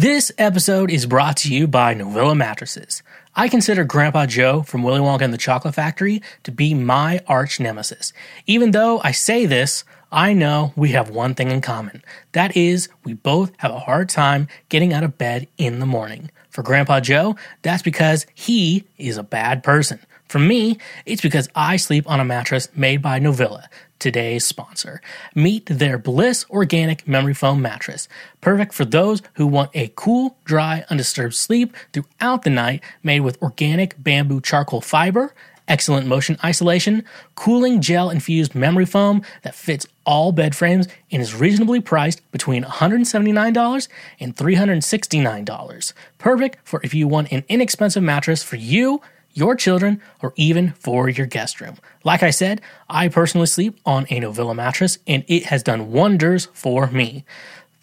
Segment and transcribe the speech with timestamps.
[0.00, 3.02] This episode is brought to you by Novilla Mattresses.
[3.36, 7.60] I consider Grandpa Joe from Willy Wonka and the Chocolate Factory to be my arch
[7.60, 8.14] nemesis.
[8.46, 12.02] Even though I say this, I know we have one thing in common.
[12.32, 16.30] That is, we both have a hard time getting out of bed in the morning.
[16.48, 20.00] For Grandpa Joe, that's because he is a bad person.
[20.28, 23.66] For me, it's because I sleep on a mattress made by Novilla,
[24.00, 25.00] today's sponsor.
[25.34, 28.08] Meet their Bliss Organic Memory Foam Mattress,
[28.40, 33.40] perfect for those who want a cool, dry, undisturbed sleep throughout the night, made with
[33.40, 35.32] organic bamboo charcoal fiber,
[35.70, 37.04] excellent motion isolation,
[37.36, 42.64] cooling gel infused memory foam that fits all bed frames and is reasonably priced between
[42.64, 43.88] $179
[44.18, 45.92] and $369.
[46.18, 49.00] Perfect for if you want an inexpensive mattress for you
[49.32, 51.76] your children, or even for your guest room.
[52.04, 56.48] Like I said, I personally sleep on a Novilla mattress and it has done wonders
[56.52, 57.24] for me.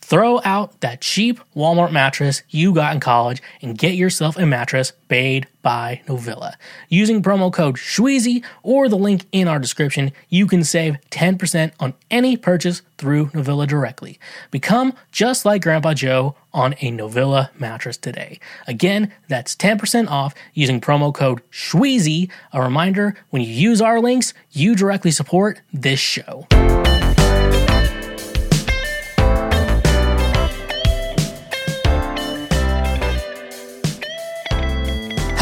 [0.08, 4.94] Throw out that cheap Walmart mattress you got in college and get yourself a mattress
[5.10, 6.54] made by Novilla.
[6.88, 11.94] Using promo code SHWEEZY or the link in our description, you can save 10% on
[12.10, 14.18] any purchase through Novilla directly.
[14.50, 18.40] Become just like Grandpa Joe on a Novilla mattress today.
[18.66, 22.32] Again, that's 10% off using promo code SHWEEZY.
[22.54, 26.48] A reminder when you use our links, you directly support this show.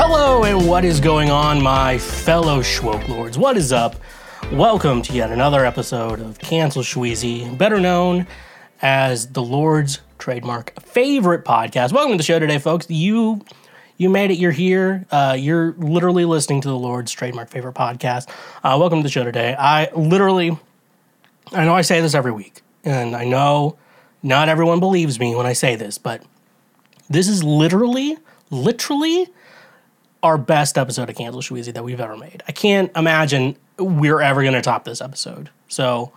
[0.08, 3.40] Hello, and what is going on, my fellow Schwoke Lords?
[3.40, 3.96] What is up?
[4.52, 8.28] Welcome to yet another episode of Cancel Shweezy, better known
[8.84, 11.92] as the Lord's trademark favorite podcast.
[11.92, 12.88] Welcome to the show today, folks.
[12.88, 13.44] You
[13.98, 14.36] you made it.
[14.36, 15.08] You're here.
[15.10, 18.30] Uh, you're literally listening to the Lord's trademark favorite podcast.
[18.64, 19.56] Uh, welcome to the show today.
[19.58, 20.56] I literally,
[21.52, 23.76] I know I say this every week, and I know
[24.22, 26.22] not everyone believes me when I say this, but
[27.10, 28.18] this is literally,
[28.52, 29.30] literally
[30.26, 32.42] our best episode of Cancel Shweezy that we've ever made.
[32.48, 35.52] I can't imagine we're ever going to top this episode.
[35.68, 36.12] So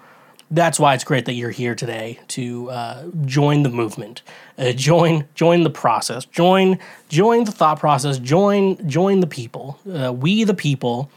[0.50, 4.22] that's why it's great that you're here today to uh, join the movement,
[4.56, 6.78] uh, join join the process, join
[7.10, 9.78] join the thought process, join join the people.
[9.86, 11.10] Uh, we the people.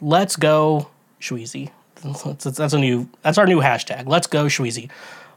[0.00, 0.88] Let's go
[1.20, 1.70] Shweezy.
[2.02, 4.06] That's, that's a new that's our new hashtag.
[4.06, 4.90] Let's go Shweezy.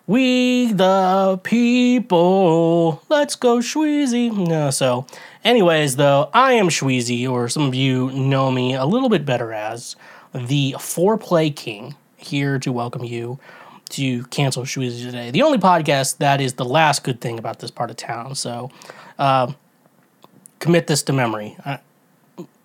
[0.07, 3.01] We the people.
[3.09, 4.31] Let's go Shweezy.
[4.47, 5.07] No, so
[5.45, 9.53] Anyways, though, I am Shweezy, or some of you know me a little bit better
[9.53, 9.95] as
[10.33, 13.37] the Foreplay King, here to welcome you
[13.89, 15.29] to Cancel Shweezy today.
[15.29, 18.33] The only podcast that is the last good thing about this part of town.
[18.33, 18.71] So,
[19.19, 19.53] uh,
[20.57, 21.55] commit this to memory.
[21.63, 21.77] I,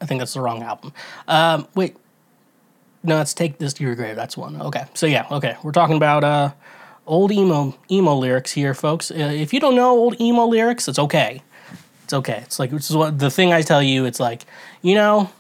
[0.01, 0.95] I, think that's the wrong album.
[1.29, 1.99] Um, wait,
[3.03, 4.17] no, let's take this to your grave.
[4.17, 4.59] That's one.
[4.59, 6.53] Okay, so yeah, okay, we're talking about uh,
[7.11, 9.11] old emo emo lyrics here, folks.
[9.11, 11.43] Uh, if you don't know old emo lyrics, it's okay.
[12.05, 12.41] It's okay.
[12.45, 14.07] It's like which is what the thing I tell you.
[14.07, 14.47] It's like
[14.81, 15.31] you know,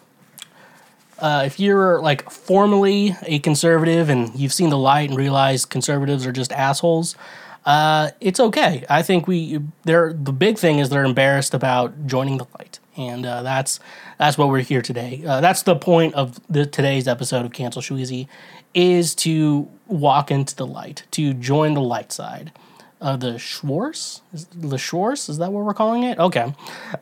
[1.20, 6.26] uh, if you're like formally a conservative and you've seen the light and realized conservatives
[6.26, 7.16] are just assholes,
[7.64, 8.84] uh, it's okay.
[8.90, 13.24] I think we they're the big thing is they're embarrassed about joining the light, and
[13.24, 13.78] uh, that's
[14.18, 15.22] that's what we're here today.
[15.24, 18.26] Uh, that's the point of the, today's episode of Cancel Shweezy,
[18.74, 22.52] is to walk into the light, to join the light side
[23.00, 24.20] uh, the Schwartz,
[24.54, 26.18] the Schwartz, is that what we're calling it?
[26.18, 26.52] Okay.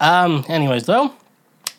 [0.01, 1.13] Um, anyways, though,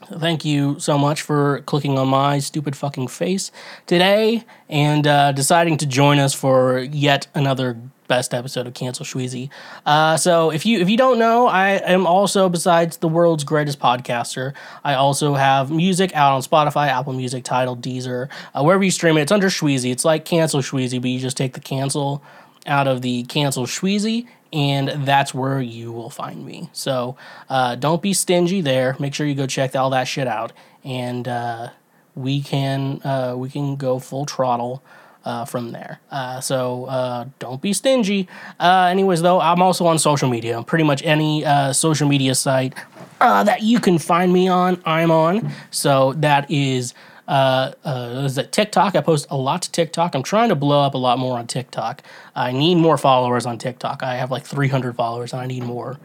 [0.06, 3.52] thank you so much for clicking on my stupid fucking face
[3.86, 7.78] today and uh, deciding to join us for yet another
[8.10, 9.50] best episode of Cancel Shweezy.
[9.86, 13.80] Uh, so if you if you don't know, I am also besides the world's greatest
[13.80, 18.92] podcaster, I also have music out on Spotify, Apple Music, Tidal, Deezer, uh, wherever you
[18.92, 19.22] stream it.
[19.22, 19.92] It's under Shweezy.
[19.92, 22.22] It's like Cancel Shweezy, but you just take the cancel
[22.66, 26.70] out of the cancel Shweezy, and that's where you will find me.
[26.74, 27.16] So
[27.50, 28.96] uh, don't be stingy there.
[29.00, 30.52] Make sure you go check all that shit out,
[30.84, 31.70] and uh,
[32.16, 34.84] we can uh, we can go full throttle.
[35.26, 36.00] Uh, from there.
[36.10, 38.28] Uh, so uh, don't be stingy.
[38.60, 40.64] Anyways, though, I'm also on social media.
[40.64, 41.44] Pretty much any
[41.74, 42.74] social media site
[43.20, 45.52] that you can find me on, I'm on.
[45.72, 46.94] So that is
[47.30, 48.96] uh, uh, is it TikTok?
[48.96, 50.16] I post a lot to TikTok.
[50.16, 52.02] I'm trying to blow up a lot more on TikTok.
[52.36, 54.02] I need more followers on TikTok.
[54.02, 56.00] I have like 300 followers, and I need more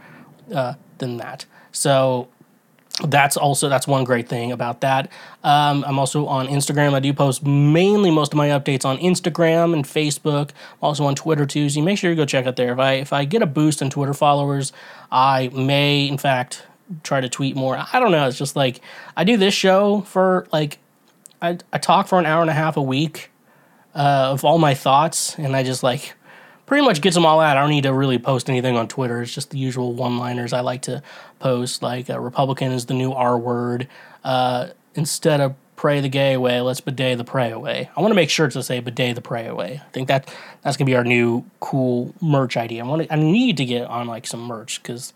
[0.54, 1.46] uh, than that.
[1.72, 2.28] So
[3.02, 5.10] that's also that's one great thing about that.
[5.42, 6.92] Um, I'm also on Instagram.
[6.92, 10.50] I do post mainly most of my updates on Instagram and Facebook.
[10.50, 11.70] I'm also on Twitter too.
[11.70, 12.74] So make sure you go check out there.
[12.74, 14.74] If I if I get a boost in Twitter followers,
[15.10, 16.64] I may in fact
[17.02, 17.82] try to tweet more.
[17.94, 18.28] I don't know.
[18.28, 18.82] It's just like
[19.16, 20.78] I do this show for like
[21.44, 23.30] I, I talk for an hour and a half a week
[23.94, 26.14] uh, of all my thoughts, and I just like
[26.66, 27.56] pretty much gets them all out.
[27.56, 29.22] I don't need to really post anything on Twitter.
[29.22, 31.02] It's just the usual one-liners I like to
[31.38, 33.88] post, like uh, "Republican is the new R word."
[34.24, 37.90] Uh, instead of "pray the gay away," let's bidet the pray away.
[37.94, 40.32] I want to make sure to say "bidet the pray away." I think that
[40.62, 42.82] that's gonna be our new cool merch idea.
[42.82, 45.12] I want I need to get on like some merch because.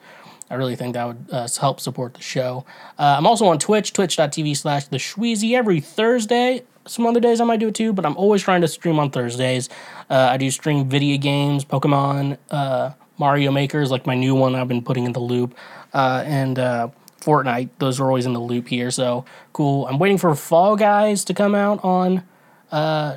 [0.51, 2.65] I really think that would uh, help support the show.
[2.99, 6.63] Uh, I'm also on Twitch, twitch.tv slash the Shweezy every Thursday.
[6.87, 9.11] Some other days I might do it too, but I'm always trying to stream on
[9.11, 9.69] Thursdays.
[10.09, 14.69] Uh, I do stream video games, Pokemon, uh, Mario Makers, like my new one I've
[14.69, 15.55] been putting in the loop,
[15.93, 16.89] uh, and uh,
[17.21, 17.69] Fortnite.
[17.79, 19.87] Those are always in the loop here, so cool.
[19.87, 22.23] I'm waiting for Fall Guys to come out on,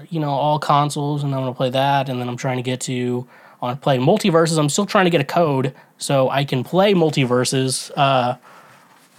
[0.09, 2.09] you know, all consoles, and I'm gonna play that.
[2.09, 3.25] And then I'm trying to get to
[3.61, 4.57] on play MultiVersus.
[4.57, 8.35] I'm still trying to get a code so I can play MultiVersus, Uh,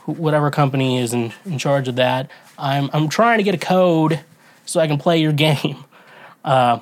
[0.04, 4.20] whatever company is in, in charge of that, I'm I'm trying to get a code
[4.66, 5.84] so I can play your game.
[6.44, 6.80] Uh,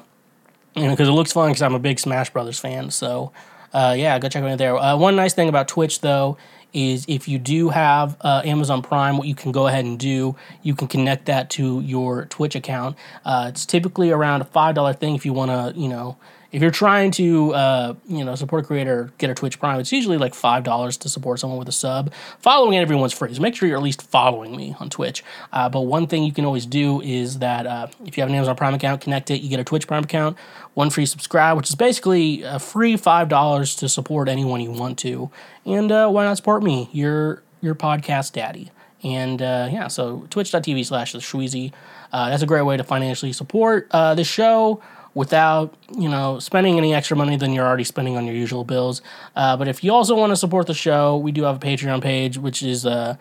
[0.75, 1.51] you know, because it looks fun.
[1.51, 2.91] Because I'm a big Smash Brothers fan.
[2.91, 3.33] So,
[3.75, 4.75] uh, yeah, go check it out there.
[4.77, 6.39] Uh, one nice thing about Twitch, though,
[6.73, 10.35] is if you do have uh, Amazon Prime, what you can go ahead and do,
[10.63, 12.97] you can connect that to your Twitch account.
[13.25, 16.17] Uh, it's typically around a five dollar thing if you want to, you know
[16.53, 19.93] if you're trying to uh, you know support a creator get a twitch prime it's
[19.93, 22.13] usually like five dollars to support someone with a sub.
[22.41, 25.23] Following everyone's free so make sure you're at least following me on twitch.
[25.53, 28.35] Uh, but one thing you can always do is that uh, if you have an
[28.35, 30.37] amazon prime account connect it you get a twitch prime account
[30.75, 34.99] one free subscribe which is basically a free five dollars to support anyone you want
[34.99, 35.31] to.
[35.65, 36.89] And uh, why not support me?
[36.93, 38.71] Your your podcast daddy.
[39.03, 41.73] And uh, yeah so twitch.tv slash the
[42.13, 44.83] uh, that's a great way to financially support this show
[45.15, 49.03] without you know spending any extra money than you're already spending on your usual bills.
[49.37, 52.03] Uh, but if you also want to support the show, we do have a Patreon
[52.03, 53.17] page, which is uh,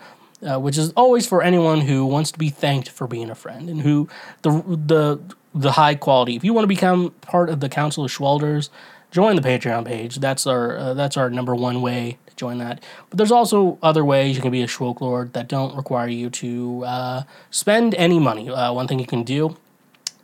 [0.47, 3.69] uh, which is always for anyone who wants to be thanked for being a friend
[3.69, 4.07] and who
[4.43, 5.19] the the
[5.53, 6.35] the high quality.
[6.35, 8.69] If you want to become part of the Council of Schwelders,
[9.11, 10.17] join the Patreon page.
[10.17, 12.83] That's our uh, that's our number one way to join that.
[13.09, 16.29] But there's also other ways you can be a Schwoke Lord that don't require you
[16.29, 18.49] to uh, spend any money.
[18.49, 19.57] Uh, one thing you can do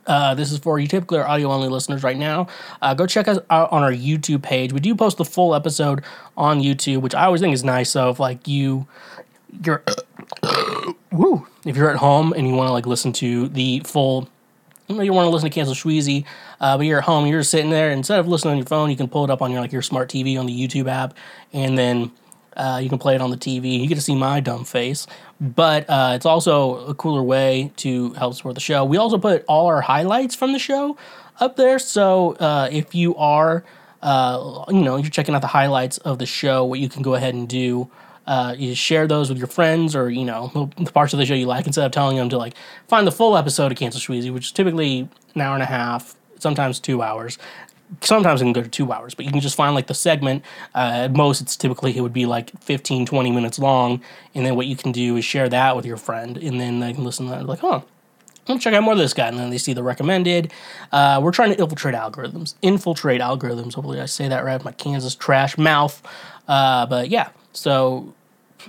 [0.06, 2.46] uh, this is for you typically our audio only listeners right now.
[2.80, 4.72] Uh, go check us out on our YouTube page.
[4.72, 6.04] We do post the full episode
[6.36, 7.90] on YouTube, which I always think is nice.
[7.90, 8.86] So if like you,
[9.64, 9.82] you're,
[11.12, 14.28] woo, if you're at home and you want to like listen to the full,
[14.88, 16.24] you know, you want to listen to Cancel Shweezy,
[16.60, 17.90] uh, but you're at home, you're sitting there.
[17.90, 19.82] Instead of listening on your phone, you can pull it up on your like your
[19.82, 21.14] smart TV on the YouTube app,
[21.52, 22.12] and then
[22.56, 23.80] uh, you can play it on the TV.
[23.80, 25.06] You get to see my dumb face,
[25.40, 28.84] but uh, it's also a cooler way to help support the show.
[28.84, 30.96] We also put all our highlights from the show
[31.40, 31.78] up there.
[31.78, 33.64] So uh, if you are,
[34.02, 37.14] uh, you know, you're checking out the highlights of the show, what you can go
[37.14, 37.90] ahead and do.
[38.26, 41.34] Uh, you share those with your friends or you know the parts of the show
[41.34, 42.54] you like instead of telling them to like
[42.88, 46.16] find the full episode of Cancel Shweezy, which is typically an hour and a half,
[46.40, 47.38] sometimes two hours
[48.00, 50.42] sometimes it can go to two hours but you can just find like the segment
[50.74, 54.00] uh, at most it's typically it would be like 15 20 minutes long
[54.34, 56.92] and then what you can do is share that with your friend and then they
[56.92, 57.80] can listen to that like huh
[58.48, 60.52] I'm gonna check out more of this guy, and then they see the recommended.
[60.92, 62.54] Uh, we're trying to infiltrate algorithms.
[62.62, 63.74] Infiltrate algorithms.
[63.74, 64.62] Hopefully, I say that right.
[64.62, 66.00] My Kansas trash mouth.
[66.46, 68.14] Uh, but yeah, so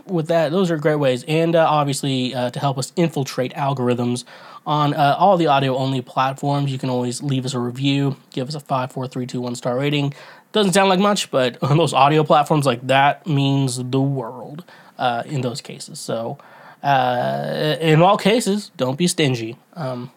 [0.05, 4.23] with that, those are great ways, and uh, obviously uh, to help us infiltrate algorithms,
[4.67, 6.71] on uh, all the audio only platforms.
[6.71, 9.55] You can always leave us a review, give us a five, four, three, two, one
[9.55, 10.13] star rating.
[10.51, 14.65] Doesn't sound like much, but on those audio platforms, like that means the world
[14.99, 15.99] uh, in those cases.
[15.99, 16.37] So,
[16.83, 19.57] uh, in all cases, don't be stingy.
[19.73, 20.11] Um,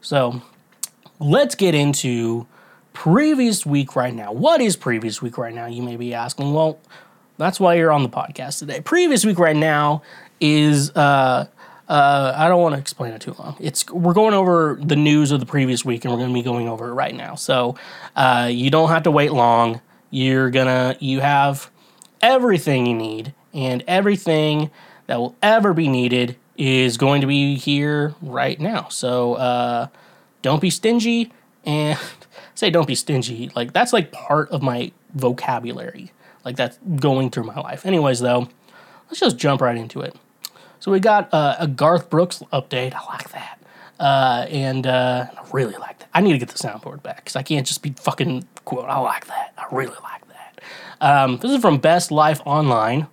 [0.00, 0.42] so,
[1.20, 2.46] let's get into
[2.94, 4.32] previous week right now.
[4.32, 5.66] What is previous week right now?
[5.66, 6.54] You may be asking.
[6.54, 6.78] Well,
[7.38, 8.80] that's why you're on the podcast today.
[8.80, 10.02] Previous week right now
[10.40, 11.46] is uh,
[11.88, 13.56] uh, I don't want to explain it too long.
[13.60, 16.42] It's we're going over the news of the previous week, and we're going to be
[16.42, 17.34] going over it right now.
[17.34, 17.76] So
[18.14, 19.80] uh, you don't have to wait long.
[20.10, 21.70] You're gonna you have
[22.20, 24.70] everything you need, and everything
[25.06, 28.88] that will ever be needed is going to be here right now.
[28.88, 29.86] So uh,
[30.42, 31.32] don't be stingy,
[31.64, 31.98] and
[32.54, 33.50] say don't be stingy.
[33.54, 36.12] Like that's like part of my vocabulary.
[36.44, 37.84] Like that's going through my life.
[37.86, 38.48] Anyways, though,
[39.08, 40.14] let's just jump right into it.
[40.80, 42.94] So we got uh, a Garth Brooks update.
[42.94, 43.58] I like that.
[43.98, 46.08] Uh, and uh, I really like that.
[46.14, 48.88] I need to get the soundboard back because I can't just be fucking quote.
[48.88, 49.54] I like that.
[49.58, 50.60] I really like that.
[51.00, 53.08] Um, this is from Best Life Online,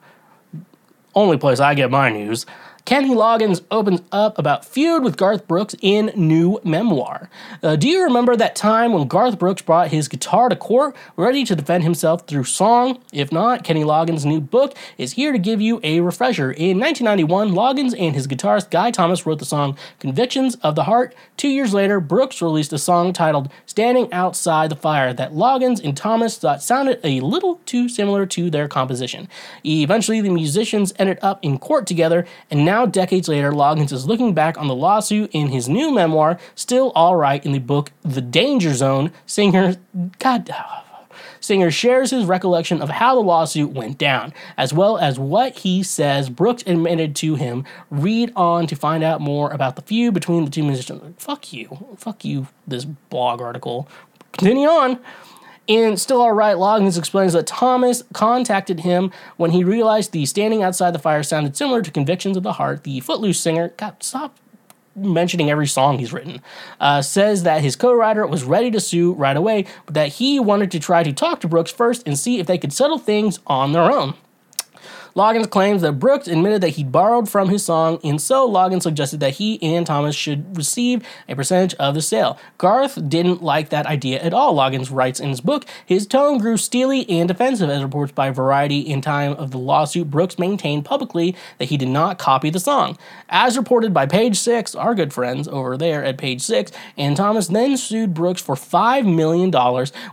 [1.16, 2.46] only place I get my news.
[2.86, 7.32] Kenny Loggins opens up about feud with Garth Brooks in new memoir.
[7.64, 11.44] Uh, do you remember that time when Garth Brooks brought his guitar to court, ready
[11.46, 13.00] to defend himself through song?
[13.12, 16.52] If not, Kenny Loggins' new book is here to give you a refresher.
[16.52, 21.16] In 1991, Loggins and his guitarist Guy Thomas wrote the song Convictions of the Heart.
[21.38, 25.98] Two years later, Brooks released a song titled Standing Outside the Fire that Loggins and
[25.98, 29.28] Thomas thought sounded a little too similar to their composition.
[29.66, 34.06] Eventually, the musicians ended up in court together, and now now, decades later, Loggins is
[34.06, 37.94] looking back on the lawsuit in his new memoir, Still All Right, in the book
[38.02, 39.14] The Danger Zone.
[39.26, 39.78] Singer,
[40.20, 40.54] God,
[41.40, 45.84] Singer shares his recollection of how the lawsuit went down, as well as what he
[45.84, 47.64] says Brooks admitted to him.
[47.90, 51.16] Read on to find out more about the feud between the two musicians.
[51.18, 51.96] Fuck you.
[51.98, 53.88] Fuck you, this blog article.
[54.34, 55.00] Continue on.
[55.68, 60.92] In Still Alright, Loggins explains that Thomas contacted him when he realized the Standing Outside
[60.92, 62.84] the Fire sounded similar to Convictions of the Heart.
[62.84, 64.38] The Footloose singer, God, stop
[64.96, 66.42] mentioning every song he's written,
[66.80, 70.40] uh, says that his co writer was ready to sue right away, but that he
[70.40, 73.40] wanted to try to talk to Brooks first and see if they could settle things
[73.48, 74.14] on their own.
[75.16, 79.22] Loggins claims that Brooks admitted that he borrowed from his song, and so Loggins suggested
[79.22, 82.38] that he and Thomas should receive a percentage of the sale.
[82.58, 85.64] Garth didn't like that idea at all, Loggins writes in his book.
[85.86, 90.12] His tone grew steely and defensive, as reports by Variety in time of the lawsuit.
[90.12, 92.98] Brooks maintained publicly that he did not copy the song.
[93.30, 97.48] As reported by Page Six, our good friends over there at Page Six, and Thomas
[97.48, 99.50] then sued Brooks for $5 million.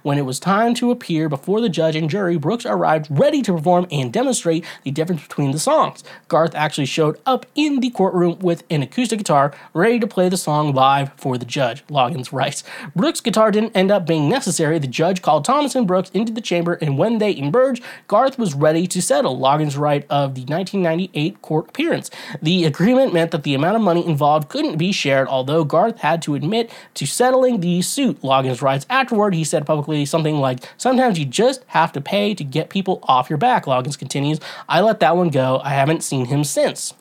[0.02, 3.54] When it was time to appear before the judge and jury, Brooks arrived ready to
[3.54, 6.04] perform and demonstrate the difference between the songs.
[6.28, 10.36] Garth actually showed up in the courtroom with an acoustic guitar, ready to play the
[10.36, 11.86] song live for the judge.
[11.88, 14.78] Loggins writes Brooks' guitar didn't end up being necessary.
[14.78, 18.54] The judge called Thomas and Brooks into the chamber, and when they emerged, Garth was
[18.54, 19.38] ready to settle.
[19.38, 22.10] Loggins write of the 1998 court appearance.
[22.40, 26.22] The agreement meant that the amount of money involved couldn't be shared, although Garth had
[26.22, 28.20] to admit to settling the suit.
[28.22, 32.44] Loggins writes afterward, he said publicly something like, Sometimes you just have to pay to
[32.44, 33.64] get people off your back.
[33.64, 35.60] Loggins continues, I let that one go.
[35.62, 36.94] I haven't seen him since.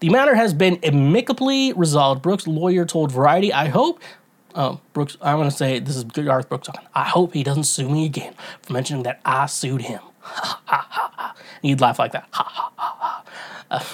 [0.00, 2.22] The matter has been amicably resolved.
[2.22, 4.00] Brooks' lawyer told Variety, I hope.
[4.54, 6.86] Oh, Brooks, I want to say this is Garth Brooks talking.
[6.94, 10.00] I hope he doesn't sue me again for mentioning that I sued him.
[10.22, 11.36] Ha ha ha ha.
[11.62, 12.28] You'd laugh like that.
[12.30, 13.24] Ha ha ha ha.
[13.70, 13.84] Uh,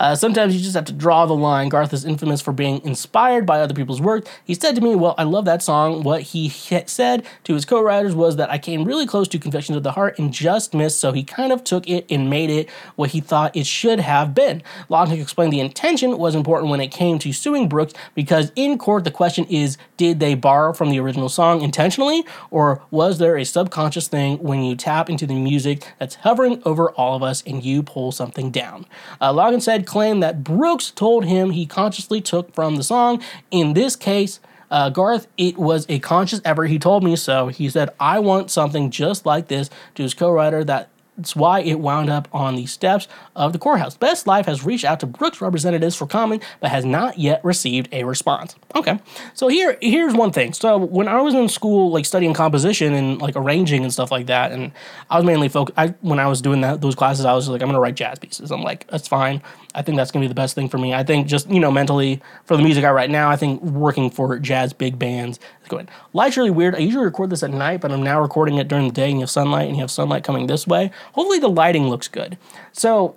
[0.00, 1.68] uh, sometimes you just have to draw the line.
[1.68, 4.26] Garth is infamous for being inspired by other people's work.
[4.44, 6.02] He said to me, Well, I love that song.
[6.02, 9.76] What he said to his co writers was that I came really close to Confessions
[9.76, 12.68] of the Heart and just missed, so he kind of took it and made it
[12.96, 14.62] what he thought it should have been.
[14.88, 19.04] Logic explained the intention was important when it came to suing Brooks because in court
[19.04, 23.44] the question is did they borrow from the original song intentionally, or was there a
[23.44, 27.64] subconscious thing when you tap into the music that's hovering over all of us and
[27.64, 28.86] you pull something down?
[29.20, 33.22] Uh, Logan said claimed that Brooks told him he consciously took from the song.
[33.50, 36.68] In this case, uh, Garth, it was a conscious effort.
[36.68, 37.48] He told me so.
[37.48, 41.60] He said, I want something just like this to his co writer that that's why
[41.60, 43.96] it wound up on the steps of the courthouse.
[43.96, 47.88] Best Life has reached out to Brooks representatives for comment, but has not yet received
[47.92, 48.54] a response.
[48.76, 49.00] Okay,
[49.34, 50.52] so here here's one thing.
[50.52, 54.26] So when I was in school, like studying composition and like arranging and stuff like
[54.26, 54.70] that, and
[55.10, 55.76] I was mainly focused.
[55.76, 58.18] I when I was doing that those classes, I was like, I'm gonna write jazz
[58.20, 58.52] pieces.
[58.52, 59.42] I'm like, that's fine.
[59.74, 60.94] I think that's gonna be the best thing for me.
[60.94, 64.10] I think just you know mentally for the music I write now, I think working
[64.10, 65.90] for jazz big bands is good.
[66.12, 66.76] Light's really weird.
[66.76, 69.14] I usually record this at night, but I'm now recording it during the day, and
[69.14, 70.90] you have sunlight, and you have sunlight coming this way.
[71.12, 72.38] Hopefully the lighting looks good.
[72.72, 73.16] So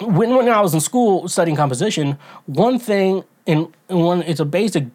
[0.00, 4.86] when when I was in school studying composition, one thing and one it's a basic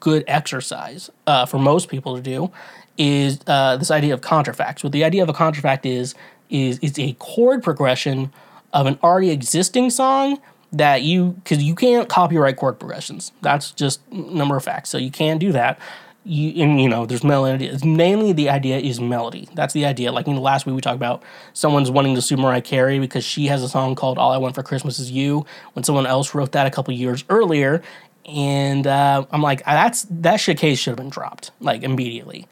[0.00, 2.50] good exercise uh, for most people to do
[2.96, 4.82] is uh, this idea of contrafacts.
[4.82, 6.14] What the idea of a contrafact is
[6.48, 8.32] is it's a chord progression
[8.72, 10.40] of an already existing song
[10.72, 13.32] that you because you can't copyright chord progressions.
[13.42, 14.90] That's just number of facts.
[14.90, 15.78] So you can't do that
[16.24, 19.48] you and you know there's melody mainly the idea is melody.
[19.54, 20.12] That's the idea.
[20.12, 21.22] Like in the last week we talked about
[21.54, 24.54] someone's wanting to sue mariah carey because she has a song called all i want
[24.54, 27.82] for christmas is you when someone else wrote that a couple years earlier
[28.26, 32.46] and uh, i'm like that's that shit case should have been dropped like immediately.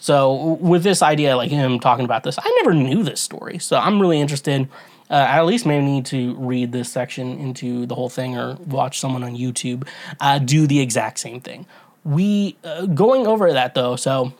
[0.00, 3.76] So with this idea like him talking about this i never knew this story so
[3.76, 4.68] i'm really interested
[5.10, 8.56] uh, I at least may need to read this section into the whole thing or
[8.66, 9.88] watch someone on YouTube
[10.20, 11.64] uh, do the exact same thing
[12.08, 13.96] we uh, going over that though.
[13.96, 14.32] So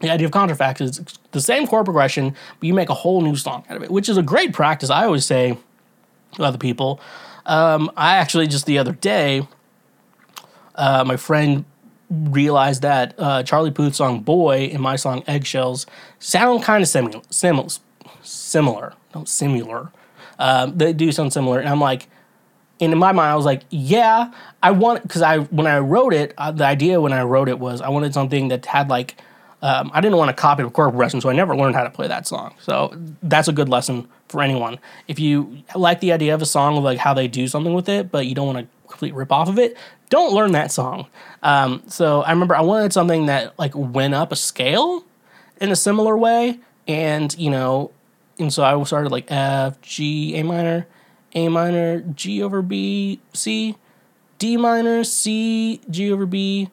[0.00, 3.36] the idea of contrafacts is the same chord progression, but you make a whole new
[3.36, 4.90] song out of it, which is a great practice.
[4.90, 5.58] I always say
[6.34, 7.00] to other people.
[7.44, 9.48] Um, I actually just the other day,
[10.76, 11.64] uh, my friend
[12.08, 15.86] realized that uh, Charlie Puth's song "Boy" and my song "Eggshells"
[16.20, 17.68] sound kind of similar, similar,
[18.22, 19.90] similar, no similar.
[20.38, 22.08] Um, they do sound similar, and I'm like,
[22.80, 26.14] and in my mind, I was like, yeah, I want because I when I wrote
[26.14, 29.16] it, uh, the idea when I wrote it was I wanted something that had like
[29.62, 31.90] um, I didn't want to copy the chord progression, so I never learned how to
[31.90, 32.54] play that song.
[32.60, 34.78] So that's a good lesson for anyone.
[35.06, 37.88] If you like the idea of a song of like how they do something with
[37.88, 39.76] it, but you don't want to complete rip off of it,
[40.10, 41.06] don't learn that song.
[41.44, 45.04] Um, so I remember I wanted something that like went up a scale
[45.60, 47.92] in a similar way, and you know,
[48.40, 50.88] and so I started like F, G, A minor,
[51.34, 53.76] A minor, G over B, C,
[54.38, 56.70] D minor, C, G over B,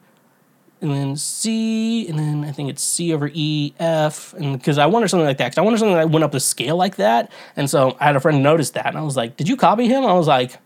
[0.80, 4.86] and then C, and then I think it's C over E, F, and because I
[4.86, 7.30] wanted something like that, because I wanted something that went up the scale like that,
[7.56, 9.88] and so I had a friend notice that, and I was like, "Did you copy
[9.88, 10.58] him?" I was like,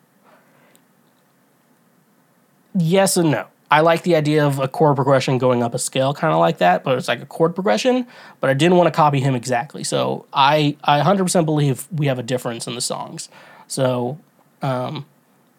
[2.77, 6.15] "Yes and no." I like the idea of a chord progression going up a scale,
[6.15, 8.07] kind of like that, but it's like a chord progression.
[8.41, 12.19] But I didn't want to copy him exactly, so I I 100% believe we have
[12.19, 13.29] a difference in the songs.
[13.75, 14.19] So,
[14.63, 15.05] um,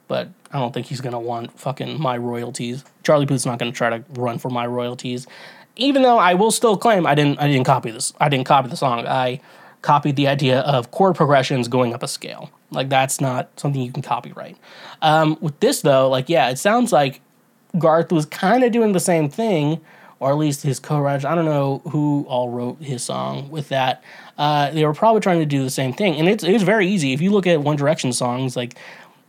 [0.08, 2.86] but I don't think he's gonna want fucking my royalties.
[3.04, 5.28] Charlie Puth's not gonna try to run for my royalties,
[5.76, 8.14] even though I will still claim I didn't I didn't copy this.
[8.20, 9.06] I didn't copy the song.
[9.06, 9.42] I
[9.82, 12.50] copied the idea of chord progressions going up a scale.
[12.72, 14.58] Like that's not something you can copyright.
[15.02, 17.20] Um, with this though, like yeah, it sounds like
[17.78, 19.82] Garth was kind of doing the same thing,
[20.20, 21.26] or at least his co-writers.
[21.26, 24.02] I don't know who all wrote his song with that.
[24.38, 27.14] Uh, they were probably trying to do the same thing, and it's it's very easy
[27.14, 28.56] if you look at One Direction songs.
[28.56, 28.76] Like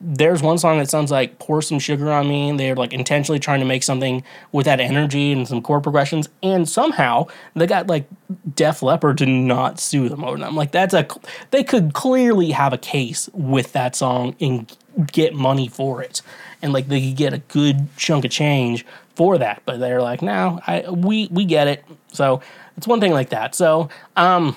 [0.01, 3.39] there's one song that sounds like "Pour Some Sugar on Me," and they're like intentionally
[3.39, 4.23] trying to make something
[4.53, 8.07] with that energy and some chord progressions, and somehow they got like
[8.55, 10.57] Def Leppard to not sue them over them.
[10.57, 11.07] Like that's a
[11.51, 14.77] they could clearly have a case with that song and
[15.13, 16.23] get money for it
[16.63, 18.85] and like they could get a good chunk of change
[19.15, 19.63] for that.
[19.65, 21.85] But they're like, no, I we we get it.
[22.13, 22.41] So
[22.77, 23.55] it's one thing like that.
[23.55, 24.57] So um,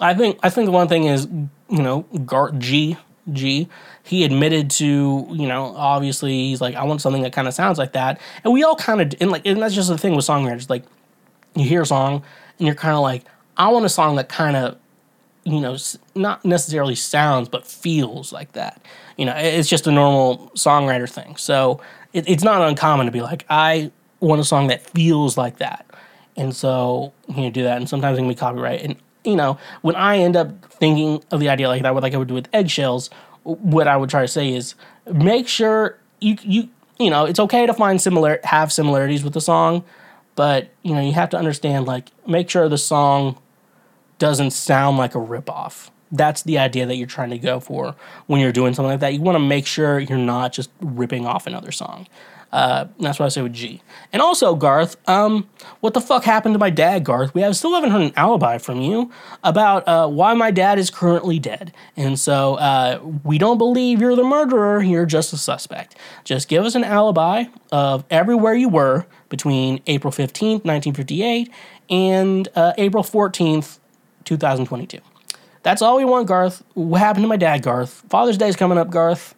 [0.00, 2.96] I think I think the one thing is you know Gart G
[3.32, 3.68] G
[4.04, 7.78] he admitted to you know obviously he's like I want something that kind of sounds
[7.78, 10.24] like that, and we all kind of and like and that's just the thing with
[10.24, 10.84] songwriters like
[11.54, 12.22] you hear a song
[12.58, 13.24] and you're kind of like
[13.56, 14.78] I want a song that kind of
[15.44, 15.76] you know
[16.14, 18.80] not necessarily sounds but feels like that
[19.16, 21.36] you know, it's just a normal songwriter thing.
[21.36, 21.80] So
[22.12, 25.86] it, it's not uncommon to be like, I want a song that feels like that.
[26.36, 27.76] And so you know, do that.
[27.76, 28.82] And sometimes it can be copyright.
[28.82, 32.14] And, you know, when I end up thinking of the idea like that, what like
[32.14, 33.10] I would do with eggshells,
[33.44, 34.74] what I would try to say is
[35.10, 36.68] make sure you, you,
[36.98, 39.84] you know, it's okay to find similar, have similarities with the song,
[40.34, 43.38] but, you know, you have to understand, like, make sure the song
[44.18, 48.40] doesn't sound like a ripoff that's the idea that you're trying to go for when
[48.40, 49.14] you're doing something like that.
[49.14, 52.06] You want to make sure you're not just ripping off another song.
[52.52, 53.80] Uh, that's what I say with G.
[54.12, 55.48] And also, Garth, um,
[55.80, 57.34] what the fuck happened to my dad, Garth?
[57.34, 59.10] We have still haven't heard an alibi from you
[59.42, 61.72] about uh, why my dad is currently dead.
[61.96, 64.82] And so uh, we don't believe you're the murderer.
[64.82, 65.96] You're just a suspect.
[66.24, 71.50] Just give us an alibi of everywhere you were between April 15th, 1958,
[71.88, 73.78] and uh, April 14th,
[74.24, 74.98] 2022.
[75.62, 76.62] That's all we want, Garth.
[76.74, 78.02] What happened to my dad, Garth?
[78.10, 79.34] Father's Day is coming up, Garth.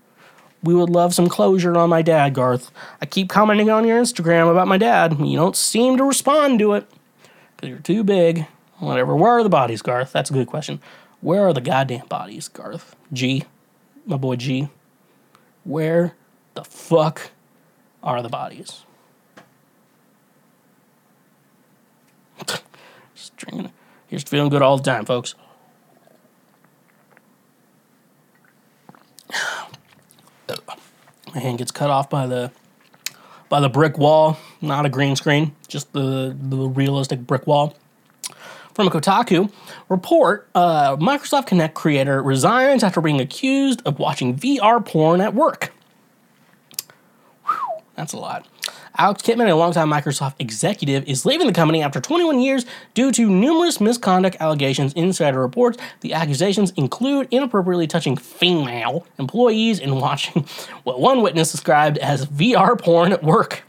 [0.65, 2.71] We would love some closure on my dad, Garth.
[3.01, 5.19] I keep commenting on your Instagram about my dad.
[5.21, 6.91] You don't seem to respond to it
[7.55, 8.47] because you're too big.
[8.79, 9.15] Whatever.
[9.15, 10.13] Where are the bodies, Garth?
[10.13, 10.81] That's a good question.
[11.21, 12.97] Where are the goddamn bodies, Garth?
[13.13, 13.45] G,
[14.07, 14.71] my boy G.
[15.65, 16.15] Where
[16.55, 17.31] the fuck
[18.03, 18.85] are the bodies?
[23.15, 23.71] Just drinking.
[24.07, 25.35] Here's feeling good all the time, folks.
[31.35, 32.51] My hand gets cut off by the
[33.49, 37.77] by the brick wall, not a green screen, just the the realistic brick wall.
[38.75, 39.53] From a Kotaku
[39.89, 45.73] report, uh, Microsoft Kinect creator resigns after being accused of watching VR porn at work.
[47.47, 48.47] Whew, that's a lot.
[48.97, 53.29] Alex Kitman, a longtime Microsoft executive, is leaving the company after 21 years due to
[53.29, 54.93] numerous misconduct allegations.
[54.93, 60.47] Insider reports the accusations include inappropriately touching female employees and watching
[60.85, 63.65] what one witness described as VR porn at work.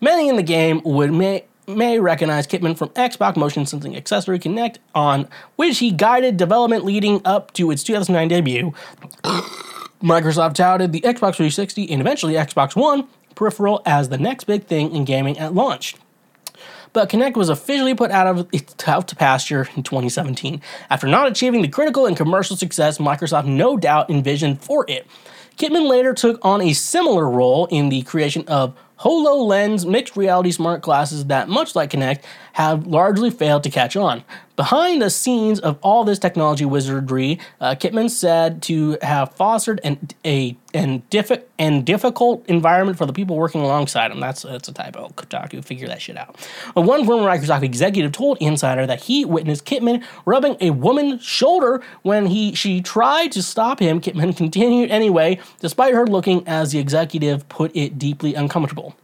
[0.00, 4.78] Many in the game would may, may recognize Kitman from Xbox Motion Sensing Accessory Kinect,
[4.92, 8.74] on which he guided development leading up to its 2009 debut.
[10.02, 13.06] Microsoft touted the Xbox 360 and eventually Xbox One
[13.40, 15.96] peripheral as the next big thing in gaming at launch.
[16.92, 21.26] But Kinect was officially put out of its out to pasture in 2017 after not
[21.26, 25.06] achieving the critical and commercial success Microsoft no doubt envisioned for it.
[25.60, 30.82] Kipman later took on a similar role in the creation of HoloLens mixed reality smart
[30.82, 34.24] glasses that, much like Kinect, have largely failed to catch on.
[34.56, 40.08] Behind the scenes of all this technology wizardry, uh, Kitman said to have fostered an,
[40.26, 44.20] a and, diffi- and difficult environment for the people working alongside him.
[44.20, 45.08] That's that's a typo.
[45.16, 46.36] Kotaku, figure that shit out.
[46.76, 51.82] Uh, one former Microsoft executive told Insider that he witnessed Kitman rubbing a woman's shoulder
[52.02, 53.98] when he she tried to stop him.
[53.98, 58.94] Kitman continued anyway, despite her looking, as the executive put it, deeply uncomfortable.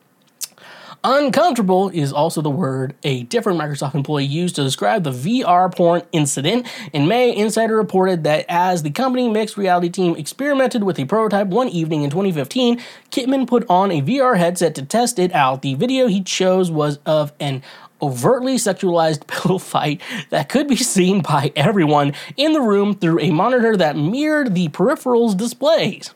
[1.09, 6.03] Uncomfortable is also the word a different Microsoft employee used to describe the VR porn
[6.11, 6.67] incident.
[6.93, 11.47] In May, Insider reported that as the company mixed reality team experimented with a prototype
[11.47, 12.81] one evening in 2015,
[13.13, 15.63] Kitman put on a VR headset to test it out.
[15.63, 17.63] The video he chose was of an
[18.03, 23.31] overtly sexualized pillow fight that could be seen by everyone in the room through a
[23.31, 26.15] monitor that mirrored the peripheral's displays.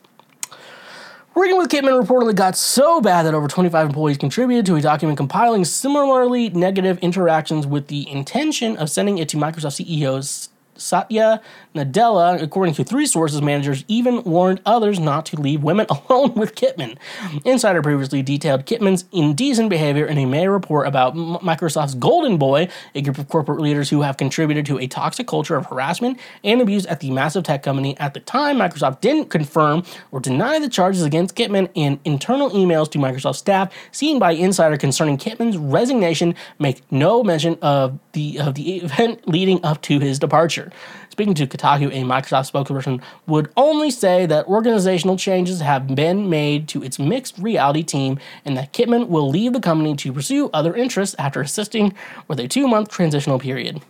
[1.33, 5.15] Working with Kitman reportedly got so bad that over 25 employees contributed to a document
[5.15, 10.49] compiling similarly negative interactions with the intention of sending it to Microsoft CEOs
[10.81, 11.41] Satya
[11.75, 16.55] Nadella, according to three sources, managers even warned others not to leave women alone with
[16.55, 16.97] Kitman.
[17.45, 23.01] Insider previously detailed Kitman's indecent behavior in a May report about Microsoft's Golden Boy, a
[23.01, 26.85] group of corporate leaders who have contributed to a toxic culture of harassment and abuse
[26.85, 27.97] at the massive tech company.
[27.99, 32.89] At the time, Microsoft didn't confirm or deny the charges against Kitman, and internal emails
[32.91, 38.55] to Microsoft staff seen by Insider concerning Kitman's resignation make no mention of the of
[38.55, 40.70] the event leading up to his departure.
[41.09, 46.67] Speaking to Kotaku, a Microsoft spokesperson would only say that organizational changes have been made
[46.69, 50.75] to its mixed reality team and that Kitman will leave the company to pursue other
[50.75, 51.93] interests after assisting
[52.27, 53.81] with a two month transitional period.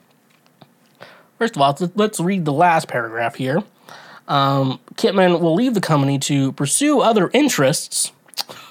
[1.37, 3.63] First of all, let's read the last paragraph here.
[4.27, 8.11] Um, Kitman will leave the company to pursue other interests.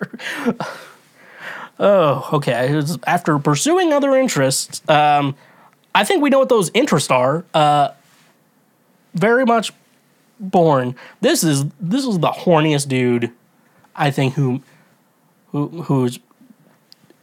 [1.78, 2.82] oh, okay.
[3.06, 5.34] After pursuing other interests, um,
[5.94, 7.44] I think we know what those interests are.
[7.54, 7.90] Uh,
[9.14, 9.72] very much
[10.38, 10.94] born.
[11.20, 13.32] This is this is the horniest dude
[13.96, 14.62] I think who
[15.48, 16.18] who who's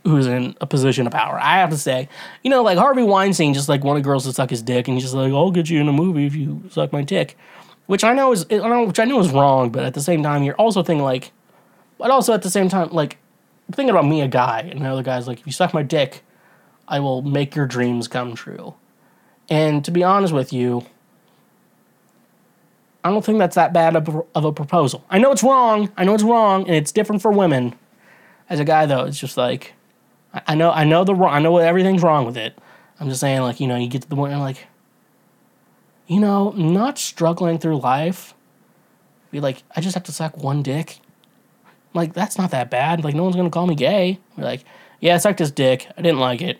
[0.03, 1.39] who's in a position of power.
[1.41, 2.09] I have to say,
[2.43, 5.03] you know, like Harvey Weinstein just like wanted girls to suck his dick, and he's
[5.03, 7.37] just like, "I'll get you in a movie if you suck my dick,"
[7.87, 10.21] which I know is I know which I know is wrong, but at the same
[10.21, 11.31] time, you're also thinking like,
[11.97, 13.17] but also at the same time, like
[13.71, 16.23] thinking about me, a guy, and the other guy's like, "If you suck my dick,
[16.87, 18.75] I will make your dreams come true.
[19.49, 20.85] And to be honest with you,
[23.03, 25.05] I don't think that's that bad of a, proposal.
[25.11, 25.91] I know it's wrong.
[25.95, 27.75] I know it's wrong, and it's different for women.
[28.49, 29.73] As a guy, though, it's just like
[30.47, 32.57] I, know I know the wrong, I know everything's wrong with it.
[32.99, 34.65] I'm just saying, like you know, you get to the point where like,
[36.07, 38.33] you know, not struggling through life.
[39.29, 40.99] Be like, I just have to suck one dick.
[41.93, 43.03] Like that's not that bad.
[43.03, 44.19] Like no one's gonna call me gay.
[44.35, 44.63] Be like,
[44.99, 45.87] yeah, I sucked his dick.
[45.95, 46.59] I didn't like it.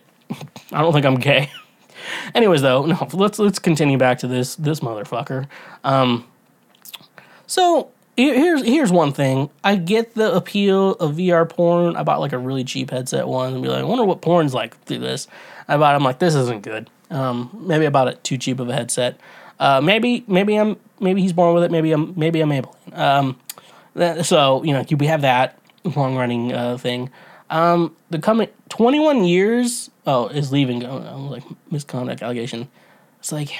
[0.72, 1.50] I don't think I'm gay.
[2.34, 5.46] Anyways, though, no, let's let's continue back to this this motherfucker.
[5.84, 6.26] Um,
[7.46, 9.50] so here's here's one thing.
[9.62, 11.96] I get the appeal of VR porn.
[11.96, 14.54] I bought like a really cheap headset one and be like, I wonder what porn's
[14.54, 15.28] like through this.
[15.68, 15.94] I bought.
[15.94, 16.90] I'm like, this isn't good.
[17.10, 19.20] Um, maybe I bought it too cheap of a headset.
[19.58, 21.70] Uh, maybe maybe I'm maybe he's born with it.
[21.70, 22.76] Maybe I'm maybe I'm able.
[22.92, 23.38] Um,
[23.94, 25.58] that, so you know we have that
[25.96, 27.10] long running uh, thing.
[27.48, 30.84] Um, the coming 21 years, oh, is leaving.
[30.84, 32.68] Oh, like misconduct allegation.
[33.20, 33.50] It's like,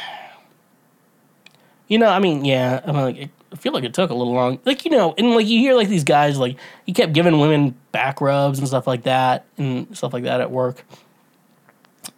[1.89, 4.59] you know, I mean, yeah, I'm like, I feel like it took a little long.
[4.65, 7.77] Like, you know, and like you hear like these guys, like, he kept giving women
[7.93, 10.85] back rubs and stuff like that and stuff like that at work.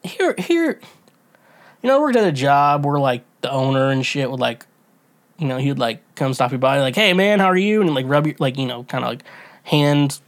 [0.02, 0.80] Here, here,
[1.82, 4.66] you know, I worked at a job where like the owner and shit would like,
[5.38, 7.82] you know, he would like come stop you by like, hey man, how are you?
[7.82, 9.22] And like rub your, like, you know, kind of like
[9.64, 10.20] hand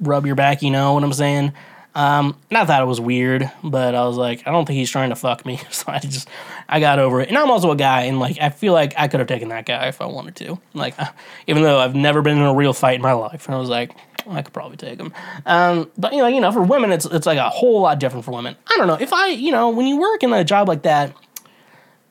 [0.00, 1.52] rub your back, you know what I'm saying?
[1.94, 4.90] Um, and I thought it was weird, but I was like, I don't think he's
[4.90, 5.60] trying to fuck me.
[5.70, 6.28] So I just,
[6.68, 7.28] I got over it.
[7.28, 9.64] And I'm also a guy, and like, I feel like I could have taken that
[9.64, 10.60] guy if I wanted to.
[10.74, 10.94] Like,
[11.46, 13.70] even though I've never been in a real fight in my life, and I was
[13.70, 13.92] like,
[14.28, 15.12] I could probably take him.
[15.46, 18.24] Um, but you know, you know, for women, it's it's like a whole lot different
[18.24, 18.56] for women.
[18.66, 21.14] I don't know if I, you know, when you work in a job like that,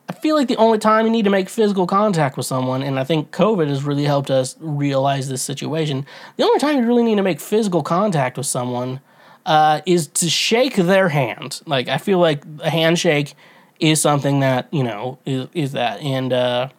[0.08, 3.00] I feel like the only time you need to make physical contact with someone, and
[3.00, 6.06] I think COVID has really helped us realize this situation.
[6.38, 9.00] The only time you really need to make physical contact with someone
[9.46, 11.62] uh, is to shake their hand.
[11.66, 13.34] Like I feel like a handshake
[13.80, 16.70] is something that you know is is that, and uh,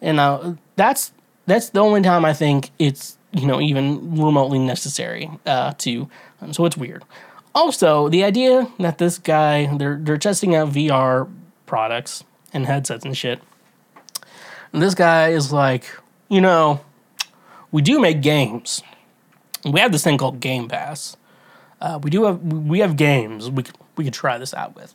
[0.00, 1.12] and uh, that's
[1.46, 6.08] that's the only time I think it's you know even remotely necessary uh, to.
[6.50, 7.04] So it's weird.
[7.54, 11.28] Also, the idea that this guy they're they're testing out VR
[11.70, 13.40] products and headsets and shit.
[14.72, 15.86] And this guy is like,
[16.28, 16.80] you know,
[17.70, 18.82] we do make games.
[19.64, 21.16] We have this thing called Game Pass.
[21.80, 23.64] Uh, we do have we have games we
[23.96, 24.92] we could try this out with.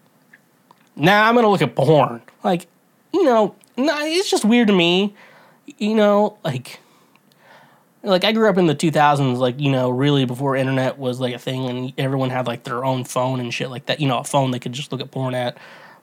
[0.95, 2.21] nah, I'm gonna look at porn.
[2.43, 2.67] Like,
[3.13, 5.15] you know, nah, it's just weird to me.
[5.77, 6.79] You know, like,
[8.03, 11.33] like I grew up in the 2000s, like you know, really before internet was like
[11.33, 14.01] a thing, and everyone had like their own phone and shit like that.
[14.01, 15.57] You know, a phone they could just look at porn at.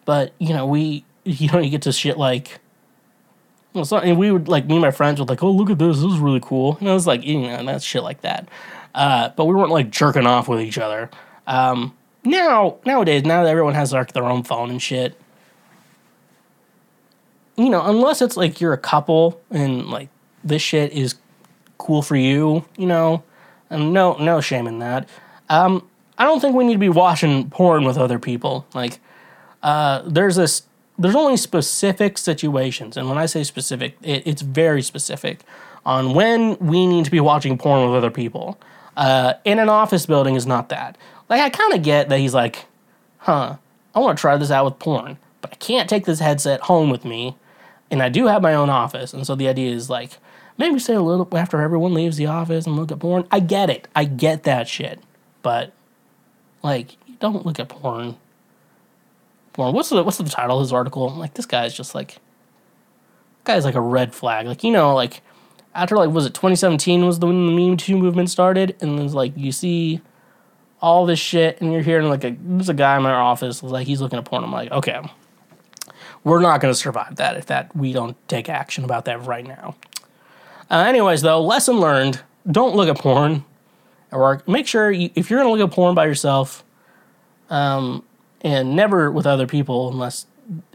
[0.05, 2.59] But you know, we you know you get to shit like.
[3.75, 5.79] Well, so, and we would like me and my friends would like, oh look at
[5.79, 8.49] this, this is really cool, and I was like, you know, that's shit like that.
[8.95, 11.09] Uh, but we weren't like jerking off with each other.
[11.47, 15.19] Um, now nowadays, now that everyone has like their own phone and shit,
[17.57, 20.11] you know, unless it's like you're a couple and like
[20.45, 21.15] this shit is
[21.79, 23.23] cool for you, you know,
[23.71, 25.09] and no no shame in that.
[25.49, 25.89] Um,
[26.19, 28.67] I don't think we need to be watching porn with other people.
[28.75, 29.01] Like,
[29.63, 30.63] uh, there's this.
[30.99, 35.41] There's only specific situations, and when I say specific, it, it's very specific
[35.85, 38.59] on when we need to be watching porn with other people.
[38.97, 40.99] Uh, in an office building is not that.
[41.29, 42.67] Like I kind of get that he's like,
[43.19, 43.57] huh,
[43.95, 46.91] I want to try this out with porn, but I can't take this headset home
[46.91, 47.37] with me,
[47.91, 50.19] and I do have my own office, and so the idea is like
[50.59, 53.27] maybe stay a little after everyone leaves the office and look at porn.
[53.31, 55.01] I get it, I get that shit,
[55.43, 55.73] but
[56.63, 58.17] like don't look at porn.
[59.57, 61.11] What's the what's the title of his article?
[61.11, 62.19] Like this guy's just like,
[63.45, 64.47] guy's like a red flag.
[64.47, 65.23] Like you know like
[65.75, 69.15] after like was it 2017 was the when the meme two movement started and it's
[69.15, 70.01] like you see
[70.83, 73.87] all this shit, and you're hearing like a there's a guy in my office like
[73.87, 74.43] he's looking at porn.
[74.43, 75.01] I'm like, okay,
[76.25, 79.47] we're not going to survive that if that we don't take action about that right
[79.47, 79.77] now.
[80.69, 83.45] Uh, anyways, though, lesson learned: don't look at porn
[84.11, 86.65] or make sure you, if you're going to look at porn by yourself,
[87.49, 88.05] um,
[88.43, 90.27] and never with other people unless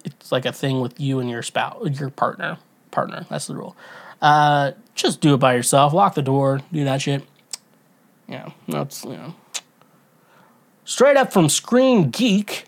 [0.04, 2.58] it's like a thing with you and your spouse, your partner.
[2.92, 3.76] Partner, that's the rule.
[4.22, 5.94] Uh, just do it by yourself.
[5.94, 6.62] Lock the door.
[6.72, 7.24] Do that shit.
[8.28, 9.36] Yeah, that's you know.
[10.86, 12.66] Straight up from Screen Geek,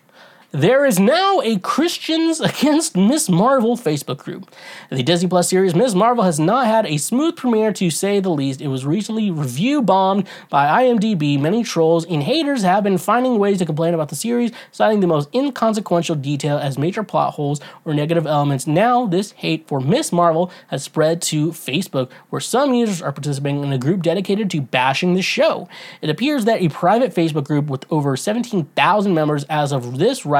[0.52, 4.50] there is now a Christians Against Miss Marvel Facebook group.
[4.90, 8.30] The Disney Plus series Miss Marvel has not had a smooth premiere to say the
[8.30, 8.60] least.
[8.60, 11.38] It was recently review bombed by IMDb.
[11.40, 15.06] Many trolls and haters have been finding ways to complain about the series, citing the
[15.06, 18.66] most inconsequential detail as major plot holes or negative elements.
[18.66, 23.62] Now, this hate for Miss Marvel has spread to Facebook, where some users are participating
[23.62, 25.68] in a group dedicated to bashing the show.
[26.02, 30.39] It appears that a private Facebook group with over 17,000 members as of this writing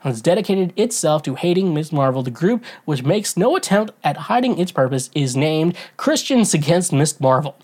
[0.00, 1.92] has dedicated itself to hating Ms.
[1.92, 2.22] Marvel.
[2.22, 7.20] The group, which makes no attempt at hiding its purpose, is named Christians Against Ms.
[7.20, 7.56] Marvel.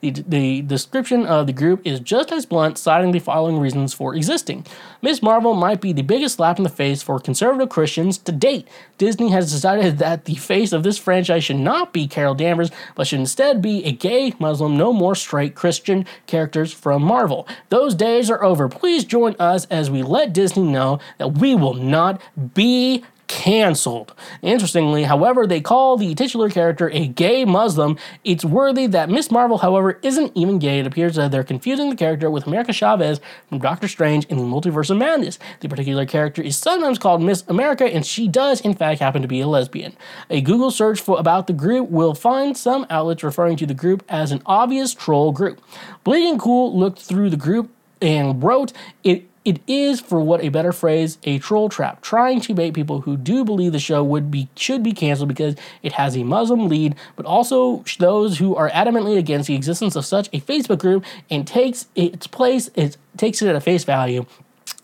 [0.00, 4.14] The, the description of the group is just as blunt, citing the following reasons for
[4.14, 4.66] existing.
[5.02, 5.22] Ms.
[5.22, 8.68] Marvel might be the biggest slap in the face for conservative Christians to date.
[8.96, 13.06] Disney has decided that the face of this franchise should not be Carol Danvers, but
[13.06, 17.46] should instead be a gay Muslim, no more straight Christian characters from Marvel.
[17.68, 18.68] Those days are over.
[18.68, 22.20] Please join us as we let Disney know that we will not
[22.54, 24.14] be canceled.
[24.42, 27.96] Interestingly, however, they call the titular character a gay Muslim.
[28.24, 30.80] It's worthy that Miss Marvel, however, isn't even gay.
[30.80, 34.42] It appears that they're confusing the character with America Chavez from Doctor Strange in the
[34.42, 35.38] Multiverse of Madness.
[35.60, 39.28] The particular character is sometimes called Miss America, and she does, in fact, happen to
[39.28, 39.96] be a lesbian.
[40.30, 44.02] A Google search for about the group will find some outlets referring to the group
[44.08, 45.60] as an obvious troll group.
[46.02, 48.72] Bleeding Cool looked through the group and wrote,
[49.04, 53.00] It it is, for what a better phrase, a troll trap, trying to bait people
[53.00, 56.68] who do believe the show would be should be canceled because it has a Muslim
[56.68, 61.04] lead, but also those who are adamantly against the existence of such a Facebook group
[61.30, 64.26] and takes its place, it takes it at a face value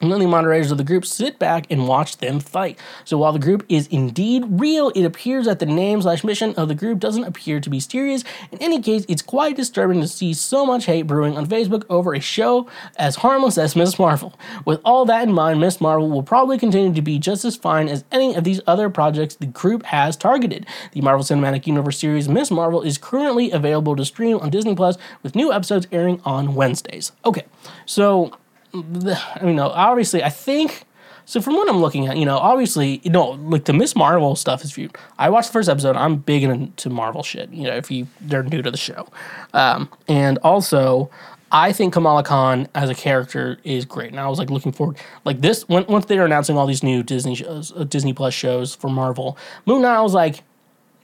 [0.00, 2.78] and then the moderators of the group sit back and watch them fight.
[3.04, 6.68] So while the group is indeed real, it appears that the name slash mission of
[6.68, 8.24] the group doesn't appear to be serious.
[8.50, 12.12] In any case, it's quite disturbing to see so much hate brewing on Facebook over
[12.12, 14.34] a show as harmless as Miss Marvel.
[14.64, 17.88] With all that in mind, Miss Marvel will probably continue to be just as fine
[17.88, 20.66] as any of these other projects the group has targeted.
[20.92, 24.98] The Marvel Cinematic Universe series Miss Marvel is currently available to stream on Disney Plus
[25.22, 27.12] with new episodes airing on Wednesdays.
[27.24, 27.44] Okay,
[27.86, 28.32] so
[28.74, 30.84] I mean, no, obviously, I think.
[31.26, 34.36] So from what I'm looking at, you know, obviously, you know, like the Miss Marvel
[34.36, 34.94] stuff is viewed.
[35.18, 35.96] I watched the first episode.
[35.96, 37.48] I'm big into Marvel shit.
[37.50, 39.08] You know, if you they're new to the show,
[39.52, 41.10] um, and also.
[41.52, 44.96] I think Kamala Khan as a character is great, and I was like looking forward.
[45.24, 48.34] Like this, when, once they were announcing all these new Disney shows, uh, Disney Plus
[48.34, 50.42] shows for Marvel, Moon Knight, I was like,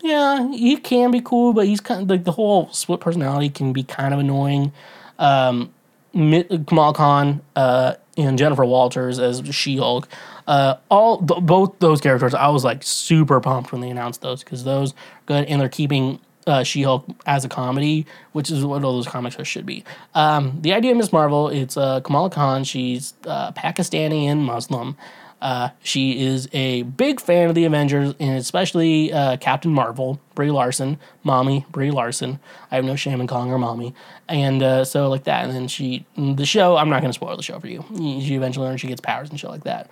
[0.03, 3.73] yeah, he can be cool, but he's kind of like the whole split personality can
[3.73, 4.73] be kind of annoying.
[5.21, 5.73] Um,
[6.13, 10.09] Kamal Khan uh, and Jennifer Walters as She Hulk.
[10.47, 14.43] Uh, all th- both those characters, I was like super pumped when they announced those
[14.43, 14.95] because those
[15.27, 19.07] good and they're keeping uh, She Hulk as a comedy, which is what all those
[19.07, 19.85] comics should be.
[20.15, 22.65] Um, the idea of Miss Marvel, it's uh, Kamala Khan.
[22.65, 24.97] She's uh, Pakistani and Muslim.
[25.41, 30.51] Uh, she is a big fan of the Avengers and especially uh, Captain Marvel, Brie
[30.51, 32.39] Larson, mommy Brie Larson.
[32.71, 33.95] I have no shame in calling her mommy,
[34.29, 35.45] and uh, so like that.
[35.45, 36.77] And then she, the show.
[36.77, 37.85] I'm not going to spoil the show for you.
[38.21, 39.89] She eventually learns she gets powers and shit like that.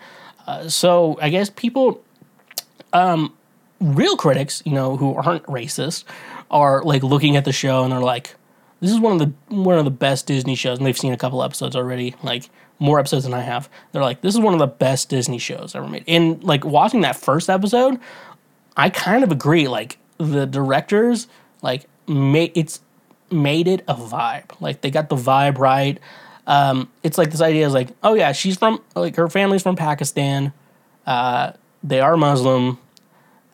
[0.46, 2.02] Uh, so I guess people,
[2.92, 3.34] um,
[3.80, 6.04] real critics, you know, who aren't racist,
[6.50, 8.34] are like looking at the show and they're like,
[8.80, 11.18] "This is one of the one of the best Disney shows." And they've seen a
[11.18, 13.68] couple episodes already, like more episodes than I have.
[13.92, 16.04] They're like, this is one of the best Disney shows ever made.
[16.06, 17.98] And like watching that first episode,
[18.76, 19.68] I kind of agree.
[19.68, 21.26] Like the directors,
[21.62, 22.80] like made it's
[23.30, 24.60] made it a vibe.
[24.60, 25.98] Like they got the vibe right.
[26.46, 29.76] Um, it's like this idea is like, oh yeah, she's from like her family's from
[29.76, 30.52] Pakistan.
[31.06, 32.78] Uh, they are Muslim.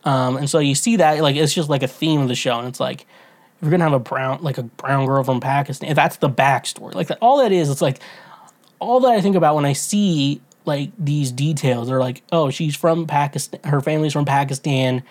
[0.04, 2.58] Um, and so you see that like it's just like a theme of the show,
[2.58, 3.06] and it's like if
[3.62, 7.06] you're gonna have a brown like a brown girl from Pakistan, that's the backstory, like
[7.08, 8.00] that, all that is, it's like
[8.78, 12.74] all that I think about when I see like these details are like, oh, she's
[12.76, 15.02] from Pakistan, her family's from Pakistan,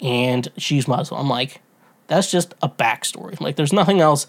[0.00, 1.20] and she's Muslim.
[1.20, 1.60] I'm like,
[2.08, 3.40] that's just a backstory.
[3.40, 4.26] Like, there's nothing else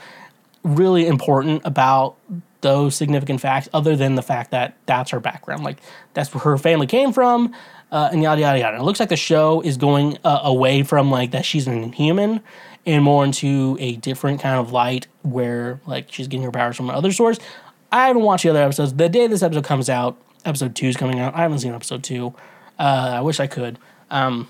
[0.63, 2.15] really important about
[2.62, 5.63] those significant facts other than the fact that that's her background.
[5.63, 5.78] Like,
[6.13, 7.54] that's where her family came from,
[7.91, 8.78] uh, and yada yada yada.
[8.78, 12.41] It looks like the show is going uh, away from like that she's an inhuman
[12.86, 16.89] and more into a different kind of light where like she's getting her powers from
[16.89, 17.39] other source.
[17.91, 18.93] I haven't watched the other episodes.
[18.93, 21.36] The day this episode comes out, episode two is coming out.
[21.36, 22.34] I haven't seen episode two.
[22.78, 23.80] Uh, I wish I could.
[24.10, 24.47] Um,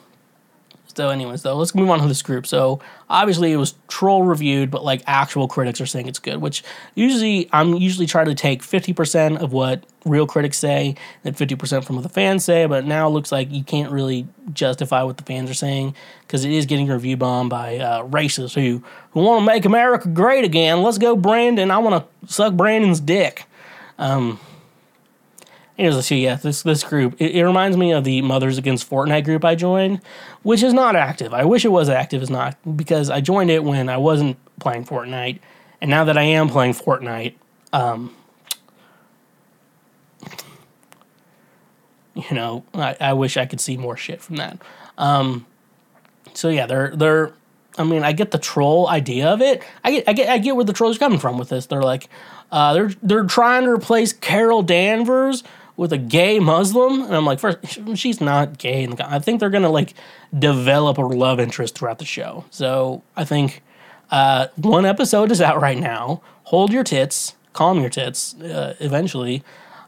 [1.00, 2.46] so, anyways, though, let's move on to this group.
[2.46, 6.42] So, obviously, it was troll reviewed, but like actual critics are saying it's good.
[6.42, 6.62] Which
[6.94, 11.56] usually, I'm usually trying to take fifty percent of what real critics say, and fifty
[11.56, 12.66] percent from what the fans say.
[12.66, 16.44] But now it looks like you can't really justify what the fans are saying because
[16.44, 20.44] it is getting review bombed by uh, racists who who want to make America great
[20.44, 20.84] again.
[20.84, 21.72] Let's go, Brandon.
[21.72, 23.46] I want to suck Brandon's dick.
[23.98, 24.38] Um,
[25.80, 26.26] Anyways, see.
[26.26, 29.56] Yeah, this this group it, it, reminds me of the Mothers Against Fortnite group I
[29.56, 30.02] joined,
[30.44, 31.34] which is not active.
[31.34, 32.22] I wish it was active.
[32.22, 35.40] It's not because I joined it when I wasn't playing Fortnite,
[35.80, 37.36] and now that I am playing Fortnite,
[37.72, 38.14] um,
[42.14, 44.62] you know, I, I wish I could see more shit from that.
[44.98, 45.46] Um,
[46.34, 47.32] so yeah, they're they're.
[47.78, 49.64] I mean, I get the troll idea of it.
[49.86, 51.68] I get I get I get where the trolls are coming from with this.
[51.68, 52.10] They're like,
[52.52, 55.46] uh, they're they're trying to replace Carol Danvers
[55.80, 57.58] with a gay Muslim, and I'm like, first,
[57.96, 58.84] she's not gay.
[58.84, 59.94] and I think they're gonna like
[60.38, 62.44] develop a love interest throughout the show.
[62.52, 63.64] So I think
[64.12, 66.22] uh, one episode is out right now.
[66.44, 68.36] Hold your tits, calm your tits.
[68.36, 69.42] Uh, eventually,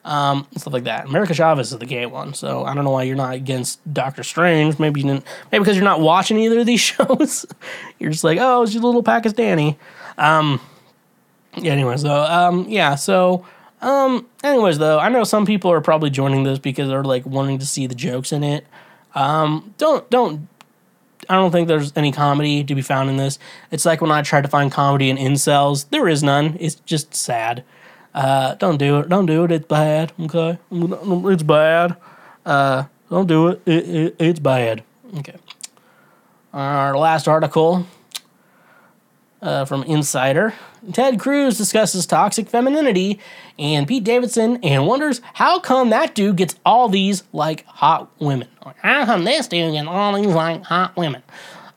[0.06, 1.08] um, stuff like that.
[1.08, 4.24] America Chavez is the gay one, so I don't know why you're not against Doctor
[4.24, 4.80] Strange.
[4.80, 5.26] Maybe you didn't.
[5.52, 7.46] Maybe because you're not watching either of these shows.
[8.00, 9.76] you're just like, oh, she's a little Pakistani.
[10.18, 10.62] Um,
[11.58, 13.46] anyways, though, um, yeah, so
[13.82, 17.60] um, anyways, though, I know some people are probably joining this because they're like wanting
[17.60, 18.66] to see the jokes in it.
[19.16, 20.48] Um, don't don't.
[21.30, 23.38] I don't think there's any comedy to be found in this.
[23.70, 25.90] It's like when I tried to find comedy in incels.
[25.90, 26.58] There is none.
[26.60, 27.64] It's just sad.
[28.14, 29.10] Uh, don't do it.
[29.10, 29.52] Don't do it.
[29.52, 30.14] It's bad.
[30.20, 31.96] Okay, it's bad.
[32.46, 33.62] Uh, don't do it.
[33.66, 34.84] it, it it's bad.
[35.20, 35.36] Okay.
[36.54, 37.86] Our last article
[39.42, 40.54] uh, from Insider.
[40.94, 43.20] Ted Cruz discusses toxic femininity
[43.60, 48.48] and Pete Davidson and wonders how come that dude gets all these like hot women.
[48.78, 51.22] How come this dude gets all these like hot women?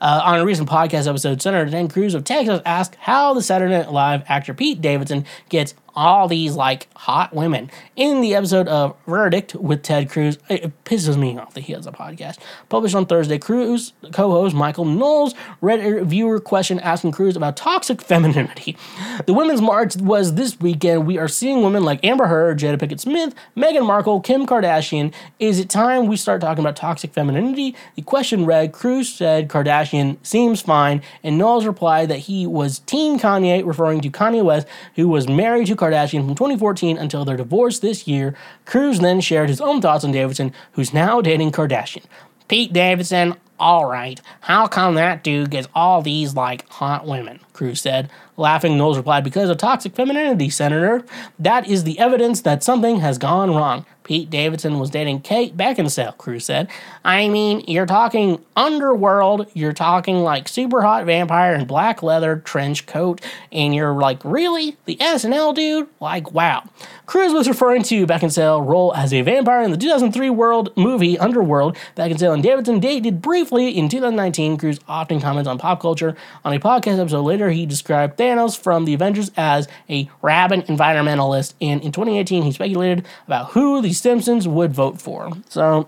[0.01, 3.77] Uh, on a recent podcast episode, Senator Ted Cruz of Texas asked how the Saturday
[3.77, 7.71] Night Live actor Pete Davidson gets all these like hot women.
[7.95, 11.87] In the episode of Verdict with Ted Cruz, it pisses me off that he has
[11.87, 12.37] a podcast.
[12.69, 17.55] Published on Thursday, Cruz co host Michael Knowles read a viewer question asking Cruz about
[17.55, 18.77] toxic femininity.
[19.25, 21.07] The Women's March was this weekend.
[21.07, 25.13] We are seeing women like Amber Heard, Jada Pinkett Smith, Meghan Markle, Kim Kardashian.
[25.39, 27.75] Is it time we start talking about toxic femininity?
[27.95, 33.17] The question read Cruz said Kardashian seems fine, and Knowles replied that he was Team
[33.17, 37.79] Kanye, referring to Kanye West, who was married to Kardashian from 2014 until their divorce
[37.79, 38.35] this year.
[38.65, 42.03] Cruz then shared his own thoughts on Davidson, who's now dating Kardashian.
[42.47, 47.39] Pete Davidson, all right, how come that dude gets all these like hot women?
[47.53, 48.09] Cruz said.
[48.37, 51.05] Laughing, Knowles replied, Because of toxic femininity, Senator.
[51.39, 53.85] That is the evidence that something has gone wrong.
[54.05, 56.69] Pete Davidson was dating Kate Beckinsale, Cruz said.
[57.03, 62.87] I mean, you're talking underworld, you're talking like super hot vampire in black leather trench
[62.87, 64.77] coat, and you're like, really?
[64.85, 65.87] The SNL dude?
[65.99, 66.63] Like, wow.
[67.05, 71.77] Cruz was referring to Beckinsale's role as a vampire in the 2003 world movie Underworld.
[71.95, 74.57] Beckinsale and Davidson dated briefly in 2019.
[74.57, 76.15] Cruz often comments on pop culture.
[76.43, 80.65] On a podcast episode later later, he described Thanos from the Avengers as a rabid
[80.67, 85.31] environmentalist, and in 2018, he speculated about who the Simpsons would vote for.
[85.49, 85.87] So,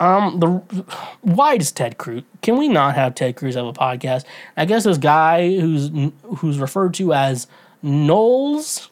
[0.00, 0.48] um, the
[1.22, 2.22] why does Ted Cruz?
[2.42, 4.24] Can we not have Ted Cruz have a podcast?
[4.56, 5.90] I guess this guy who's
[6.38, 7.46] who's referred to as
[7.82, 8.90] Knowles,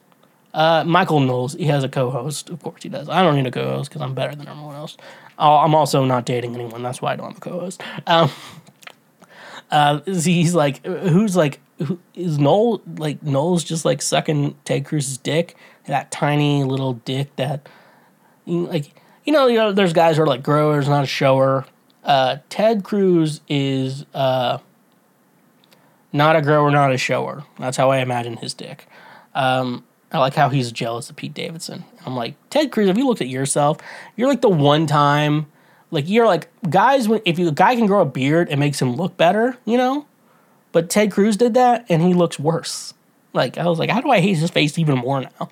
[0.55, 2.51] uh, Michael Knowles, he has a co-host.
[2.51, 3.09] Of course, he does.
[3.09, 4.97] I don't need a co-host because I'm better than everyone else.
[5.39, 6.83] I'm also not dating anyone.
[6.83, 7.83] That's why I don't have a co-host.
[8.07, 8.31] Um,
[9.71, 15.19] uh, he's like, who's like, who, is Noel like Knowles just like sucking Ted Cruz's
[15.19, 15.57] dick?
[15.87, 17.69] That tiny little dick that,
[18.47, 18.95] like,
[19.25, 21.67] you know, you know, there's guys who are like growers, not a shower.
[22.05, 24.59] Uh, Ted Cruz is uh,
[26.13, 27.45] not a grower, not a shower.
[27.59, 28.87] That's how I imagine his dick.
[29.35, 31.85] Um, I like how he's jealous of Pete Davidson.
[32.05, 33.79] I'm like, Ted Cruz, have you looked at yourself?
[34.15, 35.47] You're like the one time,
[35.91, 37.09] like you're like guys.
[37.09, 39.77] When if you a guy can grow a beard, it makes him look better, you
[39.77, 40.07] know.
[40.73, 42.95] But Ted Cruz did that, and he looks worse.
[43.33, 45.49] Like I was like, how do I hate his face even more now?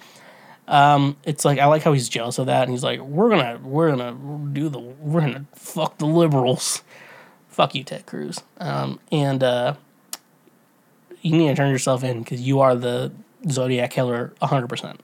[0.66, 3.60] Um, it's like I like how he's jealous of that, and he's like, we're gonna
[3.62, 4.16] we're gonna
[4.52, 6.82] do the we're gonna fuck the liberals.
[7.48, 8.42] Fuck you, Ted Cruz.
[8.58, 9.74] Um, and uh,
[11.22, 13.12] you need to turn yourself in because you are the
[13.48, 14.98] Zodiac Killer 100%.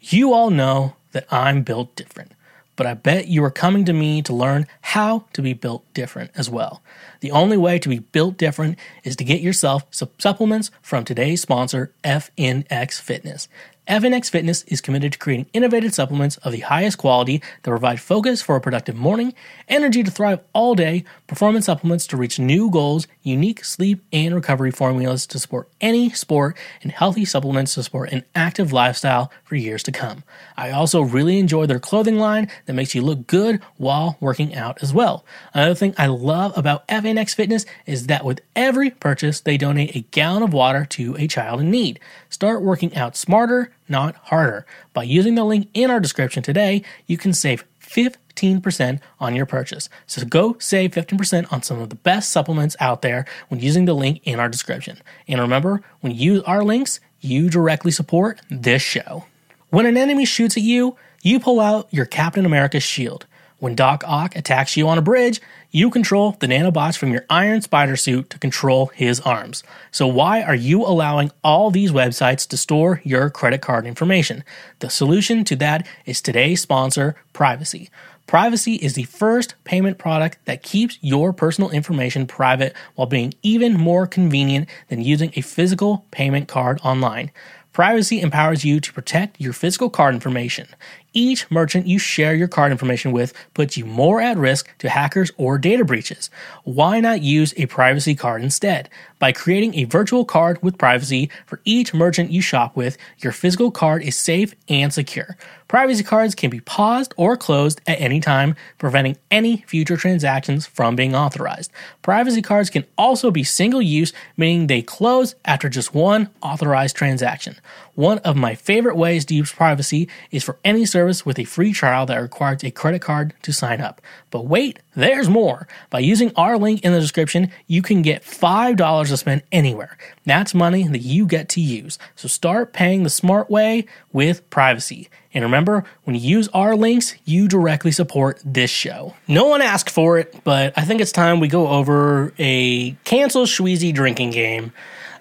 [0.00, 2.32] You all know that I'm built different,
[2.76, 6.30] but I bet you are coming to me to learn how to be built different
[6.36, 6.82] as well.
[7.20, 11.40] The only way to be built different is to get yourself some supplements from today's
[11.40, 13.48] sponsor, FNX Fitness.
[13.86, 18.40] FNX Fitness is committed to creating innovative supplements of the highest quality that provide focus
[18.40, 19.34] for a productive morning,
[19.68, 24.70] energy to thrive all day, performance supplements to reach new goals, unique sleep and recovery
[24.70, 29.82] formulas to support any sport, and healthy supplements to support an active lifestyle for years
[29.82, 30.24] to come.
[30.56, 34.82] I also really enjoy their clothing line that makes you look good while working out
[34.82, 35.26] as well.
[35.52, 40.06] Another thing I love about FNX Fitness is that with every purchase, they donate a
[40.10, 42.00] gallon of water to a child in need.
[42.30, 44.66] Start working out smarter not harder.
[44.92, 49.88] By using the link in our description today, you can save 15% on your purchase.
[50.06, 53.94] So go save 15% on some of the best supplements out there when using the
[53.94, 54.98] link in our description.
[55.28, 59.24] And remember, when you use our links, you directly support this show.
[59.70, 63.26] When an enemy shoots at you, you pull out your Captain America shield.
[63.58, 65.40] When Doc Ock attacks you on a bridge,
[65.74, 69.64] you control the nanobots from your Iron Spider suit to control his arms.
[69.90, 74.44] So, why are you allowing all these websites to store your credit card information?
[74.78, 77.90] The solution to that is today's sponsor, Privacy.
[78.28, 83.74] Privacy is the first payment product that keeps your personal information private while being even
[83.74, 87.32] more convenient than using a physical payment card online.
[87.72, 90.68] Privacy empowers you to protect your physical card information
[91.14, 95.30] each merchant you share your card information with puts you more at risk to hackers
[95.36, 96.28] or data breaches.
[96.64, 98.90] Why not use a privacy card instead?
[99.24, 103.70] By creating a virtual card with privacy for each merchant you shop with, your physical
[103.70, 105.38] card is safe and secure.
[105.66, 110.94] Privacy cards can be paused or closed at any time, preventing any future transactions from
[110.94, 111.72] being authorized.
[112.02, 117.56] Privacy cards can also be single use, meaning they close after just one authorized transaction.
[117.94, 121.72] One of my favorite ways to use privacy is for any service with a free
[121.72, 124.02] trial that requires a credit card to sign up.
[124.34, 125.68] But wait, there's more.
[125.90, 129.96] By using our link in the description, you can get $5 to spend anywhere.
[130.26, 132.00] That's money that you get to use.
[132.16, 135.08] So start paying the smart way with privacy.
[135.32, 139.14] And remember, when you use our links, you directly support this show.
[139.28, 143.44] No one asked for it, but I think it's time we go over a cancel
[143.44, 144.72] Shweezy drinking game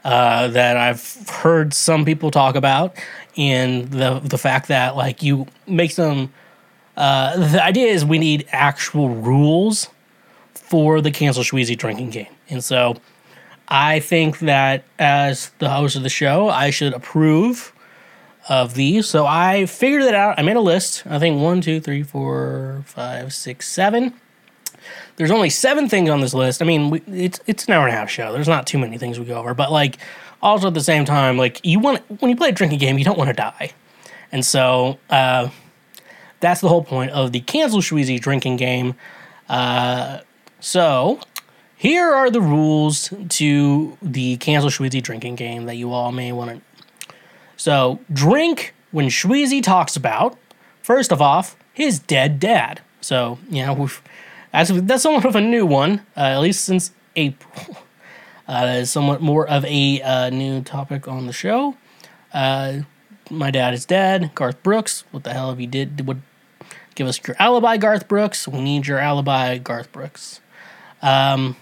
[0.04, 2.98] uh, that I've heard some people talk about,
[3.38, 6.34] and the the fact that like you make some.
[6.96, 9.90] Uh, the idea is we need actual rules
[10.54, 12.98] for the cancel Shweezy drinking game, and so
[13.68, 17.74] I think that as the host of the show, I should approve
[18.50, 19.08] of these.
[19.08, 20.38] So I figured it out.
[20.38, 21.04] I made a list.
[21.08, 24.14] I think one, two, three, four, five, six, seven.
[25.16, 26.62] There's only seven things on this list.
[26.62, 28.34] I mean, we, it's it's an hour and a half show.
[28.34, 29.98] There's not too many things we go over, but like
[30.42, 33.06] also at the same time, like you want when you play a drinking game, you
[33.06, 33.72] don't want to die,
[34.32, 35.50] and so uh,
[36.44, 38.96] that's the whole point of the cancel Shweezy drinking game.
[39.48, 40.20] Uh,
[40.60, 41.22] so
[41.78, 46.62] here are the rules to the cancel Shweezy drinking game that you all may want
[46.62, 47.16] to.
[47.56, 50.38] So drink when Shweezy talks about
[50.82, 52.82] first of all his dead dad.
[53.00, 53.90] So you know
[54.52, 57.78] that's that's somewhat of a new one, uh, at least since April.
[58.46, 61.78] Uh, somewhat more of a uh, new topic on the show.
[62.34, 62.80] Uh,
[63.30, 64.36] my dad is dead.
[64.36, 66.06] Garth Brooks, what the hell have you did?
[66.06, 66.22] Would
[66.96, 68.48] give us your alibi, Garth Brooks.
[68.48, 70.42] We need your alibi, Garth Brooks.
[71.02, 71.56] Um,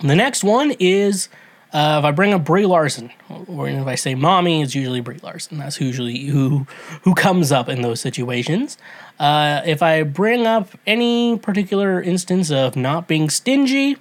[0.00, 1.28] the next one is
[1.72, 5.18] Uh, if I bring up Brie Larson, or if I say mommy, it's usually Brie
[5.22, 5.58] Larson.
[5.58, 6.66] That's usually who
[7.02, 8.78] who comes up in those situations.
[9.18, 13.96] Uh, if I bring up any particular instance of not being stingy,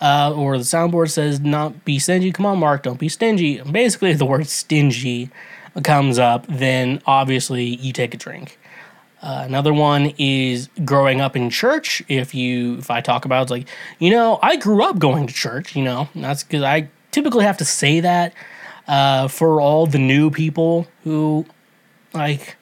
[0.00, 3.60] uh, or the soundboard says not be stingy, come on, Mark, don't be stingy.
[3.60, 5.30] Basically, if the word stingy
[5.84, 8.57] comes up, then obviously you take a drink.
[9.20, 12.02] Uh, another one is growing up in church.
[12.08, 13.66] If you, if I talk about, it's like,
[13.98, 15.74] you know, I grew up going to church.
[15.74, 18.32] You know, that's because I typically have to say that
[18.86, 21.46] uh, for all the new people who,
[22.14, 22.56] like,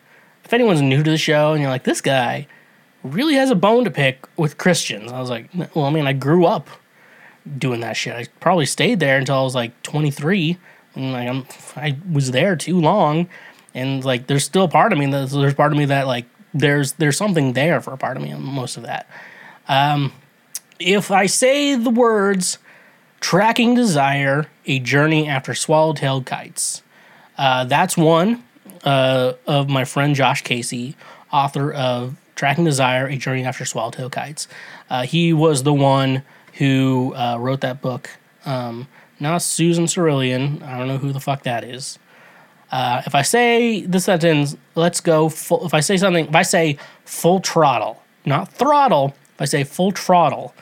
[0.44, 2.46] if anyone's new to the show and you're like, this guy
[3.02, 5.12] really has a bone to pick with Christians.
[5.12, 6.68] I was like, well, I mean, I grew up
[7.58, 8.14] doing that shit.
[8.14, 10.56] I probably stayed there until I was like 23.
[10.94, 11.46] And like, I'm,
[11.76, 13.28] I was there too long.
[13.74, 15.06] And like, there's still part of me.
[15.06, 16.24] There's, there's part of me that like
[16.58, 19.08] there's there's something there for a part of me on most of that.
[19.68, 20.12] Um,
[20.78, 22.58] if I say the words
[23.20, 26.82] "tracking desire," a journey after swallowtail kites,
[27.38, 28.44] uh, that's one
[28.84, 30.96] uh, of my friend Josh Casey,
[31.32, 34.48] author of "Tracking Desire: A Journey After Swallowtail Kites."
[34.88, 36.22] Uh, he was the one
[36.54, 38.10] who uh, wrote that book.
[38.44, 38.88] Um,
[39.18, 40.62] not Susan Cerulean.
[40.62, 41.98] I don't know who the fuck that is.
[42.76, 46.42] Uh, if I say the sentence, let's go full, if I say something, if I
[46.42, 50.54] say full throttle, not throttle, if I say full throttle,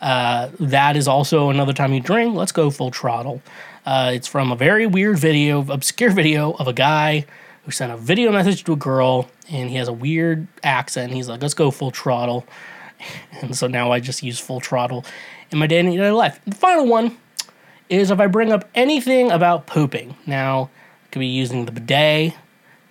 [0.00, 2.34] uh, that is also another time you drink.
[2.34, 3.42] Let's go full throttle.
[3.84, 7.26] Uh, it's from a very weird video, obscure video of a guy
[7.66, 11.12] who sent a video message to a girl and he has a weird accent.
[11.12, 12.46] He's like, let's go full throttle.
[13.42, 15.04] And so now I just use full throttle
[15.50, 16.40] in my day-to-day life.
[16.46, 17.18] The final one
[17.90, 20.16] is if I bring up anything about pooping.
[20.26, 20.70] Now,
[21.18, 22.34] could be using the bidet.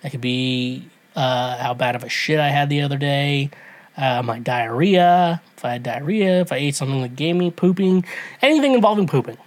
[0.02, 3.50] That could be uh, how bad of a shit I had the other day.
[3.96, 5.40] Uh, my diarrhea.
[5.56, 8.04] If I had diarrhea, if I ate something that gave me pooping,
[8.42, 9.38] anything involving pooping.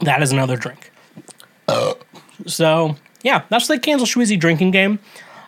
[0.00, 0.92] That is another drink.
[2.46, 4.98] So, yeah, that's the cancel Shweezy drinking game.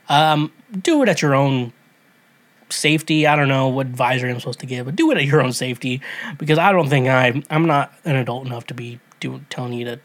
[0.09, 0.51] Um,
[0.81, 1.75] do it at your own
[2.71, 3.27] safety.
[3.27, 5.53] I don't know what advisory I'm supposed to give, but do it at your own
[5.53, 6.01] safety
[6.39, 9.85] because I don't think I I'm not an adult enough to be doing telling you
[9.85, 10.01] to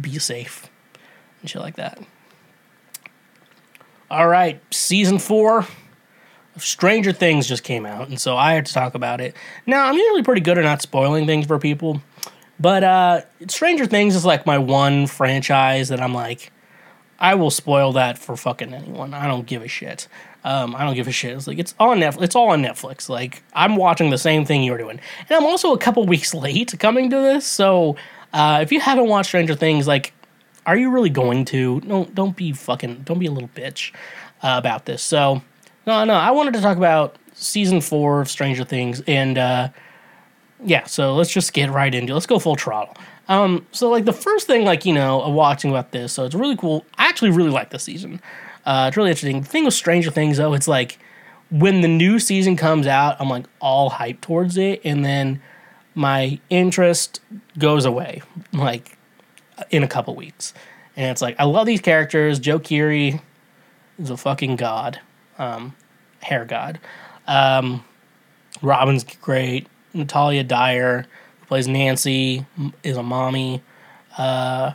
[0.00, 0.68] be safe
[1.40, 1.98] and shit like that.
[4.10, 5.66] All right, season four
[6.56, 9.34] of Stranger Things just came out, and so I had to talk about it.
[9.66, 12.00] Now, I'm usually pretty good at not spoiling things for people,
[12.58, 16.50] but uh, Stranger Things is like my one franchise that I'm like,
[17.18, 19.12] I will spoil that for fucking anyone.
[19.12, 20.08] I don't give a shit.
[20.44, 21.36] Um, I don't give a shit.
[21.36, 22.22] It's like it's on Netflix.
[22.22, 23.08] It's all on Netflix.
[23.08, 26.74] Like I'm watching the same thing you're doing, and I'm also a couple weeks late
[26.78, 27.44] coming to this.
[27.44, 27.96] So
[28.32, 30.12] uh, if you haven't watched Stranger Things, like
[30.68, 31.80] are you really going to?
[31.80, 33.92] Don't don't be fucking don't be a little bitch
[34.42, 35.02] uh, about this.
[35.02, 35.42] So
[35.86, 39.70] no no, I wanted to talk about season four of Stranger Things, and uh,
[40.62, 42.12] yeah, so let's just get right into.
[42.12, 42.14] it.
[42.14, 42.94] Let's go full throttle.
[43.28, 46.56] Um, so like the first thing, like you know, watching about this, so it's really
[46.56, 46.84] cool.
[46.98, 48.20] I actually really like this season.
[48.66, 49.40] Uh, it's really interesting.
[49.40, 50.98] The thing with Stranger Things though, it's like
[51.50, 55.40] when the new season comes out, I'm like all hyped towards it, and then
[55.94, 57.22] my interest
[57.58, 58.20] goes away.
[58.52, 58.97] Like
[59.70, 60.54] in a couple weeks.
[60.96, 62.38] And it's like I love these characters.
[62.38, 63.20] Joe Keery
[63.98, 65.00] is a fucking god,
[65.38, 65.74] um,
[66.20, 66.80] hair god.
[67.26, 67.84] Um,
[68.62, 69.68] Robin's great.
[69.94, 71.06] Natalia Dyer,
[71.40, 72.44] who plays Nancy,
[72.82, 73.62] is a mommy.
[74.16, 74.72] Uh,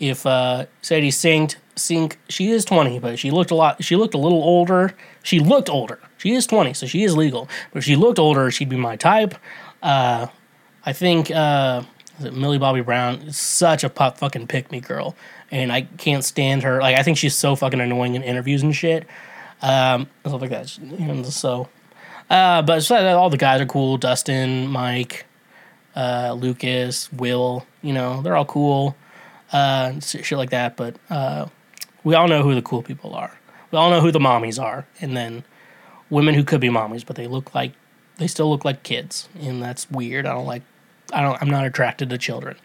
[0.00, 3.82] if uh, Sadie Sink, Sink, she is twenty, but she looked a lot.
[3.84, 4.94] She looked a little older.
[5.22, 6.00] She looked older.
[6.18, 7.48] She is twenty, so she is legal.
[7.72, 9.34] But if she looked older, she'd be my type.
[9.82, 10.26] Uh,
[10.84, 11.30] I think.
[11.30, 11.82] Uh,
[12.18, 15.14] Millie Bobby Brown is such a pop fucking pick me girl,
[15.50, 16.80] and I can't stand her.
[16.80, 19.06] Like I think she's so fucking annoying in interviews and shit,
[19.62, 20.76] um, stuff like that.
[20.78, 21.68] And so,
[22.30, 23.96] uh, but so all the guys are cool.
[23.98, 25.26] Dustin, Mike,
[25.94, 27.66] uh, Lucas, Will.
[27.82, 28.96] You know they're all cool.
[29.52, 30.76] Uh, shit like that.
[30.76, 31.46] But uh,
[32.04, 33.38] we all know who the cool people are.
[33.70, 35.44] We all know who the mommies are, and then
[36.08, 37.72] women who could be mommies, but they look like
[38.18, 40.26] they still look like kids, and that's weird.
[40.26, 40.62] I don't like
[41.12, 41.40] I don't.
[41.40, 42.56] I'm not attracted to children.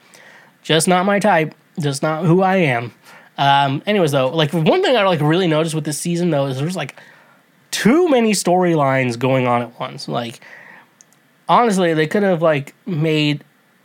[0.61, 1.55] Just not my type.
[1.79, 2.93] Just not who I am.
[3.37, 6.57] Um, anyways, though, like one thing I like really noticed with this season though is
[6.57, 6.95] there's like
[7.71, 10.07] too many storylines going on at once.
[10.07, 10.41] Like
[11.47, 13.43] honestly, they could have like made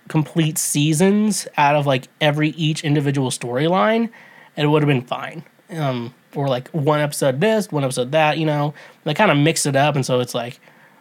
[0.08, 4.10] complete seasons out of like every each individual storyline,
[4.56, 5.44] and it would have been fine.
[5.70, 8.38] Um, or like one episode this, one episode that.
[8.38, 10.60] You know, they kind of mix it up, and so it's like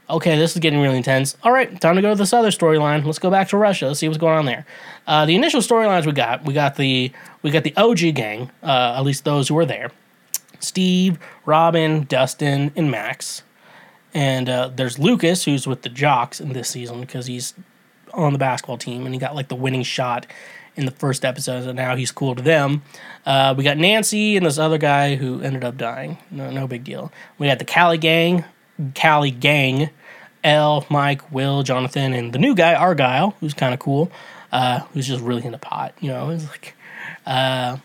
[0.10, 1.36] okay, this is getting really intense.
[1.44, 3.04] All right, time to go to this other storyline.
[3.04, 3.88] Let's go back to Russia.
[3.88, 4.66] Let's see what's going on there.
[5.08, 8.96] Uh, the initial storylines we got, we got the we got the OG gang, uh,
[8.98, 9.92] at least those who were there.
[10.60, 13.44] Steve, Robin, Dustin, and Max.
[14.14, 17.54] And uh, there's Lucas, who's with the Jocks in this season because he's
[18.14, 20.26] on the basketball team, and he got like the winning shot
[20.76, 22.82] in the first episode, and now he's cool to them.
[23.26, 26.18] Uh, we got Nancy and this other guy who ended up dying.
[26.32, 27.12] No, no big deal.
[27.38, 28.44] We got the Cali gang,
[28.94, 29.90] Cali gang,
[30.44, 34.12] El, Mike, Will, Jonathan, and the new guy Argyle, who's kind of cool,
[34.52, 35.94] uh, who's just really into pot.
[36.00, 36.76] You know, it's like,
[37.26, 37.78] uh,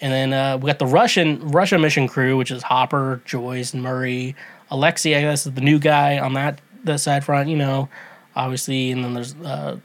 [0.00, 4.34] and then uh, we got the Russian Russia mission crew, which is Hopper, Joyce, Murray.
[4.70, 7.48] Alexei, I guess, is the new guy on that that side front.
[7.48, 7.88] You know,
[8.34, 9.78] obviously, and then there's uh,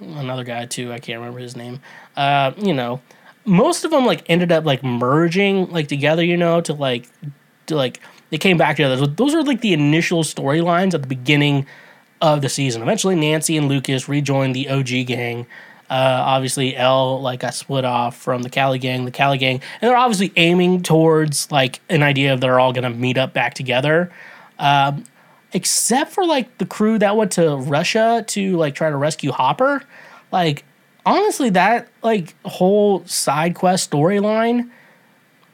[0.00, 0.92] another guy too.
[0.92, 1.80] I can't remember his name.
[2.16, 3.00] Uh, you know,
[3.44, 6.24] most of them like ended up like merging like together.
[6.24, 7.08] You know, to like
[7.66, 8.00] to like
[8.34, 9.06] they came back together.
[9.06, 11.66] Those are like the initial storylines at the beginning
[12.20, 12.82] of the season.
[12.82, 15.46] Eventually, Nancy and Lucas rejoined the OG gang.
[15.88, 19.88] Uh, obviously, El like got split off from the Cali gang, the Cali gang, and
[19.88, 24.10] they're obviously aiming towards like an idea of they're all gonna meet up back together.
[24.58, 25.04] Um,
[25.52, 29.80] except for like the crew that went to Russia to like try to rescue Hopper.
[30.32, 30.64] Like
[31.06, 34.70] honestly, that like whole side quest storyline.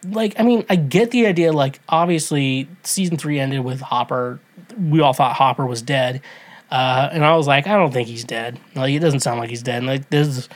[0.04, 1.52] Like, I mean, I get the idea.
[1.52, 4.40] Like, obviously, season three ended with Hopper.
[4.78, 6.22] We all thought Hopper was dead,
[6.70, 8.58] uh, and I was like, I don't think he's dead.
[8.74, 9.84] Like, it doesn't sound like he's dead.
[9.84, 10.48] Like, this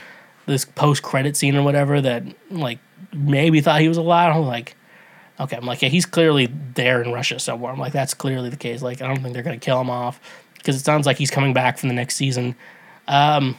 [0.46, 2.78] this post credit scene or whatever that like
[3.12, 4.34] maybe thought he was alive.
[4.34, 4.76] I'm like,
[5.40, 7.72] okay, I'm like, yeah, he's clearly there in Russia somewhere.
[7.72, 8.82] I'm like, that's clearly the case.
[8.82, 10.20] Like, I don't think they're gonna kill him off
[10.54, 12.56] because it sounds like he's coming back from the next season.
[13.08, 13.56] Um,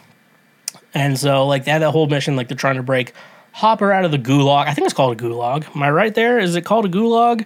[0.94, 3.14] and so like that, that whole mission, like they're trying to break
[3.56, 4.68] Hopper out of the gulag.
[4.68, 5.74] I think it's called a gulag.
[5.74, 6.40] Am I right there?
[6.40, 7.46] Is it called a gulag?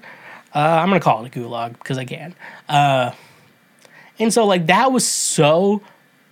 [0.56, 2.34] Uh, I'm gonna call it a gulag because I can.
[2.68, 3.12] Uh,
[4.18, 5.84] and so like that was so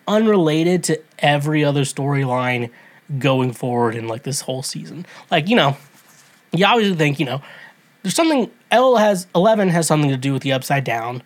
[0.08, 2.72] unrelated to every other storyline
[3.20, 5.06] going forward in like this whole season.
[5.30, 5.78] Like you know,
[6.54, 7.44] you always think you know
[8.02, 11.22] there's something El has eleven has something to do with the upside down,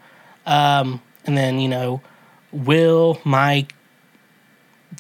[0.45, 2.01] um, and then you know
[2.51, 3.73] Will, Mike,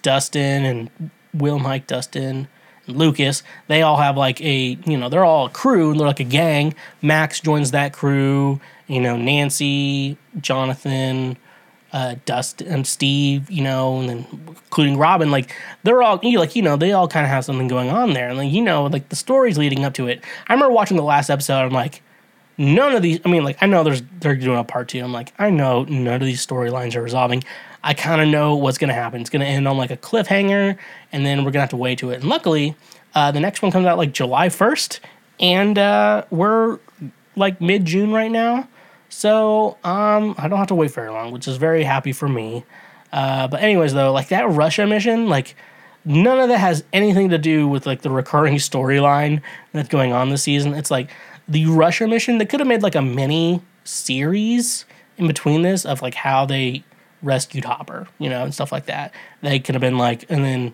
[0.01, 2.47] Dustin, and Will, Mike, Dustin,
[2.87, 3.43] Lucas.
[3.67, 5.93] They all have like a you know they're all a crew.
[5.93, 6.75] They're like a gang.
[7.01, 8.59] Max joins that crew.
[8.87, 11.37] You know Nancy, Jonathan,
[11.93, 15.53] uh, Dustin Steve, you know, and then including Robin, like
[15.83, 18.29] they're all you like, you know, they all kind of have something going on there,
[18.29, 20.23] and like you know, like the stories leading up to it.
[20.47, 21.65] I remember watching the last episode.
[21.65, 22.01] I'm like,
[22.57, 23.19] none of these.
[23.25, 24.99] I mean, like I know there's they're doing a part two.
[24.99, 27.43] I'm like, I know none of these storylines are resolving.
[27.83, 29.21] I kind of know what's gonna happen.
[29.21, 30.77] It's gonna end on like a cliffhanger,
[31.11, 32.21] and then we're gonna have to wait to it.
[32.21, 32.75] And luckily,
[33.15, 34.99] uh, the next one comes out like July 1st,
[35.39, 36.79] and uh, we're
[37.35, 38.67] like mid June right now.
[39.09, 42.63] So um, I don't have to wait very long, which is very happy for me.
[43.11, 45.55] Uh, but anyways, though, like that Russia mission, like
[46.05, 49.41] none of that has anything to do with like the recurring storyline
[49.73, 50.73] that's going on this season.
[50.73, 51.09] It's like
[51.47, 52.37] the Russia mission.
[52.37, 54.85] They could have made like a mini series
[55.17, 56.83] in between this of like how they
[57.23, 59.13] rescued Hopper, you know, and stuff like that.
[59.41, 60.73] They could have been like, and then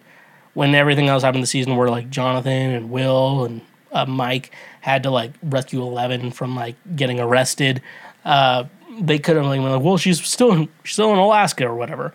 [0.53, 5.03] when everything else happened this season, where like Jonathan and Will and uh, Mike had
[5.03, 7.81] to like rescue Eleven from like getting arrested
[8.27, 8.65] uh,
[8.99, 12.13] they could have like, been like, well, she's still in, still in Alaska or whatever.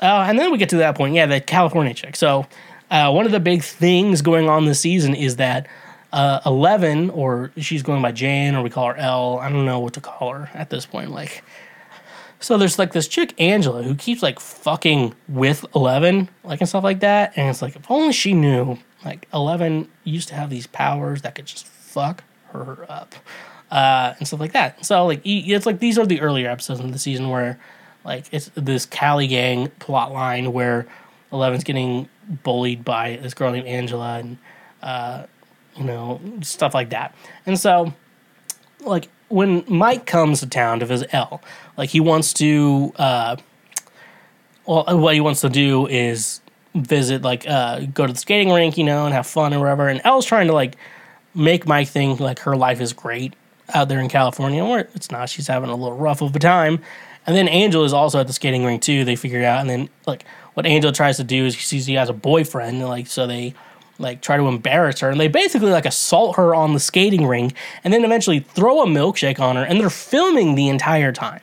[0.00, 2.16] Uh, and then we get to that point, yeah, the California chick.
[2.16, 2.46] So
[2.90, 5.66] uh, one of the big things going on this season is that
[6.12, 9.38] uh, Eleven, or she's going by Jane, or we call her El.
[9.38, 11.10] I don't know what to call her at this point.
[11.10, 11.42] Like,
[12.42, 16.84] so there's like this chick Angela who keeps like fucking with Eleven, like and stuff
[16.84, 17.32] like that.
[17.36, 21.34] And it's like if only she knew, like Eleven used to have these powers that
[21.34, 23.14] could just fuck her up
[23.70, 24.84] uh, and stuff like that.
[24.84, 27.58] So like it's like these are the earlier episodes of the season where
[28.04, 30.86] like it's this Cali gang plot line where
[31.32, 32.08] Eleven's getting
[32.42, 34.38] bullied by this girl named Angela and
[34.82, 35.26] uh,
[35.76, 37.14] you know stuff like that.
[37.46, 37.94] And so
[38.80, 41.40] like when Mike comes to town to visit El,
[41.78, 43.36] like he wants to uh,
[44.66, 46.40] well what he wants to do is
[46.74, 49.88] visit like uh, go to the skating rink, you know, and have fun or whatever.
[49.88, 50.76] And El's trying to like
[51.34, 53.34] make Mike think like her life is great
[53.72, 55.30] out there in California, where it's not.
[55.30, 56.80] She's having a little rough of a time.
[57.26, 59.04] And then Angel is also at the skating rink too.
[59.04, 61.86] They figure it out, and then like what Angel tries to do is he sees
[61.86, 63.54] he has a boyfriend, and, like so they
[63.98, 67.54] like try to embarrass her, and they basically like assault her on the skating rink,
[67.84, 71.40] and then eventually throw a milkshake on her, and they're filming the entire time.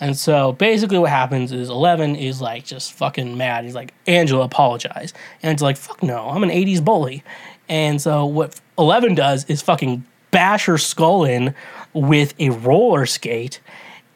[0.00, 3.64] And so basically what happens is Eleven is like just fucking mad.
[3.64, 5.14] He's like, Angela, apologize.
[5.42, 7.22] And it's like, fuck no, I'm an 80s bully.
[7.68, 11.54] And so what Eleven does is fucking bash her skull in
[11.92, 13.60] with a roller skate,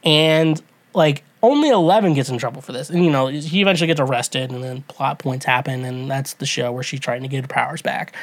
[0.04, 0.60] and
[0.94, 2.90] like only Eleven gets in trouble for this.
[2.90, 6.46] And you know, he eventually gets arrested, and then plot points happen, and that's the
[6.46, 8.14] show where she's trying to get her powers back.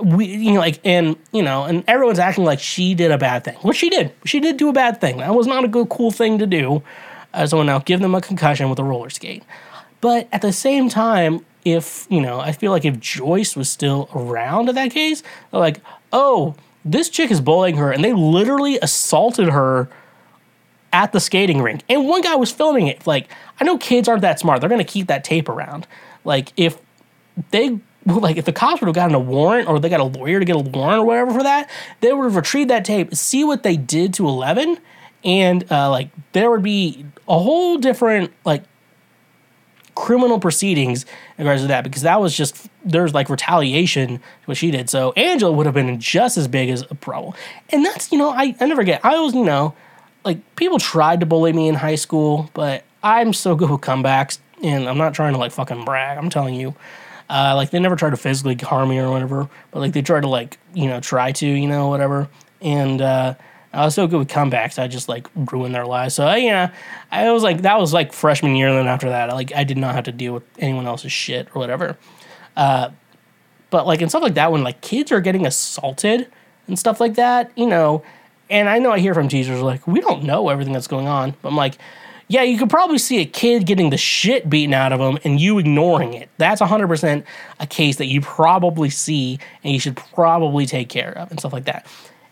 [0.00, 3.44] We, you know, like, and you know, and everyone's acting like she did a bad
[3.44, 3.56] thing.
[3.62, 4.12] Well, she did.
[4.24, 5.18] She did do a bad thing.
[5.18, 6.82] That was not a good, cool thing to do.
[7.32, 9.42] Uh, so now give them a concussion with a roller skate.
[10.00, 14.08] But at the same time, if, you know, I feel like if Joyce was still
[14.14, 15.80] around in that case, like,
[16.12, 16.54] oh,
[16.84, 19.88] this chick is bullying her, and they literally assaulted her
[20.92, 21.82] at the skating rink.
[21.88, 23.06] And one guy was filming it.
[23.06, 23.28] Like,
[23.60, 24.60] I know kids aren't that smart.
[24.60, 25.86] They're going to keep that tape around.
[26.24, 26.78] Like, if
[27.50, 30.38] they like if the cops would have gotten a warrant or they got a lawyer
[30.38, 31.68] to get a warrant or whatever for that,
[32.00, 34.78] they would have retrieved that tape, see what they did to Eleven,
[35.24, 38.62] and uh, like there would be a whole different like
[39.96, 41.04] criminal proceedings
[41.38, 44.88] in regards to that because that was just there's like retaliation what she did.
[44.88, 47.34] So Angela would have been just as big as a problem,
[47.70, 49.74] and that's you know I I never get I always you know
[50.26, 54.38] like people tried to bully me in high school, but I'm so good with comebacks,
[54.62, 56.18] and I'm not trying to like fucking brag.
[56.18, 56.74] I'm telling you.
[57.28, 60.20] Uh, like they never tried to physically harm me or whatever, but like they tried
[60.20, 62.28] to like you know try to you know whatever.
[62.60, 63.34] And uh,
[63.72, 66.14] I was so good with comebacks, I just like ruined their lives.
[66.14, 66.72] So uh, yeah,
[67.10, 68.68] I was like that was like freshman year.
[68.68, 71.48] And then after that, like I did not have to deal with anyone else's shit
[71.54, 71.96] or whatever.
[72.56, 72.90] Uh,
[73.70, 76.30] but like and stuff like that, when like kids are getting assaulted
[76.68, 78.02] and stuff like that, you know.
[78.48, 81.34] And I know I hear from teachers like we don't know everything that's going on,
[81.42, 81.78] but I'm like
[82.28, 85.40] yeah, you could probably see a kid getting the shit beaten out of him and
[85.40, 86.28] you ignoring it.
[86.38, 87.24] That's 100%
[87.60, 91.52] a case that you probably see and you should probably take care of and stuff
[91.52, 91.86] like that.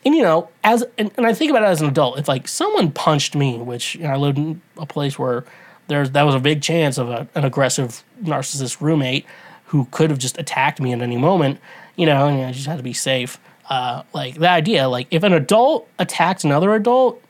[0.05, 2.47] And you know, as and, and I think about it as an adult, if like
[2.49, 5.45] someone punched me, which you know, I lived in a place where
[5.87, 9.25] there's that was a big chance of a, an aggressive narcissist roommate
[9.67, 11.59] who could have just attacked me at any moment,
[11.97, 13.39] you know, and I just had to be safe.
[13.69, 17.23] Uh, like the idea, like if an adult attacks another adult,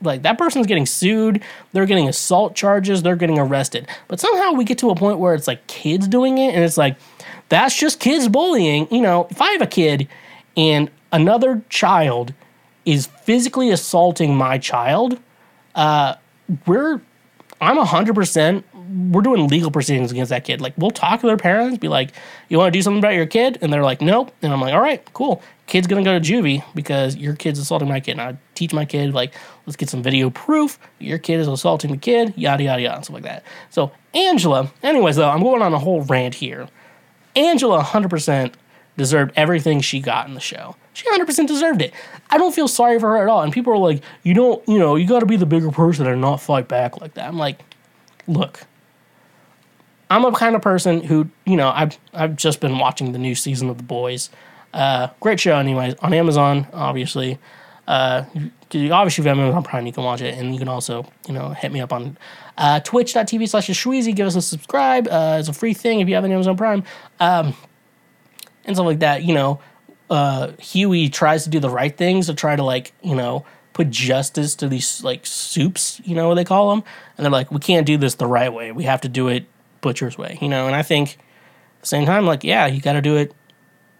[0.00, 1.42] like that person's getting sued,
[1.72, 3.86] they're getting assault charges, they're getting arrested.
[4.08, 6.78] But somehow we get to a point where it's like kids doing it and it's
[6.78, 6.96] like
[7.48, 8.88] that's just kids bullying.
[8.90, 10.08] You know, if I have a kid
[10.56, 12.32] and another child
[12.84, 15.20] is physically assaulting my child,
[15.74, 16.14] uh,
[16.66, 17.00] we're
[17.60, 20.60] I'm hundred percent we're doing legal proceedings against that kid.
[20.60, 22.10] Like we'll talk to their parents, be like,
[22.48, 24.74] "You want to do something about your kid?" And they're like, "Nope." And I'm like,
[24.74, 25.42] "All right, cool.
[25.66, 28.84] Kid's gonna go to juvie because your kid's assaulting my kid." And I teach my
[28.84, 29.34] kid like,
[29.66, 30.78] "Let's get some video proof.
[30.98, 33.44] Your kid is assaulting the kid." Yada yada yada, and stuff like that.
[33.70, 36.68] So Angela, anyways, though, I'm going on a whole rant here.
[37.36, 38.54] Angela, hundred percent
[38.96, 40.76] deserved everything she got in the show.
[40.92, 41.92] She 100% deserved it.
[42.30, 43.42] I don't feel sorry for her at all.
[43.42, 46.06] And people are like, you don't, you know, you got to be the bigger person
[46.06, 47.26] and not fight back like that.
[47.26, 47.58] I'm like,
[48.28, 48.60] look,
[50.14, 53.34] I'm a kind of person who, you know, I've I've just been watching the new
[53.34, 54.30] season of The Boys.
[54.72, 57.40] Uh, great show, anyways, on Amazon, obviously.
[57.88, 61.04] Uh, obviously, if you have Amazon Prime, you can watch it, and you can also,
[61.26, 62.16] you know, hit me up on
[62.56, 64.14] uh, twitch.tv slash Shweezy.
[64.14, 65.08] Give us a subscribe.
[65.08, 66.84] Uh, it's a free thing if you have an Amazon Prime.
[67.18, 67.52] Um,
[68.64, 69.60] and stuff like that, you know.
[70.08, 73.90] Uh, Hughie tries to do the right things to try to, like, you know, put
[73.90, 76.84] justice to these, like, soups, you know what they call them.
[77.16, 78.70] And they're like, we can't do this the right way.
[78.70, 79.46] We have to do it
[79.84, 80.66] butcher's way, you know.
[80.66, 83.32] And I think at the same time, like, yeah, you got to do it.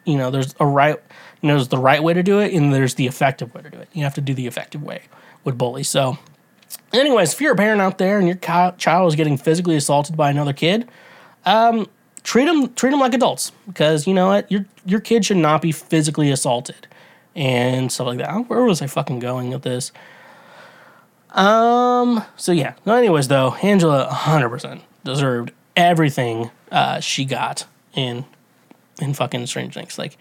[0.04, 1.00] You know, there's a right,
[1.40, 3.70] you know, there's the right way to do it, and there's the effective way to
[3.70, 3.88] do it.
[3.92, 5.02] You have to do the effective way
[5.44, 5.88] with bullies.
[5.88, 6.18] So,
[6.92, 10.30] anyways, if you're a parent out there and your child is getting physically assaulted by
[10.30, 10.88] another kid,
[11.46, 11.86] um,
[12.24, 15.62] treat them treat them like adults because you know what, your your kid should not
[15.62, 16.86] be physically assaulted
[17.36, 18.48] and stuff like that.
[18.48, 19.92] Where was I fucking going with this?
[21.30, 22.24] Um.
[22.36, 22.74] So yeah.
[22.86, 22.94] No.
[22.94, 28.24] Anyways, though, Angela 100% deserved everything uh, she got in
[29.00, 29.98] in fucking Strange Things.
[29.98, 30.16] Like,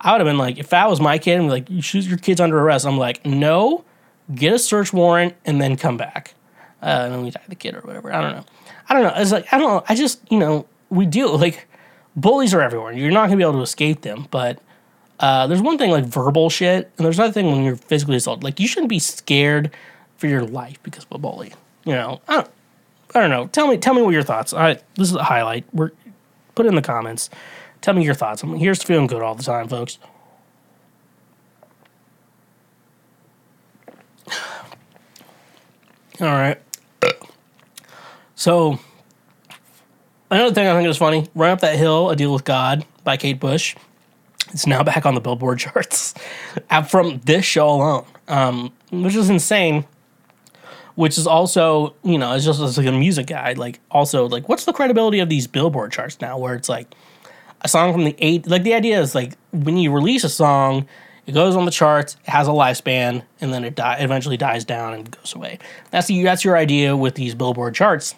[0.00, 2.18] I would have been like, if that was my kid, and like, you shoot your
[2.18, 2.86] kid's under arrest.
[2.86, 3.84] I'm like, no,
[4.34, 6.34] get a search warrant and then come back.
[6.82, 8.12] Uh, and then we tie the kid or whatever.
[8.12, 8.44] I don't know.
[8.88, 9.12] I don't know.
[9.16, 9.84] It's like I don't know.
[9.88, 11.68] I just you know we deal like
[12.16, 12.92] bullies are everywhere.
[12.92, 14.26] You're not gonna be able to escape them.
[14.30, 14.60] But
[15.20, 18.42] uh, there's one thing like verbal shit, and there's another thing when you're physically assaulted.
[18.44, 19.70] Like you shouldn't be scared
[20.16, 21.52] for your life because of a bully.
[21.84, 22.50] You know, I don't,
[23.14, 23.46] I don't know.
[23.48, 24.52] Tell me, tell me what your thoughts.
[24.52, 25.64] Right, this is a highlight.
[25.72, 25.90] We're
[26.54, 27.30] put it in the comments.
[27.80, 28.42] Tell me your thoughts.
[28.42, 29.98] I'm here's feeling good all the time, folks.
[36.20, 36.60] All right.
[38.34, 38.78] So
[40.30, 43.16] another thing I think is funny: "Run Up That Hill: A Deal with God" by
[43.16, 43.74] Kate Bush.
[44.52, 46.14] It's now back on the Billboard charts
[46.88, 49.84] from this show alone, um, which is insane
[51.00, 54.66] which is also you know it's just like a music guide like also like what's
[54.66, 56.94] the credibility of these billboard charts now where it's like
[57.62, 60.86] a song from the eight like the idea is like when you release a song
[61.24, 64.62] it goes on the charts it has a lifespan and then it die, eventually dies
[64.66, 65.58] down and goes away.
[65.90, 68.14] That's the, that's your idea with these billboard charts.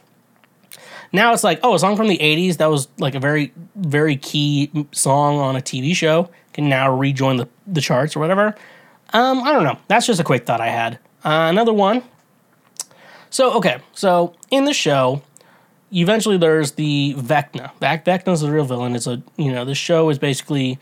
[1.12, 4.16] Now it's like oh a song from the 80s that was like a very very
[4.16, 8.57] key song on a tv show can now rejoin the, the charts or whatever.
[9.12, 9.78] Um, i don't know.
[9.87, 10.99] That's just a quick thought i had.
[11.24, 12.03] Uh, another one
[13.33, 15.22] so, okay, so in the show,
[15.91, 17.72] eventually there's the Vecna.
[17.80, 18.95] Vec- Vecna's the real villain.
[18.95, 20.78] It's a you know the show is basically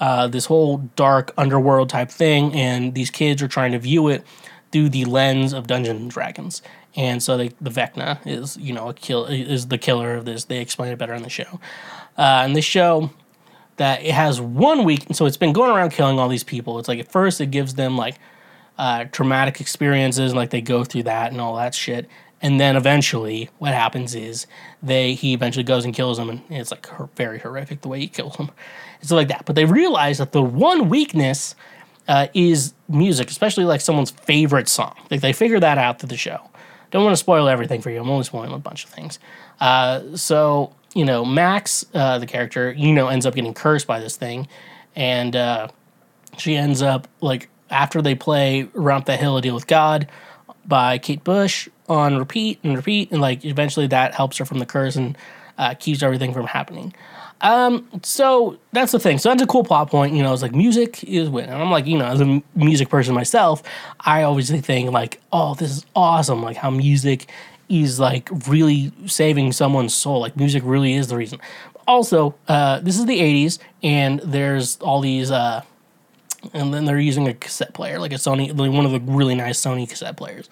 [0.00, 4.22] uh, this whole dark underworld type thing, and these kids are trying to view it
[4.70, 6.60] through the lens of Dungeons and Dragons.
[6.96, 10.44] And so they, the Vecna is you know a kill is the killer of this.
[10.44, 11.60] They explain it better in the show.
[12.16, 13.10] Uh, and the show
[13.76, 16.78] that it has one week, so it's been going around killing all these people.
[16.78, 18.16] It's like at first it gives them like
[18.78, 22.08] uh, traumatic experiences, like they go through that and all that shit.
[22.42, 24.46] And then eventually, what happens is
[24.82, 28.08] they he eventually goes and kills them, and it's like very horrific the way he
[28.08, 28.50] kills and
[29.00, 29.44] stuff like that.
[29.46, 31.54] But they realize that the one weakness
[32.06, 34.94] uh, is music, especially like someone's favorite song.
[35.10, 36.50] Like they figure that out through the show.
[36.90, 38.00] Don't want to spoil everything for you.
[38.00, 39.18] I'm only spoiling a bunch of things.
[39.58, 44.00] Uh, so you know, Max, uh, the character, you know, ends up getting cursed by
[44.00, 44.48] this thing,
[44.94, 45.68] and uh,
[46.38, 50.08] she ends up like after they play "Romp the Hill, A Deal with God"
[50.66, 54.66] by Kate Bush on repeat and repeat, and like eventually that helps her from the
[54.66, 55.16] curse and
[55.58, 56.94] uh, keeps everything from happening.
[57.40, 59.18] Um, so that's the thing.
[59.18, 60.14] So that's a cool plot point.
[60.14, 61.50] You know, it's like music is win.
[61.50, 63.62] And I'm like, you know, as a music person myself,
[64.00, 66.42] I always think like, oh, this is awesome.
[66.42, 67.30] Like how music
[67.68, 70.20] is like really saving someone's soul.
[70.20, 71.38] Like music really is the reason.
[71.86, 75.62] Also, uh, this is the 80s, and there's all these, uh,
[76.52, 79.34] and then they're using a cassette player, like a Sony, like one of the really
[79.34, 80.48] nice Sony cassette players.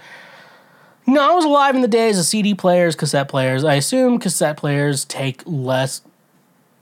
[1.07, 3.64] No, I was alive in the days of CD players, cassette players.
[3.64, 6.03] I assume cassette players take less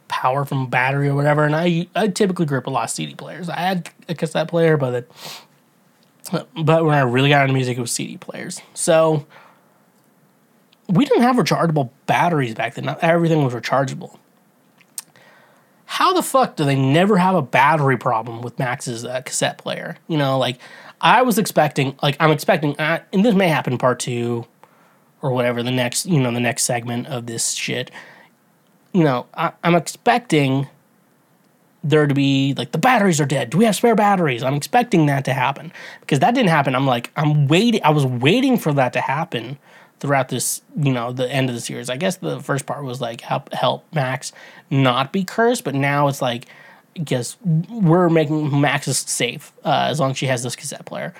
[0.08, 3.48] power from battery or whatever, and I I typically grip a lot of CD players.
[3.48, 5.10] I had a cassette player, but it,
[6.54, 8.60] but when I really got into music, it was CD players.
[8.74, 9.26] So
[10.88, 12.84] we didn't have rechargeable batteries back then.
[12.84, 14.18] Not everything was rechargeable.
[15.90, 19.96] How the fuck do they never have a battery problem with Max's uh, cassette player?
[20.06, 20.60] You know, like
[21.00, 24.46] I was expecting, like I'm expecting, uh, and this may happen part two
[25.20, 27.90] or whatever the next, you know, the next segment of this shit.
[28.92, 30.68] You know, I, I'm expecting
[31.82, 33.50] there to be like the batteries are dead.
[33.50, 34.44] Do we have spare batteries?
[34.44, 35.72] I'm expecting that to happen
[36.02, 36.76] because that didn't happen.
[36.76, 37.82] I'm like I'm waiting.
[37.82, 39.58] I was waiting for that to happen
[40.00, 41.88] throughout this, you know, the end of the series.
[41.88, 44.32] I guess the first part was like help help Max
[44.70, 46.46] not be cursed, but now it's like
[46.96, 51.14] I guess we're making Max safe uh, as long as she has this cassette player.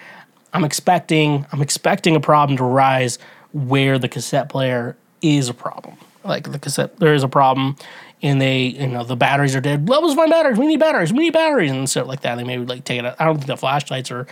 [0.52, 3.18] I'm expecting I'm expecting a problem to rise
[3.52, 5.96] where the cassette player is a problem.
[6.24, 7.76] Like the cassette, there is a problem,
[8.22, 9.88] and they, you know, the batteries are dead.
[9.88, 10.58] Levels find batteries.
[10.58, 11.12] We need batteries.
[11.12, 12.34] We need batteries and stuff like that.
[12.34, 13.06] They maybe like take it.
[13.06, 13.16] Out.
[13.18, 14.26] I don't think the flashlights are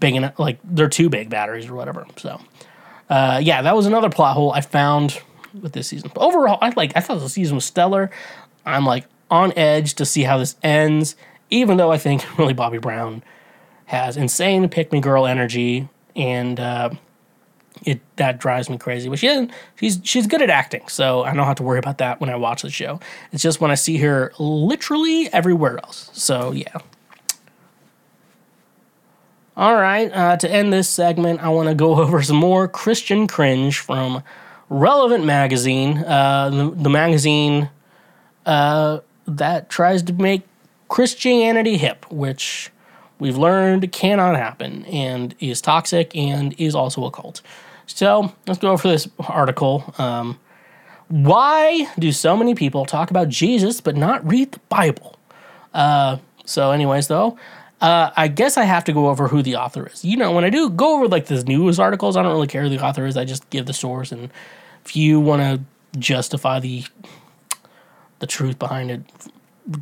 [0.00, 0.38] big enough.
[0.38, 2.06] Like they're too big batteries or whatever.
[2.16, 2.40] So
[3.08, 5.20] uh, yeah, that was another plot hole I found
[5.60, 6.10] with this season.
[6.14, 8.10] But overall, I like I thought the season was stellar.
[8.64, 11.16] I'm like on edge to see how this ends,
[11.50, 13.22] even though I think Millie Bobby Brown
[13.86, 16.90] has insane pick me girl energy and uh,
[17.84, 19.08] it that drives me crazy.
[19.08, 22.20] But she she's she's good at acting, so I don't have to worry about that
[22.20, 23.00] when I watch the show.
[23.32, 26.10] It's just when I see her literally everywhere else.
[26.12, 26.78] So yeah.
[29.56, 33.26] All right, uh, to end this segment, I want to go over some more Christian
[33.28, 34.22] cringe from
[34.68, 37.70] Relevant Magazine, uh, the, the, magazine
[38.46, 38.98] uh,
[39.28, 40.42] that tries to make
[40.88, 42.70] Christianity hip, which
[43.20, 47.40] we've learned cannot happen and is toxic and is also a cult.
[47.86, 49.94] So let's go over this article.
[49.98, 50.40] Um,
[51.08, 55.16] why do so many people talk about Jesus but not read the Bible?
[55.72, 57.38] Uh, so, anyways, though,
[57.84, 60.02] uh, I guess I have to go over who the author is.
[60.02, 62.62] You know, when I do go over like the news articles, I don't really care
[62.62, 63.14] who the author is.
[63.18, 64.30] I just give the source, and
[64.86, 66.84] if you want to justify the
[68.20, 69.02] the truth behind it,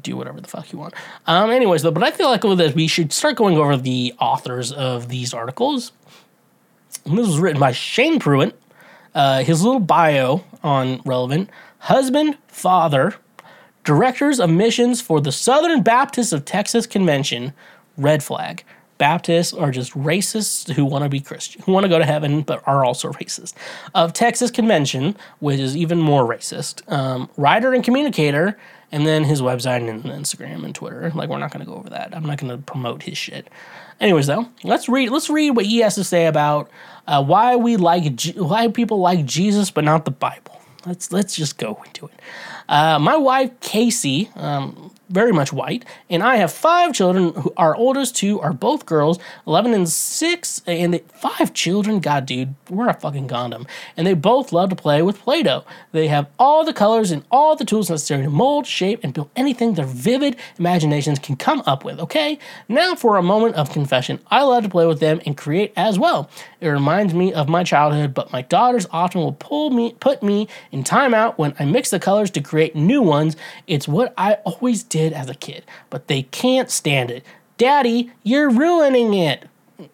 [0.03, 0.95] do whatever the fuck you want.
[1.29, 4.15] Um, anyways, though, but I feel like with this, we should start going over the
[4.19, 5.93] authors of these articles.
[7.05, 8.61] And this was written by Shane Pruitt.
[9.15, 13.15] Uh, his little bio on Relevant: husband, father,
[13.85, 17.53] directors of missions for the Southern Baptists of Texas Convention,
[17.97, 18.65] red flag.
[18.99, 22.43] Baptists are just racists who want to be Christian, who want to go to heaven,
[22.43, 23.55] but are also racist.
[23.95, 26.89] Of Texas Convention, which is even more racist.
[26.93, 28.57] Um, writer and communicator,
[28.93, 31.11] and then his website and Instagram and Twitter.
[31.15, 32.15] Like we're not going to go over that.
[32.15, 33.49] I'm not going to promote his shit.
[33.99, 35.11] Anyways, though, let's read.
[35.11, 36.71] Let's read what he has to say about
[37.07, 40.61] uh, why we like why people like Jesus but not the Bible.
[40.87, 42.21] Let's let's just go into it.
[42.69, 47.35] Uh, my wife Casey, um, very much white, and I have five children.
[47.35, 52.01] Who, our oldest two are both girls, 11 and 6, and they, five children.
[52.01, 53.67] God, dude, we're a fucking condom.
[53.97, 55.65] And they both love to play with Play Doh.
[55.93, 59.31] They have all the colors and all the tools necessary to mold, shape, and build
[59.37, 62.39] anything their vivid imaginations can come up with, okay?
[62.69, 64.19] Now for a moment of confession.
[64.31, 66.31] I love to play with them and create as well.
[66.63, 70.47] It reminds me of my childhood, but my daughters often will pull me, put me
[70.71, 73.37] in timeout when I mix the colors to create new ones.
[73.67, 77.27] It's what I always did as a kid, but they can't stand it.
[77.59, 79.49] Daddy, you're ruining it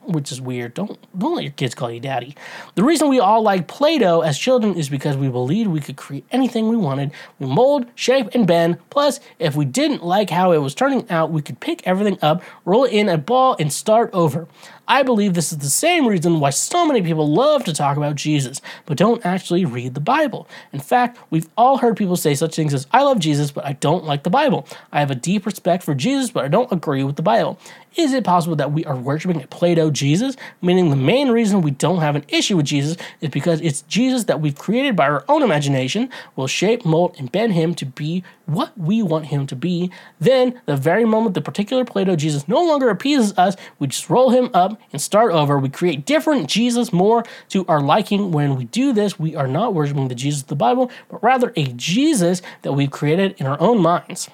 [0.05, 0.75] which is weird.
[0.75, 2.35] Don't don't let your kids call you daddy.
[2.75, 6.27] The reason we all like Play-Doh as children is because we believed we could create
[6.31, 7.13] anything we wanted.
[7.39, 8.79] We mold, shape, and bend.
[8.91, 12.43] Plus, if we didn't like how it was turning out, we could pick everything up,
[12.65, 14.47] roll it in a ball, and start over.
[14.89, 18.17] I believe this is the same reason why so many people love to talk about
[18.17, 20.49] Jesus, but don't actually read the Bible.
[20.73, 23.75] In fact, we've all heard people say such things as, I love Jesus, but I
[23.75, 24.67] don't like the Bible.
[24.91, 27.59] I have a deep respect for Jesus, but I don't agree with the Bible.
[27.97, 30.37] Is it possible that we are worshiping a Play-Doh Jesus?
[30.63, 34.25] Meaning the main reason we don't have an issue with Jesus is because it's Jesus
[34.25, 38.25] that we've created by our own imagination, will shape, mold, and bend him to be
[38.49, 39.91] what we want him to be.
[40.19, 44.31] Then, the very moment the particular Play-Doh Jesus no longer appeases us, we just roll
[44.31, 45.59] him up and start over.
[45.59, 48.33] We create different Jesus more to our liking.
[48.33, 51.53] When we do this, we are not worshiping the Jesus of the Bible, but rather
[51.57, 54.31] a Jesus that we've created in our own minds.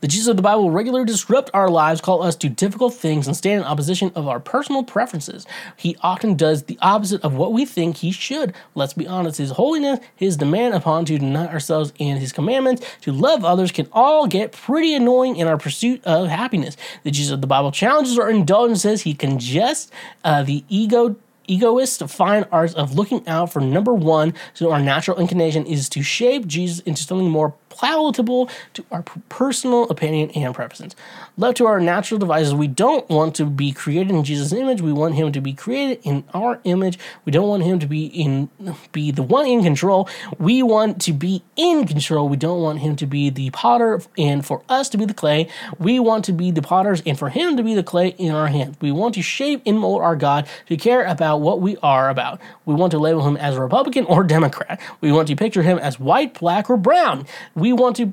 [0.00, 3.36] The Jesus of the Bible regularly disrupt our lives, call us to difficult things, and
[3.36, 5.46] stand in opposition of our personal preferences.
[5.76, 8.54] He often does the opposite of what we think he should.
[8.74, 13.12] Let's be honest, his holiness, his demand upon to deny ourselves, and his commandments to
[13.12, 16.76] love others can all get pretty annoying in our pursuit of happiness.
[17.04, 19.02] The Jesus of the Bible challenges our indulgences.
[19.02, 19.90] He congests
[20.24, 21.16] uh, the ego
[21.48, 26.02] egoist fine arts of looking out for number one so our natural inclination is to
[26.02, 30.94] shape jesus into something more palatable to our personal opinion and preferences.
[31.36, 34.80] Left to our natural devices, we don't want to be created in Jesus' image.
[34.80, 36.98] We want him to be created in our image.
[37.24, 38.50] We don't want him to be in
[38.92, 40.08] be the one in control.
[40.38, 42.28] We want to be in control.
[42.28, 45.48] We don't want him to be the potter and for us to be the clay.
[45.78, 48.48] We want to be the potters and for him to be the clay in our
[48.48, 48.76] hands.
[48.80, 52.40] We want to shape and mold our God to care about what we are about.
[52.64, 54.80] We want to label him as a Republican or Democrat.
[55.00, 57.26] We want to picture him as white, black, or brown
[57.70, 58.12] want to.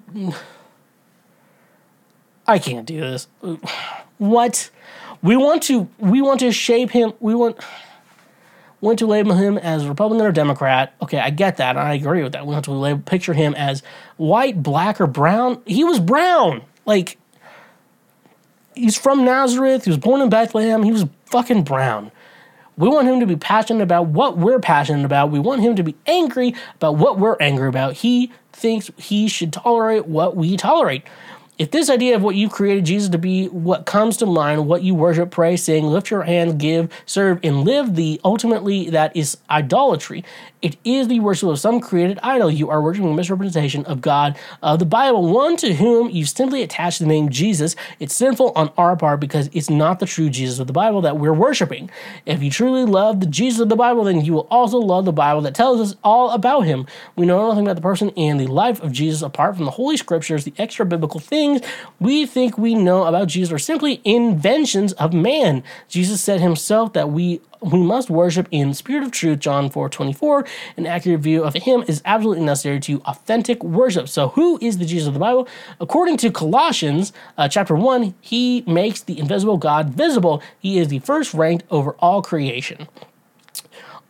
[2.45, 3.27] I can't do this.
[4.17, 4.69] What?
[5.23, 5.87] We want to.
[5.97, 7.13] We want to shape him.
[7.19, 7.57] We want.
[8.81, 10.93] Want to label him as Republican or Democrat.
[11.01, 11.75] Okay, I get that.
[11.75, 12.47] I agree with that.
[12.47, 13.83] We want to label, picture him as
[14.15, 15.61] white, black, or brown.
[15.65, 16.61] He was brown.
[16.85, 17.17] Like,
[18.75, 19.83] he's from Nazareth.
[19.83, 20.83] He was born in Bethlehem.
[20.83, 22.09] He was fucking brown.
[22.77, 25.29] We want him to be passionate about what we're passionate about.
[25.29, 27.95] We want him to be angry about what we're angry about.
[27.95, 31.03] He thinks he should tolerate what we tolerate.
[31.57, 34.81] If this idea of what you created Jesus to be what comes to mind, what
[34.81, 39.37] you worship, pray, sing, lift your hands, give, serve, and live the ultimately that is
[39.49, 40.23] idolatry.
[40.61, 42.51] It is the worship of some created idol.
[42.51, 46.61] You are worshiping a misrepresentation of God, of the Bible, one to whom you simply
[46.61, 47.75] attach the name Jesus.
[47.99, 51.17] It's sinful on our part because it's not the true Jesus of the Bible that
[51.17, 51.89] we're worshiping.
[52.25, 55.13] If you truly love the Jesus of the Bible, then you will also love the
[55.13, 56.85] Bible that tells us all about him.
[57.15, 59.97] We know nothing about the person and the life of Jesus apart from the Holy
[59.97, 61.61] Scriptures, the extra biblical things
[61.99, 65.63] we think we know about Jesus are simply inventions of man.
[65.87, 70.45] Jesus said himself that we we must worship in spirit of truth, John 4 24.
[70.77, 74.07] An accurate view of him is absolutely necessary to authentic worship.
[74.07, 75.47] So, who is the Jesus of the Bible?
[75.79, 80.41] According to Colossians uh, chapter 1, he makes the invisible God visible.
[80.59, 82.87] He is the first ranked over all creation.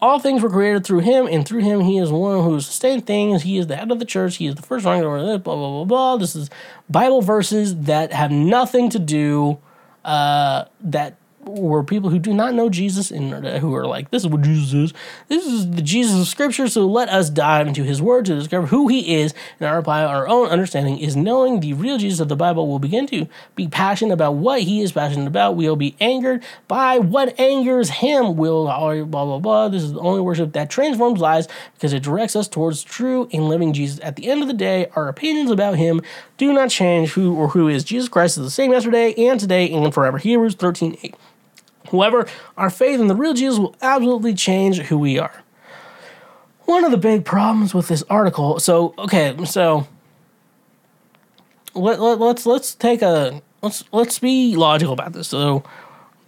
[0.01, 3.43] All things were created through him, and through him he is one who sustains things.
[3.43, 4.37] He is the head of the church.
[4.37, 6.17] He is the first ranked over this, blah, blah, blah, blah.
[6.17, 6.49] This is
[6.89, 9.57] Bible verses that have nothing to do,
[10.05, 11.17] uh, that
[11.49, 14.73] were people who do not know Jesus and who are like, this is what Jesus
[14.73, 14.93] is.
[15.27, 18.67] This is the Jesus of Scripture, so let us dive into his word to discover
[18.67, 19.33] who he is.
[19.59, 22.79] And our reply, our own understanding is knowing the real Jesus of the Bible will
[22.79, 25.55] begin to be passionate about what he is passionate about.
[25.55, 28.35] We'll be angered by what angers him.
[28.35, 29.69] We'll blah, blah, blah.
[29.69, 33.49] This is the only worship that transforms lives because it directs us towards true and
[33.49, 33.99] living Jesus.
[34.01, 36.01] At the end of the day, our opinions about him
[36.37, 37.83] do not change who or who is.
[37.83, 40.17] Jesus Christ is the same yesterday and today and forever.
[40.17, 41.15] Hebrews 13 8.
[41.91, 42.27] However,
[42.57, 45.43] our faith in the real Jesus will absolutely change who we are.
[46.65, 49.87] One of the big problems with this article, so okay, so
[51.73, 55.27] let, let, let's let's take a let's let's be logical about this.
[55.27, 55.63] So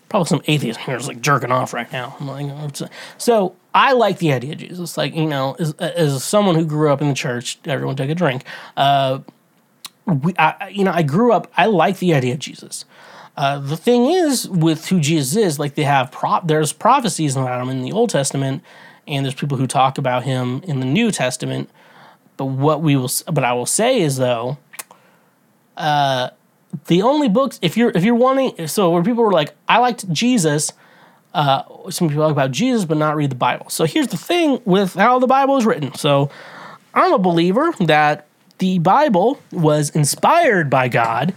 [0.10, 2.16] probably some atheist here is like jerking off right now.
[2.20, 2.78] Like,
[3.18, 4.98] so I like the idea of Jesus.
[4.98, 8.16] Like you know, as, as someone who grew up in the church, everyone take a
[8.16, 8.44] drink.
[8.76, 9.20] Uh,
[10.06, 11.52] we, I, you know, I grew up.
[11.56, 12.86] I like the idea of Jesus.
[13.38, 16.48] Uh, the thing is with who Jesus is, like they have prop.
[16.48, 18.64] There's prophecies about him in the Old Testament,
[19.08, 21.70] and there's people who talk about him in the New Testament.
[22.38, 24.58] But what we will, but I will say is though,
[25.78, 26.30] uh,
[26.88, 30.12] the only books if you're if you're wanting, so where people were like, I liked
[30.12, 30.74] Jesus.
[31.34, 33.70] Uh, some people talk about Jesus, but not read the Bible.
[33.70, 35.94] So here's the thing with how the Bible is written.
[35.96, 36.30] So
[36.94, 38.28] I'm a believer that
[38.58, 41.34] the Bible was inspired by God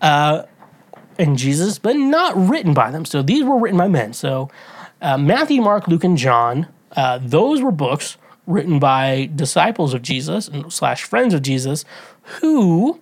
[0.00, 0.44] uh,
[1.18, 3.04] and Jesus, but not written by them.
[3.04, 4.12] So these were written by men.
[4.12, 4.50] So
[5.00, 10.48] uh, Matthew, Mark, Luke, and John, uh, those were books written by disciples of Jesus
[10.48, 11.84] and slash friends of Jesus,
[12.40, 13.00] who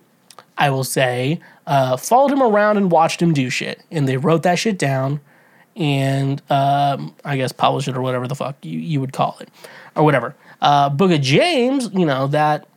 [0.57, 4.43] I will say uh, followed him around and watched him do shit, and they wrote
[4.43, 5.21] that shit down
[5.75, 9.49] and um, I guess published it or whatever the fuck you, you would call it
[9.95, 10.35] or whatever.
[10.61, 12.67] Uh, Book of James, you know that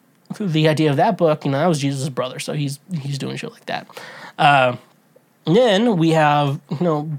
[0.41, 3.37] the idea of that book, you know, that was Jesus' brother, so he's he's doing
[3.37, 3.87] shit like that.
[4.39, 4.77] Uh,
[5.47, 7.19] then we have you know,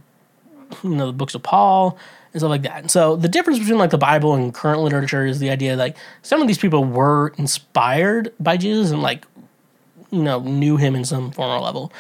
[0.84, 1.98] you know, the books of Paul
[2.34, 2.82] and stuff like that.
[2.82, 5.96] And so the difference between like the Bible and current literature is the idea like
[6.22, 9.26] some of these people were inspired by Jesus and like
[10.12, 11.92] you know knew him in some form or level.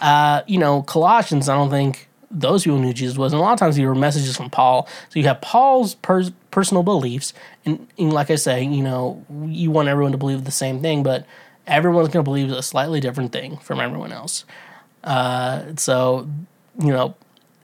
[0.00, 3.32] Uh, you know, Colossians, I don't think those people knew Jesus was.
[3.32, 4.88] And a lot of times these were messages from Paul.
[5.08, 7.32] So you have Paul's per- personal beliefs.
[7.64, 11.02] And, and, like I say, you know, you want everyone to believe the same thing,
[11.02, 11.24] but
[11.66, 14.44] everyone's going to believe a slightly different thing from everyone else.
[15.06, 16.28] Uh, so,
[16.78, 17.14] you know,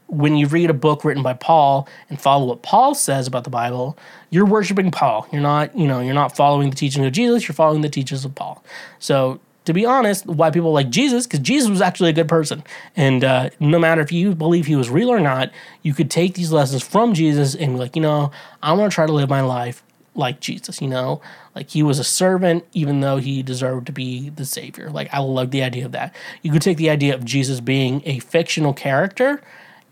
[0.07, 3.51] when you read a book written by Paul and follow what Paul says about the
[3.51, 3.99] Bible,
[4.31, 5.27] you're worshiping Paul.
[5.33, 8.25] You're not, you know, you're not following the teachings of Jesus, you're following the teachings
[8.25, 8.63] of Paul.
[8.99, 12.63] So to be honest, why people like Jesus, because Jesus was actually a good person.
[12.97, 15.51] And uh, no matter if you believe he was real or not,
[15.83, 18.33] you could take these lessons from Jesus and be like, you know,
[18.63, 19.83] I want to try to live my life
[20.15, 21.21] like Jesus, you know?
[21.55, 24.91] Like he was a servant, even though he deserved to be the savior.
[24.91, 26.15] Like I love the idea of that.
[26.43, 29.43] You could take the idea of Jesus being a fictional character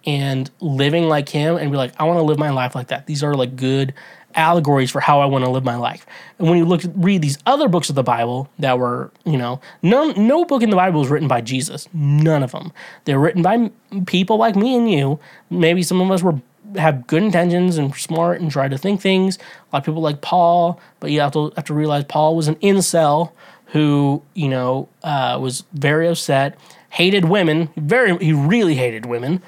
[0.06, 3.06] and living like him and be like, I want to live my life like that.
[3.06, 3.92] These are like good
[4.34, 6.06] allegories for how I want to live my life.
[6.38, 9.60] And when you look read these other books of the Bible that were, you know,
[9.82, 11.88] no no book in the Bible was written by Jesus.
[11.92, 12.72] None of them.
[13.04, 13.70] They're written by
[14.06, 15.18] people like me and you.
[15.50, 16.40] Maybe some of us were
[16.76, 19.36] have good intentions and smart and try to think things.
[19.36, 19.40] A
[19.76, 22.56] lot of people like Paul, but you have to have to realize Paul was an
[22.56, 23.32] incel
[23.66, 26.58] who, you know, uh, was very upset,
[26.90, 29.42] hated women, very he really hated women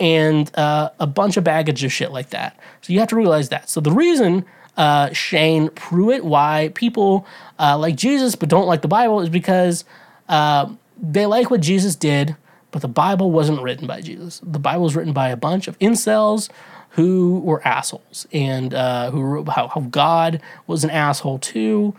[0.00, 2.58] and uh, a bunch of baggage of shit like that.
[2.80, 3.68] So you have to realize that.
[3.68, 4.46] So the reason
[4.76, 7.26] uh, Shane Pruitt, why people
[7.58, 9.84] uh, like Jesus but don't like the Bible, is because
[10.28, 12.34] uh, they like what Jesus did,
[12.70, 14.40] but the Bible wasn't written by Jesus.
[14.42, 16.48] The Bible was written by a bunch of incels
[16.90, 21.94] who were assholes and uh, who how, how God was an asshole too.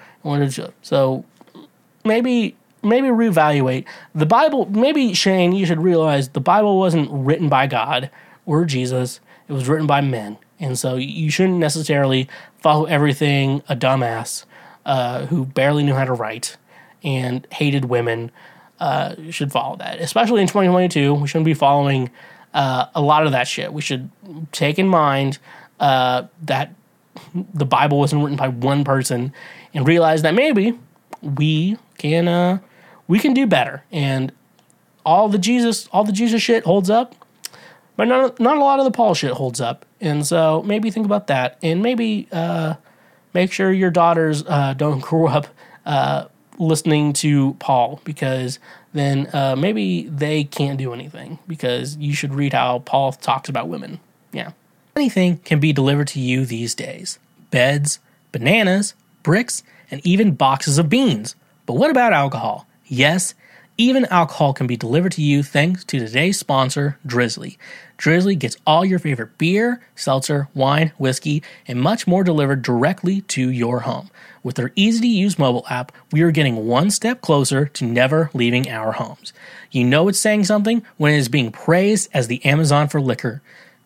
[0.81, 1.25] So
[2.03, 4.69] maybe maybe reevaluate the Bible.
[4.69, 8.09] Maybe Shane, you should realize the Bible wasn't written by God
[8.45, 9.19] or Jesus.
[9.47, 14.45] It was written by men, and so you shouldn't necessarily follow everything a dumbass
[14.85, 16.57] uh, who barely knew how to write
[17.03, 18.31] and hated women
[18.81, 19.99] uh, should follow that.
[19.99, 22.09] Especially in 2022, we shouldn't be following
[22.53, 23.71] uh, a lot of that shit.
[23.71, 24.09] We should
[24.51, 25.37] take in mind
[25.79, 26.73] uh, that
[27.53, 29.33] the Bible wasn't written by one person
[29.75, 30.77] and realize that maybe
[31.21, 32.59] we can uh,
[33.07, 33.83] we can do better.
[33.91, 34.31] And
[35.05, 37.13] all the Jesus, all the Jesus shit holds up,
[37.95, 39.85] but not not a lot of the Paul shit holds up.
[40.01, 42.75] And so maybe think about that, and maybe uh,
[43.35, 45.45] make sure your daughters uh, don't grow up
[45.85, 46.25] uh,
[46.61, 48.59] listening to Paul because
[48.93, 53.67] then uh, maybe they can't do anything because you should read how Paul talks about
[53.67, 53.99] women.
[54.31, 54.51] Yeah.
[54.95, 57.99] Anything can be delivered to you these days beds,
[58.31, 58.93] bananas,
[59.23, 61.35] bricks, and even boxes of beans.
[61.65, 62.67] But what about alcohol?
[62.85, 63.33] Yes,
[63.77, 67.57] even alcohol can be delivered to you thanks to today's sponsor, Drizly.
[67.97, 73.49] Drizly gets all your favorite beer, seltzer, wine, whiskey, and much more delivered directly to
[73.49, 74.09] your home.
[74.43, 78.31] With their easy to use mobile app, we are getting one step closer to never
[78.33, 79.33] leaving our homes.
[79.71, 83.41] You know it's saying something when it is being praised as the Amazon for liquor.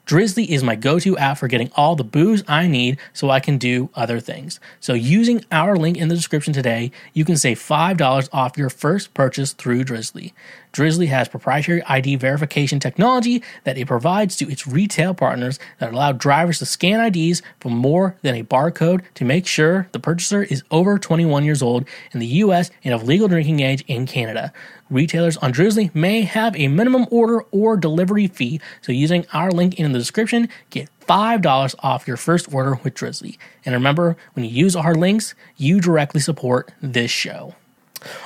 [0.05, 3.39] Drizly is my go to app for getting all the booze I need so I
[3.39, 4.59] can do other things.
[4.79, 9.15] So, using our link in the description today, you can save $5 off your first
[9.15, 10.33] purchase through Drizly.
[10.75, 16.11] Drizly has proprietary ID verification technology that it provides to its retail partners that allow
[16.11, 20.63] drivers to scan IDs for more than a barcode to make sure the purchaser is
[20.71, 24.51] over 21 years old in the US and of legal drinking age in Canada.
[24.89, 29.79] Retailers on Drizly may have a minimum order or delivery fee, so using our link
[29.79, 33.37] in the description, get $5 off your first order with Drizly.
[33.63, 37.55] And remember, when you use our links, you directly support this show.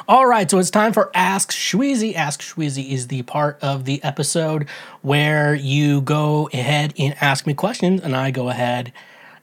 [0.08, 2.16] All right, so it's time for Ask Shweezy.
[2.16, 4.68] Ask Shweezy is the part of the episode
[5.02, 8.92] where you go ahead and ask me questions, and I go ahead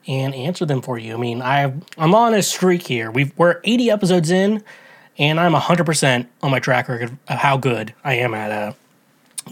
[0.07, 1.13] and answer them for you.
[1.13, 3.11] I mean, I I'm on a streak here.
[3.11, 4.63] We've we're 80 episodes in,
[5.17, 8.73] and I'm 100% on my track record of how good I am at uh,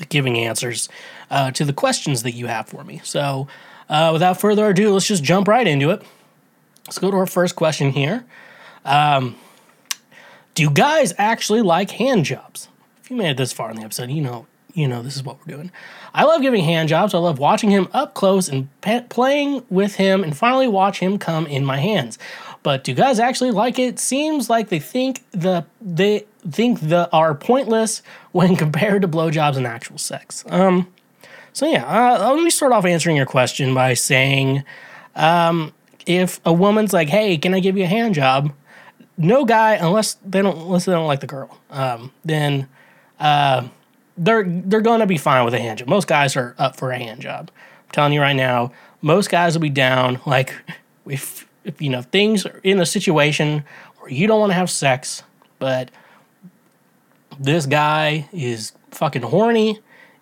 [0.10, 0.90] giving answers
[1.30, 3.02] uh, to the questions that you have for me.
[3.04, 3.48] So,
[3.90, 6.04] uh, without further ado, let's just jump right into it.
[6.86, 8.26] Let's go to our first question here.
[8.84, 9.36] Um,
[10.56, 12.68] do guys actually like hand jobs?
[13.04, 15.24] If you made it this far in the episode, you know you know this is
[15.24, 15.72] what we're doing.
[16.14, 17.14] I love giving hand jobs.
[17.14, 21.18] I love watching him up close and pe- playing with him, and finally watch him
[21.18, 22.20] come in my hands.
[22.62, 24.00] But do guys actually like it?
[24.00, 28.02] Seems like they think the they think the are pointless
[28.34, 30.44] when compared to blowjobs and actual sex.
[30.50, 30.92] Um,
[31.54, 34.64] so yeah, uh, let me start off answering your question by saying,
[35.16, 35.74] um,
[36.06, 38.52] if a woman's like, "Hey, can I give you a hand job?"
[39.18, 42.68] No guy unless they don't unless they don't like the girl, um, then
[43.20, 43.68] uh,
[44.18, 45.88] they're they're gonna be fine with a hand job.
[45.88, 47.52] Most guys are up for a hand job.
[47.88, 48.72] I'm telling you right now,
[49.02, 50.20] most guys will be down.
[50.26, 50.54] Like
[51.06, 53.64] if if you know things are in a situation
[53.98, 55.24] where you don't want to have sex,
[55.60, 55.92] but
[57.40, 59.80] this guy is fucking horny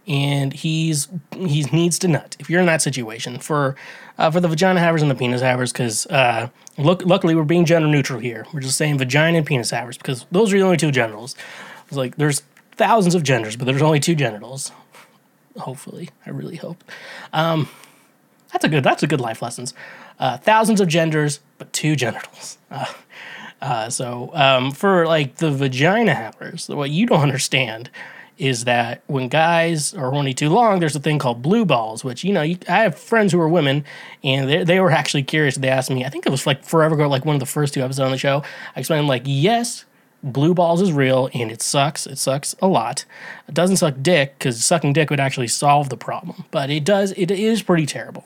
[0.07, 2.35] and he's he needs to nut.
[2.39, 3.75] If you're in that situation, for
[4.17, 7.65] uh, for the vagina havers and the penis havers, because uh, look, luckily we're being
[7.65, 8.45] gender neutral here.
[8.53, 11.35] We're just saying vagina and penis havers because those are the only two genitals.
[11.87, 12.43] It's like there's
[12.75, 14.71] thousands of genders, but there's only two genitals.
[15.57, 16.83] Hopefully, I really hope.
[17.31, 17.69] Um,
[18.51, 19.73] that's a good that's a good life lessons.
[20.19, 22.57] Uh, thousands of genders, but two genitals.
[22.71, 22.85] Uh,
[23.61, 27.89] uh, so um, for like the vagina havers, what you don't understand
[28.37, 32.23] is that when guys are horny too long, there's a thing called blue balls, which,
[32.23, 33.85] you know, you, I have friends who are women
[34.23, 35.55] and they, they were actually curious.
[35.55, 37.73] They asked me, I think it was like forever ago, like one of the first
[37.73, 38.43] two episodes on the show.
[38.75, 39.85] I explained, like, yes,
[40.23, 42.07] blue balls is real and it sucks.
[42.07, 43.05] It sucks a lot.
[43.47, 47.13] It doesn't suck dick because sucking dick would actually solve the problem, but it does,
[47.17, 48.25] it is pretty terrible.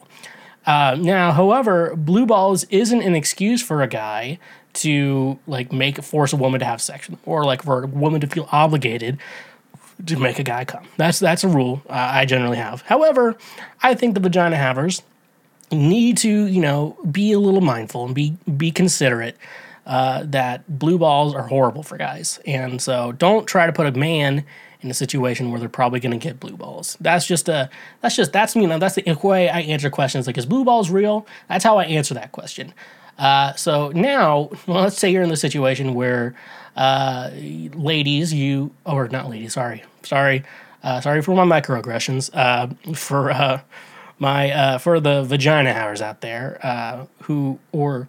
[0.66, 4.38] Uh, now, however, blue balls isn't an excuse for a guy
[4.74, 8.28] to like make force a woman to have sex or like for a woman to
[8.28, 9.18] feel obligated
[10.06, 10.86] to make a guy come.
[10.98, 12.82] That's that's a rule uh, I generally have.
[12.82, 13.38] However,
[13.82, 15.02] I think the vagina havers
[15.72, 19.38] need to you know be a little mindful and be be considerate
[19.86, 23.92] uh, that blue balls are horrible for guys, and so don't try to put a
[23.92, 24.46] man
[24.82, 26.98] in a situation where they're probably going to get blue balls.
[27.02, 27.70] That's just a
[28.02, 30.28] that's just that's you know that's the way I answer questions.
[30.28, 31.26] Like is blue balls real?
[31.50, 32.74] That's how I answer that question.
[33.18, 36.36] Uh, so now, well, let's say you're in the situation where
[36.78, 40.44] uh, ladies, you or not ladies, sorry, sorry,
[40.84, 42.30] uh, sorry for my microaggressions.
[42.34, 43.62] Uh, for uh,
[44.20, 48.08] my uh, for the vagina havers out there uh, who or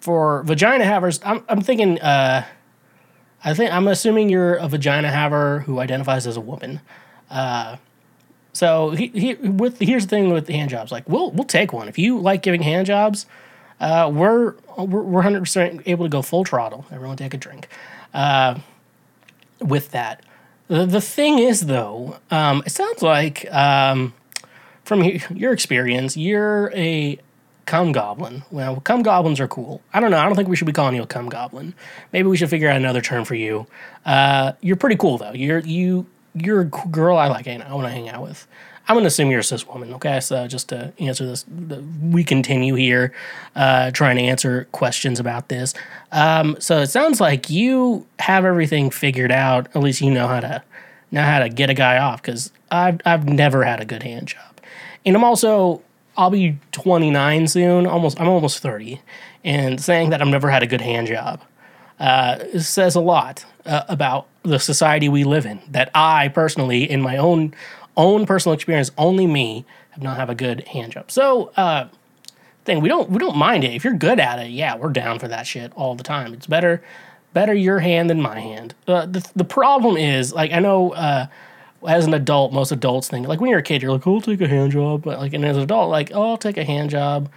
[0.00, 2.00] for vagina havers, I'm I'm thinking.
[2.00, 2.44] Uh,
[3.46, 6.80] I think I'm assuming you're a vagina haver who identifies as a woman.
[7.30, 7.76] Uh,
[8.54, 10.90] so he, he, with here's the thing with hand jobs.
[10.90, 13.26] Like we'll we'll take one if you like giving hand jobs.
[13.80, 16.86] Uh, we're we're 100 percent able to go full throttle.
[16.90, 17.68] Everyone take a drink.
[18.14, 18.60] Uh,
[19.60, 20.22] with that,
[20.68, 24.14] the, the thing is though, um, it sounds like um,
[24.84, 27.18] from your experience, you're a
[27.66, 28.44] cum goblin.
[28.50, 29.82] Well, cum goblins are cool.
[29.92, 30.18] I don't know.
[30.18, 31.74] I don't think we should be calling you a cum goblin.
[32.12, 33.66] Maybe we should figure out another term for you.
[34.04, 35.32] Uh, you're pretty cool though.
[35.32, 37.46] You're you you're a girl I like.
[37.46, 38.46] And I want to hang out with.
[38.86, 40.20] I'm going to assume you're a cis woman, okay?
[40.20, 41.46] So just to answer this,
[42.02, 43.14] we continue here
[43.56, 45.72] uh, trying to answer questions about this.
[46.12, 49.68] Um, so it sounds like you have everything figured out.
[49.74, 50.62] At least you know how to
[51.10, 54.28] know how to get a guy off because I've I've never had a good hand
[54.28, 54.60] job,
[55.06, 55.80] and I'm also
[56.16, 57.86] I'll be 29 soon.
[57.86, 59.00] Almost I'm almost 30,
[59.44, 61.40] and saying that I've never had a good hand job
[61.98, 65.60] uh, says a lot uh, about the society we live in.
[65.68, 67.54] That I personally, in my own
[67.96, 71.10] own personal experience, only me have not have a good hand job.
[71.10, 71.88] So, uh,
[72.64, 74.50] thing we don't we don't mind it if you're good at it.
[74.50, 76.32] Yeah, we're down for that shit all the time.
[76.32, 76.82] It's better
[77.32, 78.74] better your hand than my hand.
[78.86, 80.92] Uh, the the problem is like I know.
[80.92, 81.26] Uh,
[81.86, 84.20] as an adult, most adults think like when you're a kid, you're like, oh, "I'll
[84.22, 86.64] take a hand job," but like, and as an adult, like, "Oh, I'll take a
[86.64, 87.28] hand job."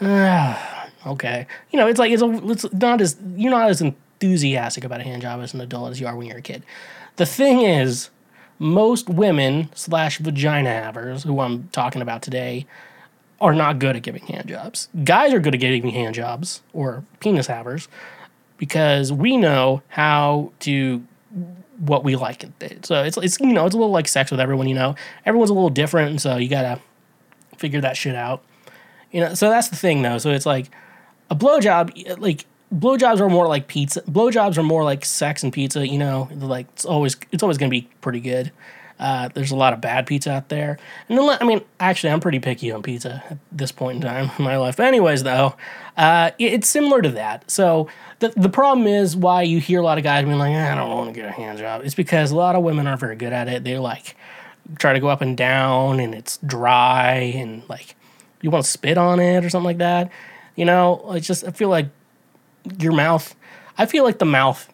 [0.02, 5.00] okay, you know, it's like it's a, it's not as you're not as enthusiastic about
[5.00, 6.62] a hand job as an adult as you are when you're a kid.
[7.16, 8.10] The thing is,
[8.60, 12.66] most women slash vagina havers, who I'm talking about today,
[13.40, 14.88] are not good at giving hand jobs.
[15.02, 17.88] Guys are good at giving hand jobs or penis havers
[18.58, 21.02] because we know how to
[21.78, 22.44] what we like.
[22.82, 24.68] So it's it's you know it's a little like sex with everyone.
[24.68, 26.78] You know everyone's a little different, so you gotta
[27.56, 28.44] figure that shit out.
[29.10, 30.18] You know, so that's the thing though.
[30.18, 30.70] So it's like
[31.30, 34.02] a blowjob, like blowjobs are more like pizza.
[34.02, 35.86] Blowjobs are more like sex and pizza.
[35.86, 38.52] You know, like it's always it's always gonna be pretty good.
[38.98, 40.78] Uh, there's a lot of bad pizza out there,
[41.08, 44.30] and then, I mean, actually, I'm pretty picky on pizza at this point in time
[44.38, 44.76] in my life.
[44.76, 45.54] But anyways, though,
[45.96, 47.50] uh, it's similar to that.
[47.50, 47.88] So
[48.18, 50.90] the the problem is why you hear a lot of guys being like, I don't
[50.90, 51.80] want to get a hand job.
[51.82, 53.64] It's because a lot of women aren't very good at it.
[53.64, 54.16] They like
[54.78, 57.96] try to go up and down, and it's dry, and like
[58.42, 60.10] you want to spit on it or something like that.
[60.56, 61.88] You know, it's just I feel like
[62.78, 63.34] your mouth.
[63.78, 64.72] I feel like the mouth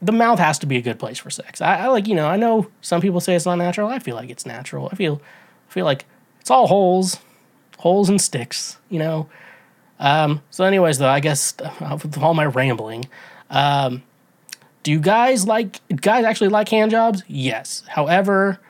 [0.00, 1.60] the mouth has to be a good place for sex.
[1.60, 3.88] I, I, like, you know, I know some people say it's not natural.
[3.88, 4.88] I feel like it's natural.
[4.92, 5.20] I feel,
[5.68, 6.04] I feel like
[6.40, 7.18] it's all holes,
[7.78, 9.28] holes and sticks, you know.
[9.98, 13.06] Um, so, anyways, though, I guess uh, with all my rambling,
[13.50, 14.04] um,
[14.84, 17.24] do you guys like guys actually like hand jobs?
[17.26, 17.82] Yes.
[17.88, 18.60] However,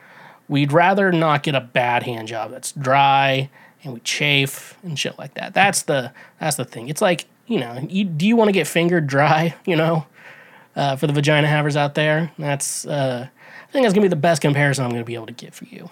[0.48, 3.50] we'd rather not get a bad hand job that's dry
[3.84, 5.52] and we chafe and shit like that.
[5.52, 6.88] That's the that's the thing.
[6.88, 9.54] It's like you know, you, do you want to get fingered dry?
[9.66, 10.06] You know,
[10.76, 12.30] uh, for the vagina havers out there.
[12.38, 13.26] That's uh,
[13.68, 15.64] I think that's gonna be the best comparison I'm gonna be able to give for
[15.64, 15.90] you.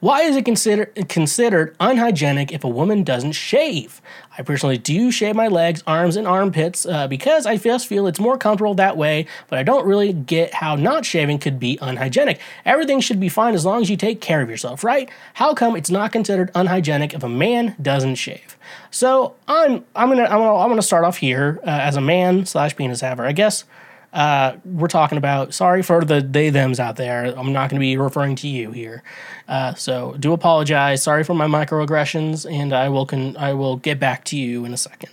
[0.00, 4.00] Why is it considered considered unhygienic if a woman doesn't shave?
[4.38, 8.20] I personally do shave my legs, arms, and armpits uh, because I just feel it's
[8.20, 9.26] more comfortable that way.
[9.48, 12.38] But I don't really get how not shaving could be unhygienic.
[12.64, 15.10] Everything should be fine as long as you take care of yourself, right?
[15.34, 18.56] How come it's not considered unhygienic if a man doesn't shave?
[18.92, 22.46] So I'm I'm gonna I'm gonna, I'm gonna start off here uh, as a man
[22.46, 23.26] slash penis haver.
[23.26, 23.64] I guess
[24.12, 25.52] uh, we're talking about.
[25.54, 27.26] Sorry for the they thems out there.
[27.26, 29.02] I'm not going to be referring to you here.
[29.46, 31.02] Uh, so do apologize.
[31.02, 34.72] Sorry for my microaggressions, and I will can I will get back to you in
[34.72, 35.10] a second.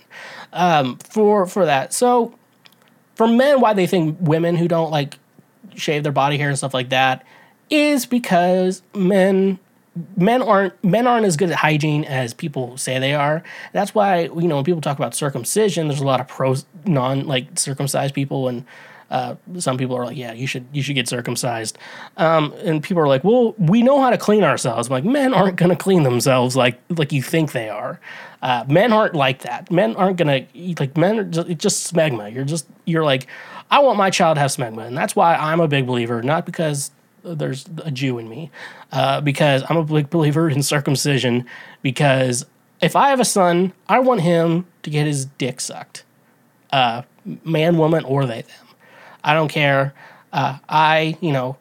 [0.52, 1.92] Um, for for that.
[1.92, 2.34] So
[3.14, 5.18] for men, why they think women who don't like
[5.74, 7.24] shave their body hair and stuff like that
[7.68, 9.58] is because men
[10.16, 13.42] men aren't men aren't as good at hygiene as people say they are.
[13.72, 17.26] That's why you know when people talk about circumcision, there's a lot of pro non
[17.26, 18.64] like circumcised people, and
[19.10, 21.78] uh, some people are like, yeah, you should you should get circumcised,
[22.16, 24.88] um, and people are like, well, we know how to clean ourselves.
[24.88, 28.00] I'm like, men aren't gonna clean themselves like like you think they are.
[28.42, 29.70] Uh, men aren't like that.
[29.70, 30.46] Men aren't gonna
[30.78, 32.32] like men are just, just smegma.
[32.32, 33.26] You're just you're like,
[33.70, 36.22] I want my child to have smegma, and that's why I'm a big believer.
[36.22, 36.90] Not because
[37.34, 38.50] there's a Jew in me
[38.92, 41.46] uh, because I'm a big believer in circumcision.
[41.82, 42.46] Because
[42.80, 46.04] if I have a son, I want him to get his dick sucked,
[46.70, 47.02] uh,
[47.44, 48.66] man, woman, or they, them.
[49.24, 49.94] I don't care.
[50.32, 51.56] Uh, I, you know,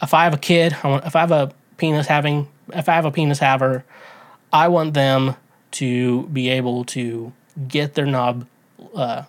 [0.00, 2.92] if I have a kid, I want, if I have a penis having, if I
[2.92, 3.84] have a penis haver,
[4.52, 5.36] I want them
[5.72, 7.32] to be able to
[7.68, 8.46] get their knob
[8.94, 9.24] uh,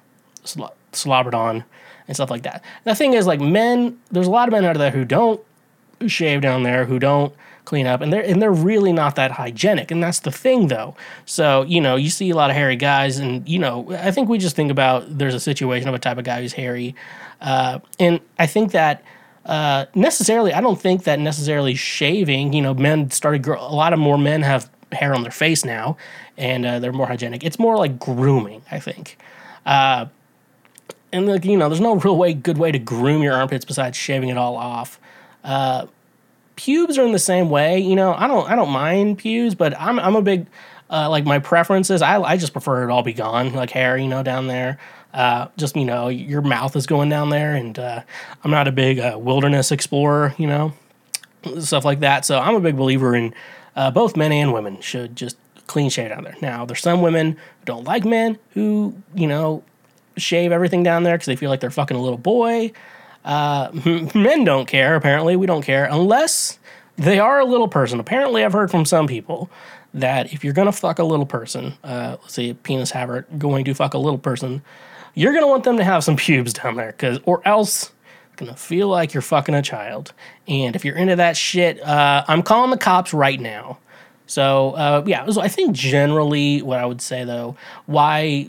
[0.92, 1.64] slobbered on
[2.08, 2.64] and stuff like that.
[2.84, 5.42] The thing is, like men, there's a lot of men out there who don't
[6.08, 7.34] shave down there who don't
[7.66, 10.96] clean up and they're and they're really not that hygienic and that's the thing though.
[11.26, 14.30] So you know you see a lot of hairy guys and you know i think
[14.30, 16.96] we just think about there's a situation of a type of guy who's hairy
[17.42, 19.04] uh, and i think that
[19.46, 23.94] uh, necessarily i don't think that necessarily shaving you know men started grow, a lot
[23.94, 25.98] of more men have hair on their face now
[26.38, 27.44] and uh, they're more hygienic.
[27.44, 29.18] It's more like grooming i think.
[29.66, 30.06] Uh,
[31.12, 33.98] and like you know there's no real way good way to groom your armpits besides
[33.98, 35.00] shaving it all off
[35.46, 35.86] uh,
[36.56, 37.80] pubes are in the same way.
[37.80, 40.48] You know, I don't I don't mind pubes, but I'm I'm a big
[40.90, 42.02] uh, like my preferences.
[42.02, 44.80] I I just prefer it all be gone, like hair, you know, down there.
[45.14, 48.02] Uh, just you know, your mouth is going down there, and uh,
[48.44, 50.74] I'm not a big uh, wilderness explorer, you know,
[51.60, 52.26] stuff like that.
[52.26, 53.34] So I'm a big believer in
[53.76, 56.36] uh, both men and women should just clean shave down there.
[56.42, 59.64] Now, there's some women who don't like men who you know
[60.18, 62.72] shave everything down there because they feel like they're fucking a little boy.
[63.26, 63.72] Uh,
[64.16, 65.36] men don't care, apparently.
[65.36, 66.60] We don't care unless
[66.96, 68.00] they are a little person.
[68.00, 69.50] Apparently, I've heard from some people
[69.94, 73.26] that if you're going to fuck a little person, uh, let's say a penis haver
[73.38, 74.62] going to fuck a little person,
[75.16, 77.92] you're going to want them to have some pubes down there, cause, or else
[78.28, 80.14] it's going to feel like you're fucking a child.
[80.48, 83.80] And if you're into that shit, uh, I'm calling the cops right now.
[84.28, 88.48] So uh, yeah, so I think generally what I would say though, why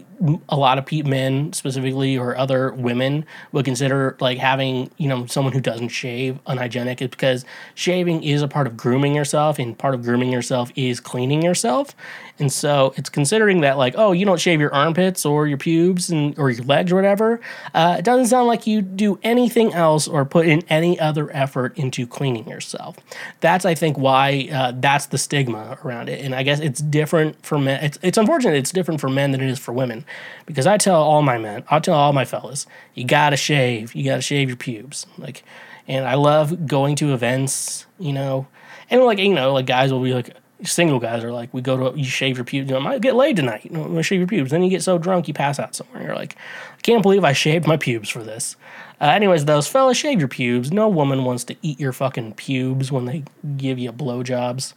[0.49, 5.53] a lot of men specifically or other women would consider like having you know someone
[5.53, 7.45] who doesn't shave unhygienic is because
[7.75, 11.95] shaving is a part of grooming yourself, and part of grooming yourself is cleaning yourself,
[12.39, 16.11] and so it's considering that like oh you don't shave your armpits or your pubes
[16.11, 17.41] and or your legs or whatever.
[17.75, 21.77] Uh, it doesn't sound like you do anything else or put in any other effort
[21.79, 22.97] into cleaning yourself.
[23.41, 26.25] That's I think why uh, that's the stigma around it.
[26.25, 27.83] And I guess it's different for men.
[27.85, 30.05] It's, it's unfortunate it's different for men than it is for women.
[30.47, 33.95] Because I tell all my men, I tell all my fellas, you gotta shave.
[33.95, 35.07] You gotta shave your pubes.
[35.19, 35.43] Like,
[35.89, 38.47] and I love going to events, you know,
[38.91, 40.31] and like, you know, like guys will be like,
[40.63, 42.73] single guys are like, we go to you shave your pubes.
[42.73, 43.65] I might get laid tonight.
[43.65, 44.51] You know, I'm gonna shave your pubes.
[44.51, 46.03] Then you get so drunk you pass out somewhere.
[46.03, 48.57] You're like, I can't believe I shaved my pubes for this.
[49.01, 50.73] Uh, anyways, those fellas shave your pubes.
[50.73, 53.25] No woman wants to eat your fucking pubes when they
[53.57, 54.73] give you blowjobs.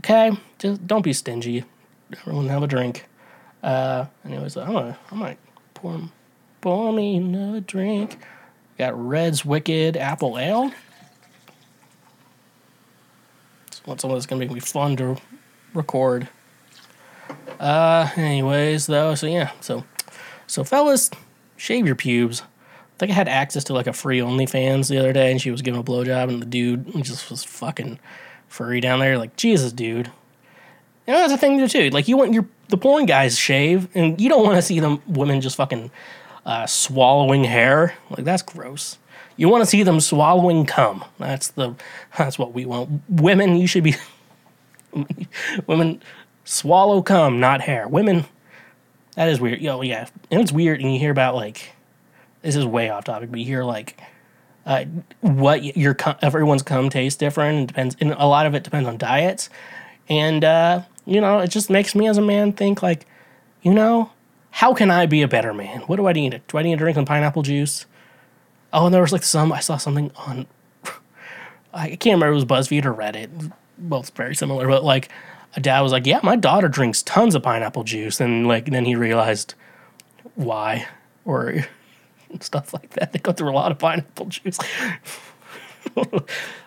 [0.00, 1.64] Okay, just don't be stingy.
[2.12, 3.06] Everyone have a drink.
[3.62, 5.38] Uh, anyways, I'm gonna, I might
[5.74, 6.00] pour,
[6.60, 8.18] pour me another drink.
[8.78, 10.70] Got Redd's Wicked Apple Ale.
[13.86, 15.16] Want someone that's gonna make me fun to
[15.72, 16.28] record.
[17.58, 19.84] Uh, anyways, though, so yeah, so
[20.46, 21.10] so fellas,
[21.56, 22.42] shave your pubes.
[22.42, 25.50] I think I had access to like a free OnlyFans the other day, and she
[25.50, 27.98] was giving a blowjob, and the dude just was fucking
[28.48, 29.18] furry down there.
[29.18, 30.10] Like Jesus, dude.
[31.06, 31.90] You know that's a thing too.
[31.90, 35.00] Like you want your the porn guys shave, and you don't want to see them
[35.06, 35.90] women just fucking
[36.44, 37.94] uh, swallowing hair.
[38.10, 38.98] Like that's gross.
[39.36, 41.04] You want to see them swallowing cum.
[41.18, 41.74] That's the
[42.16, 43.02] that's what we want.
[43.08, 43.96] Women, you should be
[45.66, 46.02] women
[46.44, 47.86] swallow cum, not hair.
[47.86, 48.24] Women,
[49.14, 49.60] that is weird.
[49.60, 50.80] Yo, yeah, and it's weird.
[50.80, 51.72] And you hear about like
[52.42, 54.00] this is way off topic, but you hear like
[54.64, 54.84] uh,
[55.20, 57.64] what your everyone's cum tastes different.
[57.64, 59.50] It depends, and a lot of it depends on diets.
[60.08, 63.06] And uh, you know, it just makes me as a man think like,
[63.62, 64.10] you know,
[64.50, 65.80] how can I be a better man?
[65.82, 66.40] What do I need?
[66.48, 67.86] Do I need to drink some pineapple juice?
[68.72, 70.46] Oh, and there was like some I saw something on
[71.74, 73.52] I can't remember if it was BuzzFeed or Reddit.
[73.78, 75.10] Both very similar, but like
[75.54, 78.84] a dad was like, "Yeah, my daughter drinks tons of pineapple juice," and like then
[78.84, 79.54] he realized
[80.34, 80.86] why
[81.24, 81.66] or
[82.40, 83.12] stuff like that.
[83.12, 84.58] They go through a lot of pineapple juice.
[85.96, 86.20] uh,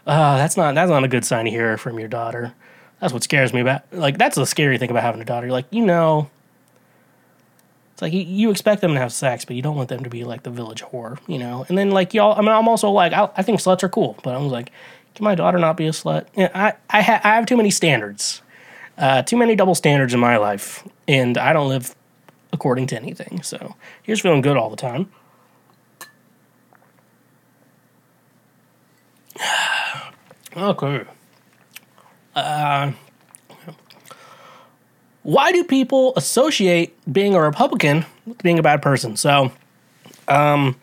[0.06, 2.54] that's not that's not a good sign to hear from your daughter.
[3.00, 3.92] That's what scares me about.
[3.92, 5.48] Like that's the scary thing about having a daughter.
[5.48, 6.30] You're like, you know,
[8.00, 10.24] it's like you, expect them to have sex, but you don't want them to be
[10.24, 11.66] like the village whore, you know.
[11.68, 14.18] And then like y'all, I mean, I'm also like, I, I think sluts are cool,
[14.24, 14.72] but I was like,
[15.16, 16.28] can my daughter not be a slut?
[16.38, 18.42] I I, ha- I have too many standards,
[18.98, 21.94] uh, too many double standards in my life, and I don't live
[22.54, 23.44] according to anything.
[23.44, 25.12] So here's feeling good all the time.
[30.56, 31.04] okay.
[32.34, 32.94] Uh,
[35.30, 39.16] why do people associate being a Republican with being a bad person?
[39.16, 39.52] So,
[40.28, 40.76] um,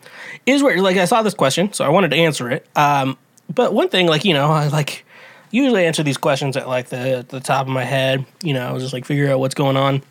[0.45, 2.65] is where like I saw this question, so I wanted to answer it.
[2.73, 3.17] Um,
[3.53, 5.05] but one thing, like you know, I like
[5.51, 8.71] usually answer these questions at like the the top of my head, you know, I
[8.71, 10.01] was just like figure out what's going on.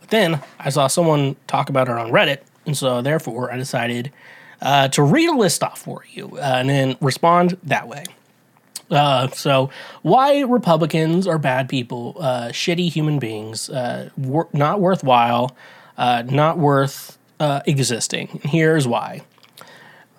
[0.00, 4.12] But then I saw someone talk about it on Reddit, and so therefore I decided
[4.62, 8.04] uh, to read a list off for you uh, and then respond that way.
[8.90, 9.70] Uh, so,
[10.02, 15.56] why Republicans are bad people, uh, shitty human beings, uh, wor- not worthwhile,
[15.98, 18.40] uh, not worth uh, existing.
[18.44, 19.22] here's why.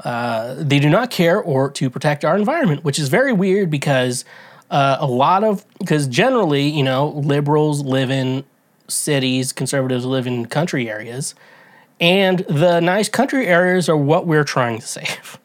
[0.04, 4.26] Uh, they do not care or to protect our environment, which is very weird because
[4.70, 8.44] a lot of, because generally, you know, liberals live in
[8.88, 11.34] cities, conservatives live in country areas,
[12.00, 15.40] and the nice country areas are what we're trying to save.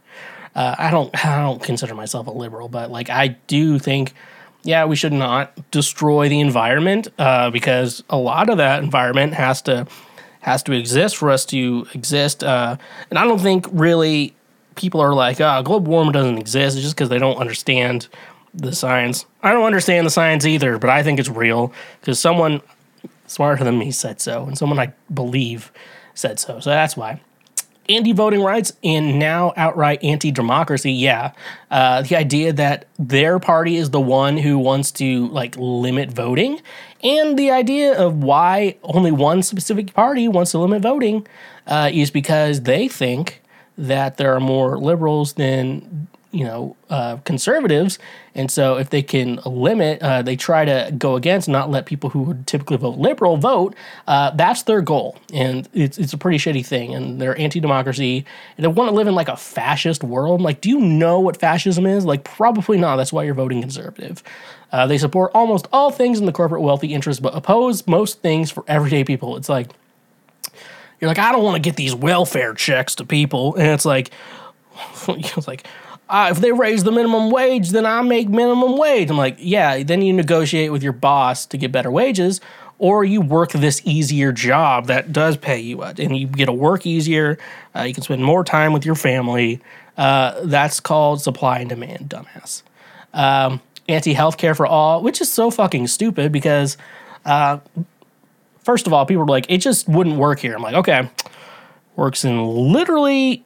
[0.54, 4.14] Uh, I don't I don't consider myself a liberal, but like I do think,
[4.62, 9.62] yeah, we should not destroy the environment uh, because a lot of that environment has
[9.62, 9.86] to
[10.40, 12.42] has to exist for us to exist.
[12.42, 12.76] Uh,
[13.10, 14.34] and I don't think really
[14.74, 16.76] people are like, oh, global warming doesn't exist.
[16.76, 18.08] It's just because they don't understand
[18.54, 19.24] the science.
[19.42, 22.60] I don't understand the science either, but I think it's real because someone
[23.26, 25.72] smarter than me said so, and someone I believe
[26.14, 26.60] said so.
[26.60, 27.20] So that's why
[27.88, 30.92] anti voting rights and now outright anti democracy.
[30.92, 31.32] Yeah.
[31.70, 36.60] Uh, the idea that their party is the one who wants to like limit voting,
[37.02, 41.26] and the idea of why only one specific party wants to limit voting
[41.66, 43.42] uh, is because they think
[43.78, 47.98] that there are more liberals than you know uh, conservatives,
[48.34, 52.10] and so if they can limit, uh, they try to go against, not let people
[52.10, 53.74] who would typically vote liberal vote.
[54.06, 56.94] Uh, that's their goal, and it's it's a pretty shitty thing.
[56.94, 58.24] And they're anti-democracy,
[58.56, 60.40] and they want to live in like a fascist world.
[60.40, 62.04] Like, do you know what fascism is?
[62.04, 62.96] Like, probably not.
[62.96, 64.22] That's why you're voting conservative.
[64.72, 68.50] Uh, they support almost all things in the corporate wealthy interest, but oppose most things
[68.50, 69.36] for everyday people.
[69.36, 69.70] It's like
[70.98, 74.12] you're like, I don't want to get these welfare checks to people, and it's like,
[75.08, 75.66] it's like
[76.12, 79.08] uh, if they raise the minimum wage, then I make minimum wage.
[79.08, 82.38] I'm like, yeah, then you negotiate with your boss to get better wages,
[82.78, 86.84] or you work this easier job that does pay you, and you get to work
[86.84, 87.38] easier.
[87.74, 89.62] Uh, you can spend more time with your family.
[89.96, 92.62] Uh, that's called supply and demand, dumbass.
[93.14, 96.76] Um, Anti healthcare for all, which is so fucking stupid because,
[97.24, 97.58] uh,
[98.60, 100.54] first of all, people are like, it just wouldn't work here.
[100.54, 101.08] I'm like, okay,
[101.96, 103.44] works in literally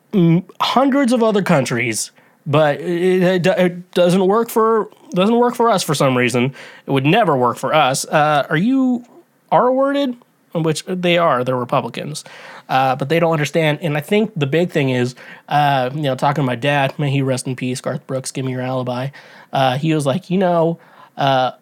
[0.61, 2.11] hundreds of other countries
[2.47, 6.55] but it, it, it, doesn't work for doesn't work for us for some reason.
[6.87, 8.05] It would never work for us.
[8.05, 9.05] Uh, are you
[9.51, 10.17] R worded?
[10.55, 11.45] Which they are.
[11.45, 12.25] They're Republicans,
[12.71, 13.81] uh, but they don't understand.
[13.83, 15.15] And I think the big thing is,
[15.49, 16.99] uh, you know, talking to my dad.
[16.99, 17.83] May he rest in peace.
[17.83, 19.11] Garth Brooks, give me your alibi.
[19.53, 20.79] Uh, he was like, you know.
[21.17, 21.53] Uh,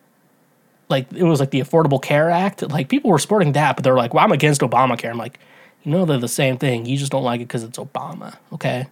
[0.91, 2.63] like it was like the Affordable Care Act.
[2.71, 5.41] Like people were supporting that, but they're like, "Well, I'm against Obamacare." I'm like,
[5.85, 6.87] you know, they're the same thing.
[6.87, 8.87] You just don't like it because it's Obama, okay?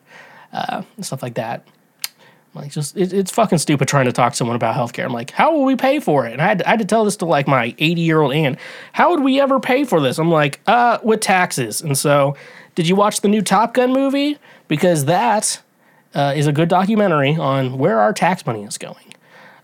[0.52, 1.66] Uh, stuff like that.
[2.54, 5.04] Like, just it, it's fucking stupid trying to talk to someone about healthcare.
[5.04, 6.32] I'm like, how will we pay for it?
[6.32, 8.32] And I had, to, I had to tell this to like my 80 year old
[8.32, 8.58] aunt.
[8.92, 10.18] How would we ever pay for this?
[10.18, 11.80] I'm like, uh, with taxes.
[11.80, 12.36] And so,
[12.74, 14.38] did you watch the new Top Gun movie?
[14.68, 15.62] Because that
[16.14, 19.14] uh, is a good documentary on where our tax money is going.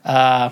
[0.05, 0.51] Uh,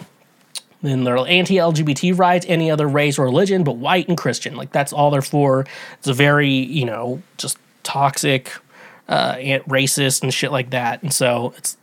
[0.82, 4.56] then they're anti-LGBT rights, any other race or religion, but white and Christian.
[4.56, 5.66] Like that's all they're for.
[5.98, 8.52] It's a very you know just toxic,
[9.08, 11.02] uh, racist and shit like that.
[11.02, 11.76] And so it's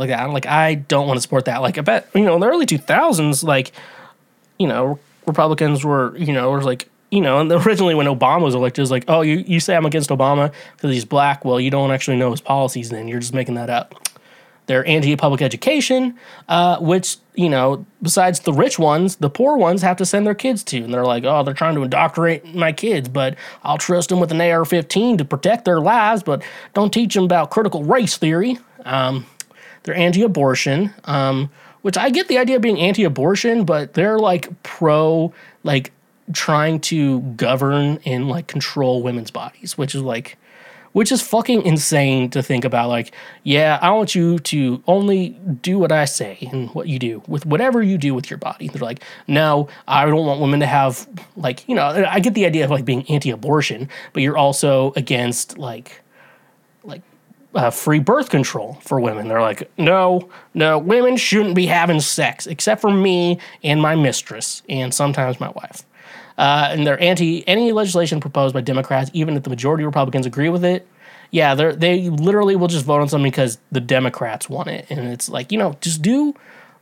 [0.00, 0.20] like that.
[0.20, 1.62] I'm like, I don't want to support that.
[1.62, 3.72] Like, I bet, you know, in the early 2000s, like,
[4.58, 8.54] you know, Republicans were, you know, was like, you know, and originally when Obama was
[8.54, 11.44] elected, it was like, oh, you, you say I'm against Obama because he's black.
[11.44, 13.08] Well, you don't actually know his policies then.
[13.08, 13.94] You're just making that up.
[14.66, 16.16] They're anti public education,
[16.48, 20.36] uh, which, you know, besides the rich ones, the poor ones have to send their
[20.36, 20.78] kids to.
[20.78, 24.30] And they're like, oh, they're trying to indoctrinate my kids, but I'll trust them with
[24.30, 26.42] an AR 15 to protect their lives, but
[26.74, 28.58] don't teach them about critical race theory.
[28.84, 29.26] Um,
[29.82, 31.50] they're anti-abortion, um,
[31.82, 35.32] which I get the idea of being anti-abortion, but they're like pro
[35.64, 35.92] like
[36.32, 40.38] trying to govern and like control women's bodies, which is like
[40.92, 42.88] which is fucking insane to think about.
[42.88, 45.30] Like yeah i want you to only
[45.62, 48.68] do what i say and what you do with whatever you do with your body.
[48.68, 52.46] They're like no i don't want women to have like you know i get the
[52.46, 56.02] idea of like being anti-abortion but you're also against like
[56.84, 57.02] like
[57.54, 59.28] uh, free birth control for women.
[59.28, 64.62] They're like, no, no, women shouldn't be having sex except for me and my mistress
[64.68, 65.84] and sometimes my wife.
[66.38, 70.26] Uh, and they're anti any legislation proposed by Democrats, even if the majority of Republicans
[70.26, 70.88] agree with it.
[71.30, 75.00] Yeah, they they literally will just vote on something because the Democrats want it, and
[75.08, 76.34] it's like you know, just do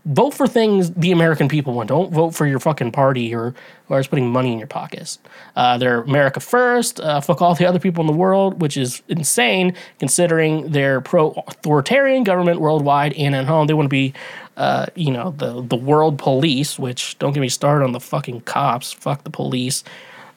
[0.04, 1.88] vote for things the American people want.
[1.88, 3.54] Don't vote for your fucking party or
[3.90, 5.18] is putting money in your pockets.
[5.56, 7.00] Uh, they're America first.
[7.00, 12.24] Uh, fuck all the other people in the world, which is insane considering they're pro-authoritarian
[12.24, 13.66] government worldwide and at home.
[13.66, 14.14] They want to be,
[14.56, 16.78] uh, you know, the the world police.
[16.78, 18.92] Which don't get me started on the fucking cops.
[18.92, 19.84] Fuck the police.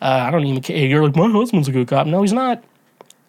[0.02, 0.78] Uh, I don't even care.
[0.78, 2.08] You're like my husband's a good cop.
[2.08, 2.64] No, he's not.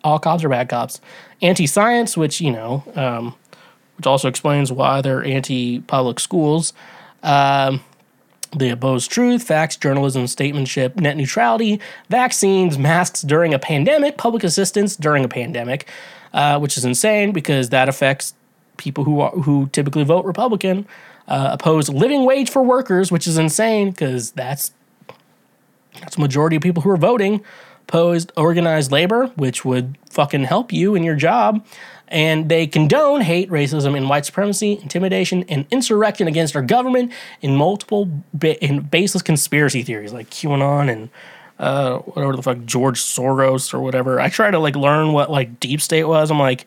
[0.02, 1.00] All cops are bad cops.
[1.40, 2.82] Anti-science, which you know.
[2.94, 3.34] Um,
[3.96, 6.72] which also explains why they're anti public schools.
[7.22, 7.82] Um,
[8.56, 14.96] they oppose truth, facts, journalism, statementship, net neutrality, vaccines, masks during a pandemic, public assistance
[14.96, 15.88] during a pandemic,
[16.32, 18.34] uh, which is insane because that affects
[18.76, 20.86] people who are, who typically vote Republican.
[21.26, 24.72] Uh, oppose living wage for workers, which is insane because that's
[26.00, 27.42] that's majority of people who are voting.
[27.88, 31.64] Opposed organized labor, which would fucking help you in your job
[32.08, 37.56] and they condone hate, racism, and white supremacy, intimidation, and insurrection against our government in
[37.56, 41.10] multiple ba- in baseless conspiracy theories like QAnon and
[41.58, 44.20] uh, whatever the fuck George Soros or whatever.
[44.20, 46.30] I try to like learn what like deep state was.
[46.30, 46.66] I'm like,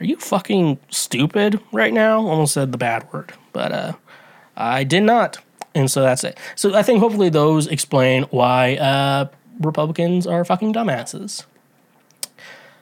[0.00, 2.26] are you fucking stupid right now?
[2.26, 3.92] Almost said the bad word, but uh,
[4.56, 5.38] I did not.
[5.74, 6.38] And so that's it.
[6.56, 9.28] So I think hopefully those explain why uh,
[9.60, 11.44] Republicans are fucking dumbasses.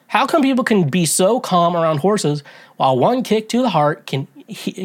[0.09, 2.43] How come people can be so calm around horses
[2.77, 4.29] while one kick to the heart can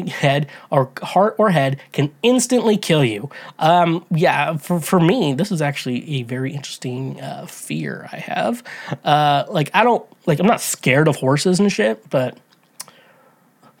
[0.08, 3.30] head or heart or head can instantly kill you?
[3.58, 8.62] Um, yeah, for, for me, this is actually a very interesting uh, fear I have.
[9.04, 12.36] Uh, like I don't like I'm not scared of horses and shit, but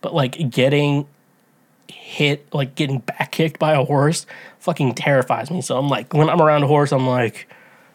[0.00, 1.06] but like getting
[1.88, 4.26] hit, like getting back kicked by a horse,
[4.58, 5.62] fucking terrifies me.
[5.62, 7.48] So I'm like when I'm around a horse, I'm like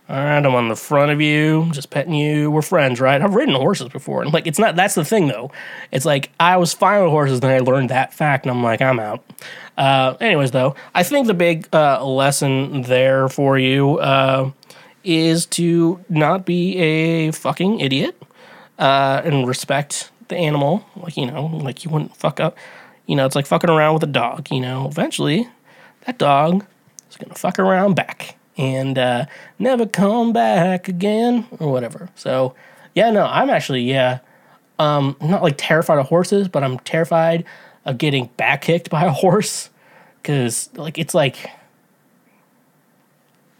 [0.09, 2.49] all right, I'm on the front of you, just petting you.
[2.49, 3.21] We're friends, right?
[3.21, 4.21] I've ridden horses before.
[4.21, 5.51] And like, it's not, that's the thing though.
[5.91, 8.81] It's like, I was fine with horses, then I learned that fact, and I'm like,
[8.81, 9.21] I'm out.
[9.77, 14.51] Uh, anyways, though, I think the big uh, lesson there for you uh,
[15.03, 18.21] is to not be a fucking idiot
[18.79, 20.85] uh, and respect the animal.
[20.95, 22.57] Like, you know, like you wouldn't fuck up.
[23.07, 24.47] You know, it's like fucking around with a dog.
[24.51, 25.49] You know, eventually
[26.05, 26.65] that dog
[27.09, 29.25] is going to fuck around back and uh,
[29.59, 32.09] never come back again or whatever.
[32.15, 32.55] So
[32.95, 34.19] yeah, no, I'm actually yeah,
[34.79, 37.45] um, not like terrified of horses, but I'm terrified
[37.85, 39.69] of getting back kicked by a horse
[40.21, 41.49] because like it's like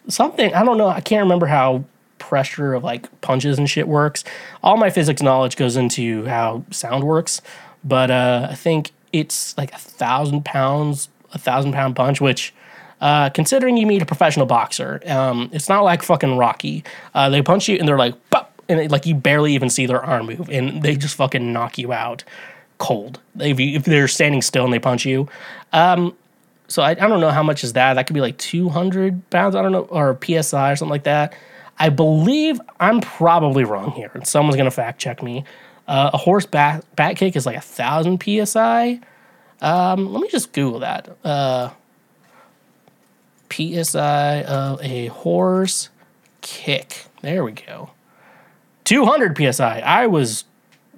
[0.07, 0.89] something I don't know.
[0.89, 1.85] I can't remember how
[2.17, 4.23] pressure of like punches and shit works.
[4.63, 7.41] All my physics knowledge goes into how sound works,
[7.83, 12.53] but uh, I think it's like a thousand pounds, a thousand pound punch, which.
[12.99, 16.83] Uh, considering you meet a professional boxer, um, it's not like fucking Rocky.
[17.13, 18.47] Uh, they punch you and they're like, Pop!
[18.69, 21.77] and it, like you barely even see their arm move, and they just fucking knock
[21.77, 22.23] you out
[22.77, 23.19] cold.
[23.39, 25.27] If, you, if they're standing still and they punch you,
[25.73, 26.15] um,
[26.67, 27.93] so I, I don't know how much is that.
[27.93, 29.55] That could be like 200 pounds.
[29.55, 31.33] I don't know, or psi or something like that.
[31.79, 35.43] I believe I'm probably wrong here, and someone's gonna fact check me.
[35.87, 38.99] Uh, a horse back back kick is like a thousand psi.
[39.61, 41.15] Um, let me just Google that.
[41.23, 41.69] Uh,
[43.49, 45.89] psi of a horse
[46.41, 47.05] kick.
[47.21, 47.91] There we go.
[48.85, 49.79] 200 psi.
[49.79, 50.45] I was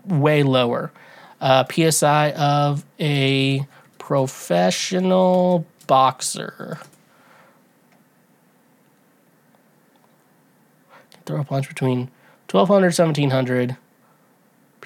[0.05, 0.91] way lower.
[1.41, 3.65] Uh, psi of a
[3.97, 6.79] professional boxer.
[11.25, 12.09] Throw a punch between
[12.49, 13.77] 1200 1700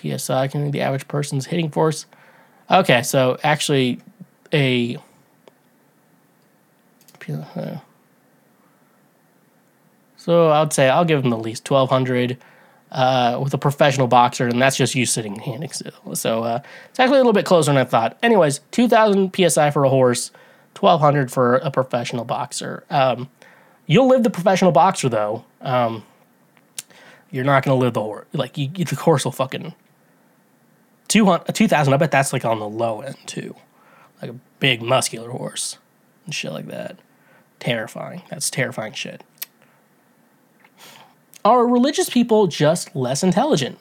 [0.04, 2.06] psi can be the average person's hitting force.
[2.70, 4.00] Okay, so actually
[4.52, 4.98] a
[10.24, 12.38] so I would say I'll give him the least 1200
[12.94, 16.16] uh, with a professional boxer, and that's just you sitting in handing still.
[16.16, 16.60] So uh,
[16.90, 18.18] it's actually a little bit closer than I thought.
[18.24, 20.32] Anyways, 2,000 psi for a horse,
[20.80, 22.86] 1,200 for a professional boxer.
[22.90, 23.30] Um,
[23.86, 25.44] you'll live the professional boxer though.
[25.60, 26.06] Um,
[27.32, 28.28] you're not gonna live the horse.
[28.32, 29.74] Like you, the horse will fucking
[31.08, 31.94] 200, 2,000.
[31.94, 33.56] I bet that's like on the low end too,
[34.22, 35.80] like a big muscular horse
[36.26, 36.98] and shit like that.
[37.64, 38.24] Terrifying.
[38.30, 39.24] That's terrifying shit.
[41.46, 43.80] Are religious people just less intelligent?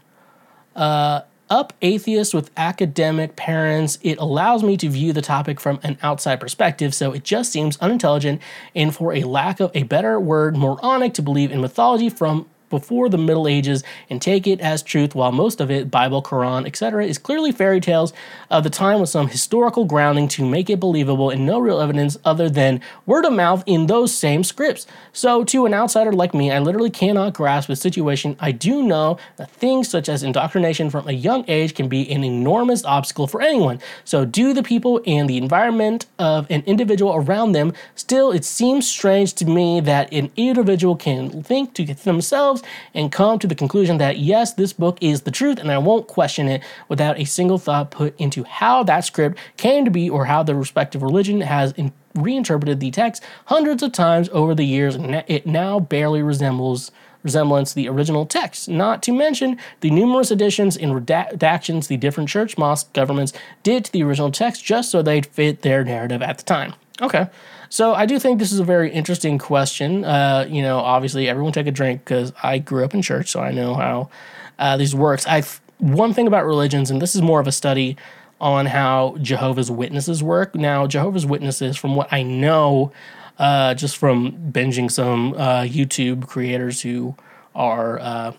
[0.76, 5.98] Uh, up atheist with academic parents, it allows me to view the topic from an
[6.00, 8.40] outside perspective, so it just seems unintelligent
[8.72, 13.08] and, for a lack of a better word, moronic to believe in mythology from before
[13.08, 17.06] the Middle Ages and take it as truth, while most of it, Bible, Quran, etc.,
[17.06, 18.12] is clearly fairy tales
[18.50, 22.16] of the time with some historical grounding to make it believable and no real evidence
[22.24, 24.86] other than word of mouth in those same scripts.
[25.12, 28.36] So, to an outsider like me, I literally cannot grasp the situation.
[28.40, 32.24] I do know that things such as indoctrination from a young age can be an
[32.24, 33.80] enormous obstacle for anyone.
[34.04, 38.88] So, do the people and the environment of an individual around them still, it seems
[38.88, 42.61] strange to me that an individual can think to themselves
[42.94, 46.06] and come to the conclusion that yes, this book is the truth and I won't
[46.06, 50.26] question it without a single thought put into how that script came to be or
[50.26, 54.94] how the respective religion has in- reinterpreted the text hundreds of times over the years
[54.94, 56.90] and it now barely resembles
[57.22, 62.58] resemblance the original text, not to mention the numerous additions and redactions the different church
[62.58, 63.32] mosque governments
[63.62, 66.74] did to the original text just so they'd fit their narrative at the time.
[67.00, 67.28] Okay.
[67.72, 70.04] So I do think this is a very interesting question.
[70.04, 73.40] Uh, you know, obviously everyone take a drink because I grew up in church, so
[73.40, 74.10] I know how
[74.58, 75.26] uh, this works.
[75.26, 75.42] I
[75.78, 77.96] one thing about religions, and this is more of a study
[78.42, 80.54] on how Jehovah's Witnesses work.
[80.54, 82.92] Now, Jehovah's Witnesses, from what I know,
[83.38, 87.16] uh, just from binging some uh, YouTube creators who
[87.54, 88.32] are uh,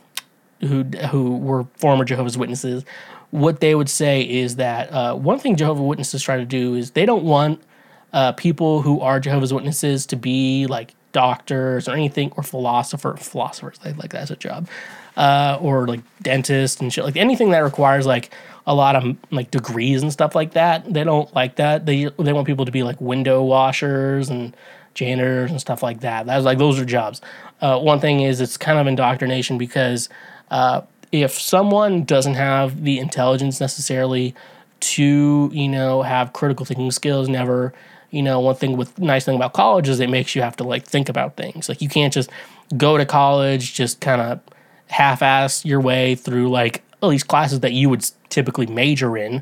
[0.62, 2.86] who who were former Jehovah's Witnesses,
[3.32, 6.92] what they would say is that uh, one thing Jehovah's Witnesses try to do is
[6.92, 7.64] they don't want
[8.14, 13.78] uh, people who are Jehovah's Witnesses to be like doctors or anything or philosopher philosophers
[13.84, 14.68] they like that's a job
[15.16, 18.32] uh, or like dentists and shit like anything that requires like
[18.66, 21.86] a lot of like degrees and stuff like that they don't like that.
[21.86, 24.56] They they want people to be like window washers and
[24.94, 26.26] janitors and stuff like that.
[26.26, 27.22] That's like those are jobs.
[27.62, 30.10] Uh, one thing is it's kind of indoctrination because
[30.52, 30.82] uh,
[31.12, 34.36] if someone doesn't have the intelligence necessarily
[34.80, 37.74] to you know have critical thinking skills never
[38.14, 40.64] you know, one thing with nice thing about college is it makes you have to
[40.64, 41.68] like think about things.
[41.68, 42.30] Like you can't just
[42.78, 44.40] go to college, just kind of
[44.88, 49.42] half-ass your way through like at least classes that you would typically major in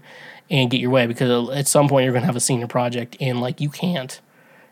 [0.49, 3.17] and get your way because at some point you're going to have a senior project
[3.19, 4.21] and like you can't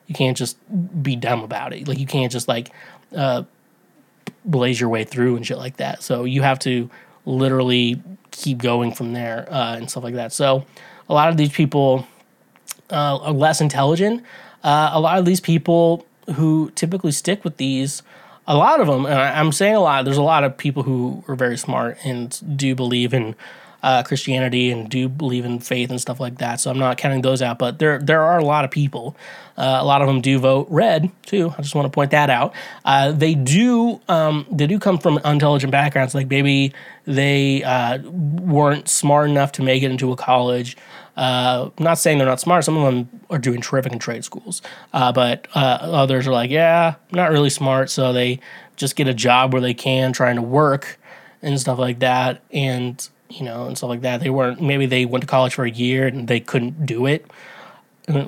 [0.07, 0.57] you can't just
[1.03, 1.87] be dumb about it.
[1.87, 2.71] Like you can't just like
[3.13, 3.43] uh,
[4.45, 6.01] blaze your way through and shit like that.
[6.03, 6.89] So you have to
[7.25, 8.01] literally
[8.31, 10.31] keep going from there uh, and stuff like that.
[10.31, 10.65] So
[11.09, 12.07] a lot of these people
[12.91, 14.23] uh, less intelligent.
[14.63, 16.05] Uh, a lot of these people
[16.35, 18.03] who typically stick with these,
[18.47, 21.23] a lot of them, and I'm saying a lot, there's a lot of people who
[21.27, 23.35] are very smart and do believe in
[23.81, 26.59] uh, Christianity and do believe in faith and stuff like that.
[26.59, 29.15] So I'm not counting those out, but there there are a lot of people.
[29.57, 31.53] Uh, a lot of them do vote red too.
[31.57, 32.53] I just want to point that out.
[32.83, 36.13] Uh, they do um, they do come from intelligent backgrounds.
[36.13, 36.73] Like maybe
[37.05, 40.75] they uh, weren't smart enough to make it into a college.
[41.19, 42.63] Uh, not saying they're not smart.
[42.63, 44.61] Some of them are doing terrific in trade schools,
[44.93, 47.89] uh, but uh, others are like, yeah, not really smart.
[47.89, 48.39] So they
[48.77, 50.97] just get a job where they can, trying to work
[51.41, 52.41] and stuff like that.
[52.53, 54.21] And you know, and stuff like that.
[54.21, 57.29] They weren't maybe they went to college for a year and they couldn't do it.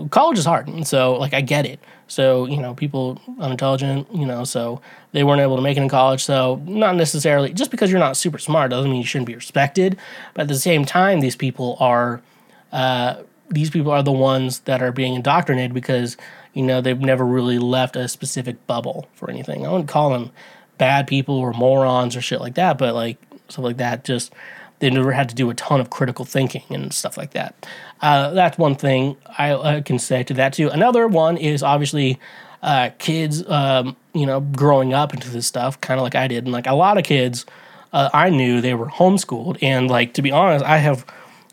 [0.10, 1.80] college is hard, and so like I get it.
[2.08, 4.82] So you know, people unintelligent, you know, so
[5.14, 6.26] they weren't able to make it in college.
[6.26, 9.98] So not necessarily just because you're not super smart doesn't mean you shouldn't be respected.
[10.34, 12.22] But at the same time, these people are
[12.72, 13.16] uh,
[13.50, 16.18] these people are the ones that are being indoctrinated because
[16.54, 19.66] you know they've never really left a specific bubble for anything.
[19.66, 20.32] I wouldn't call them
[20.78, 23.18] bad people or morons or shit like that, but like
[23.50, 24.34] stuff like that just
[24.80, 27.68] they never had to do a ton of critical thinking and stuff like that.
[28.02, 30.70] Uh, that's one thing I, I, can say to that too.
[30.70, 32.20] Another one is obviously
[32.64, 36.46] uh, kids, um, you know, growing up into this stuff, kind of like I did,
[36.46, 37.46] and like a lot of kids,
[37.94, 41.06] uh, I knew they were homeschooled, and like to be honest, I have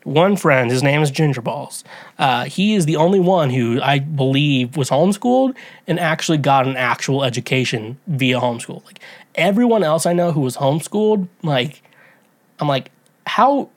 [0.03, 0.71] one friend.
[0.71, 1.83] His name is Ginger Balls.
[2.17, 5.55] Uh, he is the only one who I believe was homeschooled
[5.87, 8.83] and actually got an actual education via homeschool.
[8.85, 8.99] Like
[9.35, 11.81] everyone else I know who was homeschooled, like
[12.59, 12.91] I'm like
[13.25, 13.69] how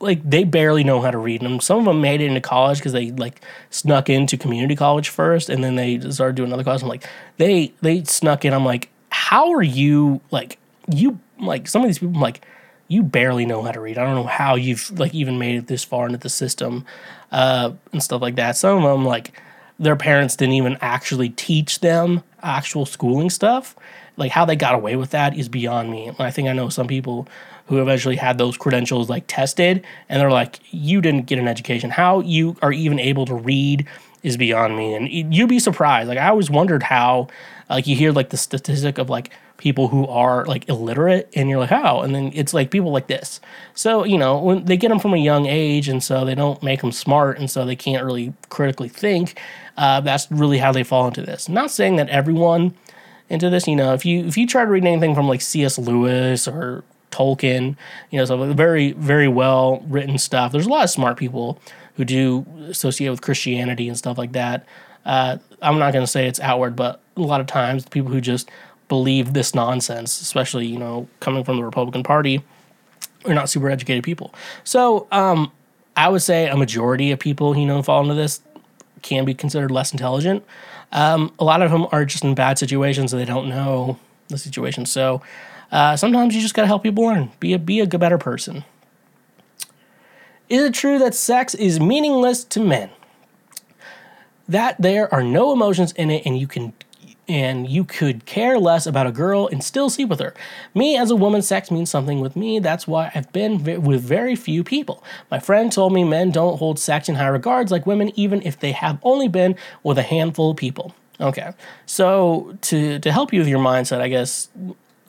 [0.00, 1.60] like they barely know how to read them.
[1.60, 3.40] Some of them made it into college because they like
[3.70, 6.82] snuck into community college first, and then they started doing another class.
[6.82, 8.52] I'm like, they they snuck in.
[8.52, 12.14] I'm like, how are you like you like some of these people?
[12.14, 12.44] I'm like,
[12.94, 13.98] you barely know how to read.
[13.98, 16.86] I don't know how you've like even made it this far into the system
[17.32, 18.56] uh, and stuff like that.
[18.56, 19.32] Some of them like
[19.78, 23.74] their parents didn't even actually teach them actual schooling stuff.
[24.16, 26.12] Like how they got away with that is beyond me.
[26.20, 27.26] I think I know some people
[27.66, 31.90] who eventually had those credentials like tested and they're like you didn't get an education
[31.90, 33.86] how you are even able to read
[34.22, 37.26] is beyond me and you'd be surprised like i always wondered how
[37.70, 41.60] like you hear like the statistic of like people who are like illiterate and you're
[41.60, 43.40] like how and then it's like people like this
[43.74, 46.62] so you know when they get them from a young age and so they don't
[46.62, 49.40] make them smart and so they can't really critically think
[49.76, 52.74] uh, that's really how they fall into this not saying that everyone
[53.28, 55.78] into this you know if you if you try to read anything from like cs
[55.78, 57.76] lewis or Tolkien,
[58.10, 60.50] you know, so very, very well written stuff.
[60.50, 61.60] There's a lot of smart people
[61.94, 64.66] who do associate with Christianity and stuff like that.
[65.04, 68.20] Uh, I'm not going to say it's outward, but a lot of times people who
[68.20, 68.50] just
[68.94, 72.44] believe this nonsense, especially, you know, coming from the Republican Party,
[73.24, 74.32] are not super educated people.
[74.62, 75.50] So um,
[75.96, 78.40] I would say a majority of people, you know, fall into this
[79.02, 80.44] can be considered less intelligent.
[80.92, 83.98] Um, a lot of them are just in bad situations and they don't know
[84.28, 84.86] the situation.
[84.86, 85.22] So
[85.72, 87.32] uh, sometimes you just gotta help people learn.
[87.40, 88.64] Be a be a better person.
[90.48, 92.90] Is it true that sex is meaningless to men?
[94.46, 96.74] That there are no emotions in it, and you can
[97.28, 100.34] and you could care less about a girl and still sleep with her.
[100.74, 102.58] Me as a woman, sex means something with me.
[102.58, 105.02] That's why I've been with very few people.
[105.30, 108.58] My friend told me men don't hold sex in high regards like women, even if
[108.58, 110.94] they have only been with a handful of people.
[111.20, 111.52] Okay,
[111.86, 114.48] so to to help you with your mindset, I guess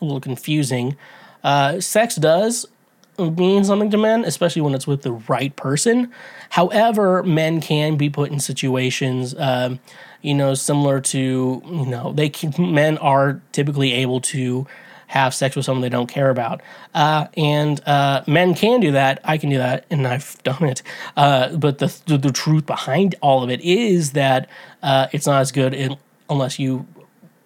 [0.01, 0.95] a little confusing.
[1.43, 2.67] Uh, sex does
[3.17, 6.11] mean something to men, especially when it's with the right person.
[6.49, 9.79] However, men can be put in situations, um,
[10.25, 14.67] you know, similar to you know they can, men are typically able to
[15.07, 16.61] have sex with someone they don't care about,
[16.93, 19.21] uh, and uh, men can do that.
[19.23, 20.81] I can do that, and I've done it.
[21.15, 24.49] Uh, but the, the, the truth behind all of it is that
[24.81, 25.97] uh, it's not as good in,
[26.29, 26.87] unless you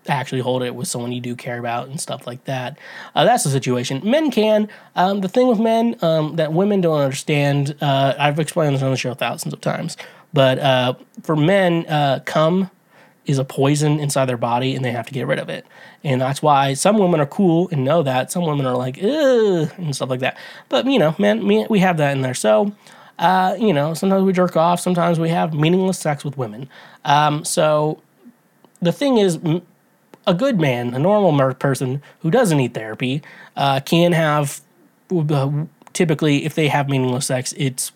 [0.07, 2.77] actually hold it with someone you do care about and stuff like that.
[3.15, 4.01] Uh, that's the situation.
[4.03, 4.67] Men can.
[4.95, 8.91] Um, the thing with men um, that women don't understand, uh, I've explained this on
[8.91, 9.97] the show thousands of times,
[10.33, 10.93] but uh,
[11.23, 12.69] for men, uh, cum
[13.25, 15.65] is a poison inside their body and they have to get rid of it.
[16.03, 18.31] And that's why some women are cool and know that.
[18.31, 20.37] Some women are like, ugh, and stuff like that.
[20.67, 22.33] But, you know, men, we have that in there.
[22.33, 22.73] So,
[23.19, 26.69] uh, you know, sometimes we jerk off, sometimes we have meaningless sex with women.
[27.05, 28.01] Um, so
[28.81, 29.39] the thing is,
[30.25, 33.21] a good man, a normal person who doesn't need therapy,
[33.55, 34.61] uh, can have.
[35.11, 37.91] Uh, typically, if they have meaningless sex, it's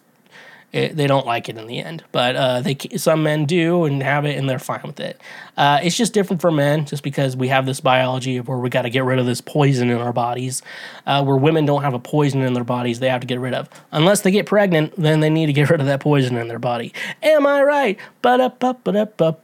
[0.73, 2.03] it, they don't like it in the end.
[2.11, 5.21] But uh, they some men do and have it, and they're fine with it.
[5.55, 8.69] Uh, it's just different for men, just because we have this biology of where we
[8.69, 10.61] got to get rid of this poison in our bodies.
[11.05, 13.53] Uh, where women don't have a poison in their bodies, they have to get rid
[13.53, 13.69] of.
[13.91, 16.59] Unless they get pregnant, then they need to get rid of that poison in their
[16.59, 16.91] body.
[17.21, 17.99] Am I right?
[18.25, 19.41] Up.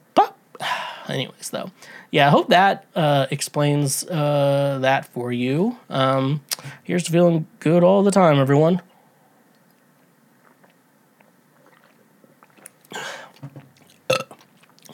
[1.08, 1.72] Anyways, though
[2.12, 5.78] yeah, I hope that uh, explains uh, that for you.
[5.90, 6.42] Um,
[6.84, 8.82] here's feeling good all the time, everyone.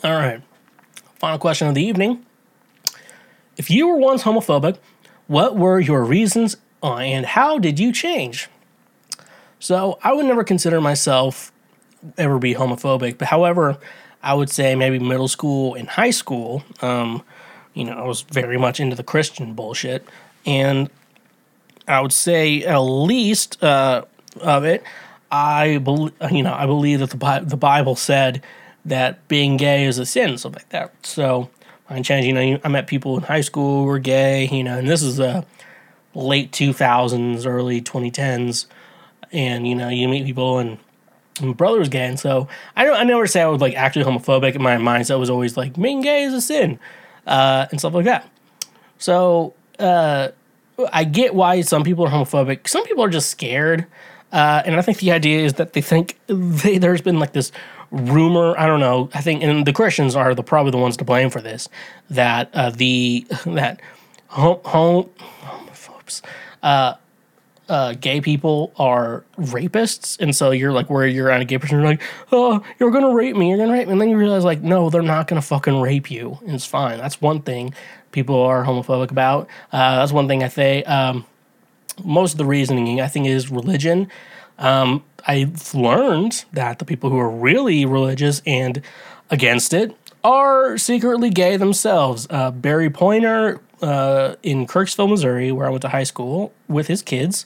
[0.05, 0.39] All right.
[1.15, 2.23] Final question of the evening.
[3.57, 4.77] If you were once homophobic,
[5.25, 8.47] what were your reasons uh, and how did you change?
[9.57, 11.51] So, I would never consider myself
[12.19, 13.79] ever be homophobic, but however,
[14.21, 17.23] I would say maybe middle school and high school, um,
[17.73, 20.05] you know, I was very much into the Christian bullshit.
[20.45, 20.91] And
[21.87, 24.05] I would say at least uh,
[24.39, 24.83] of it,
[25.31, 28.43] I believe, you know, I believe that the, Bi- the Bible said
[28.85, 30.93] that being gay is a sin, stuff like that.
[31.05, 31.49] So
[31.89, 34.77] I changed, you know, I met people in high school who were gay, you know,
[34.77, 35.45] and this is a
[36.13, 38.67] late 2000s, early 2010s.
[39.31, 40.77] And, you know, you meet people and
[41.41, 42.95] my brother was gay, and so I don't.
[42.95, 44.55] I never say I was like actually homophobic.
[44.55, 46.79] In my mindset was always like being gay is a sin,
[47.27, 48.29] uh, and stuff like that.
[48.97, 50.29] So uh,
[50.93, 52.67] I get why some people are homophobic.
[52.67, 53.85] Some people are just scared,
[54.31, 57.51] uh, and I think the idea is that they think they, there's been like this
[57.95, 58.57] rumor.
[58.57, 59.09] I don't know.
[59.13, 61.69] I think, and the Christians are the probably the ones to blame for this.
[62.09, 63.81] That uh, the that
[64.27, 65.09] home, home
[65.41, 66.21] homophobes.
[66.61, 66.95] Uh,
[67.67, 71.79] uh, gay people are rapists, and so you're like, where you're around a gay person,
[71.79, 72.01] you're like,
[72.31, 74.89] oh, you're gonna rape me, you're gonna rape me, and then you realize like, no,
[74.91, 76.37] they're not gonna fucking rape you.
[76.41, 76.99] And it's fine.
[76.99, 77.73] That's one thing
[78.11, 79.47] people are homophobic about.
[79.71, 80.87] Uh, that's one thing I think.
[80.87, 81.25] Um,
[82.03, 84.09] most of the reasoning I think is religion.
[84.57, 88.81] Um, I've learned that the people who are really religious and
[89.29, 92.27] against it are secretly gay themselves.
[92.29, 97.01] Uh, Barry Pointer uh, in Kirksville, Missouri, where I went to high school with his
[97.01, 97.45] kids,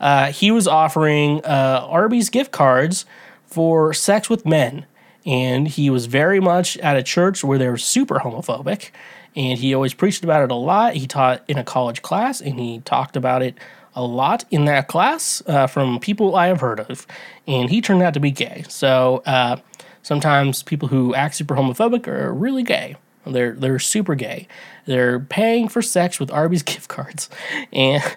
[0.00, 3.04] uh, he was offering uh, Arby's gift cards
[3.46, 4.86] for sex with men.
[5.26, 8.90] And he was very much at a church where they were super homophobic.
[9.36, 10.94] And he always preached about it a lot.
[10.94, 13.56] He taught in a college class and he talked about it
[13.94, 17.06] a lot in that class uh, from people I have heard of.
[17.46, 18.64] And he turned out to be gay.
[18.68, 19.56] So uh,
[20.02, 22.96] sometimes people who act super homophobic are really gay.
[23.26, 24.46] They're they're super gay.
[24.86, 27.30] They're paying for sex with Arby's gift cards,
[27.72, 28.16] and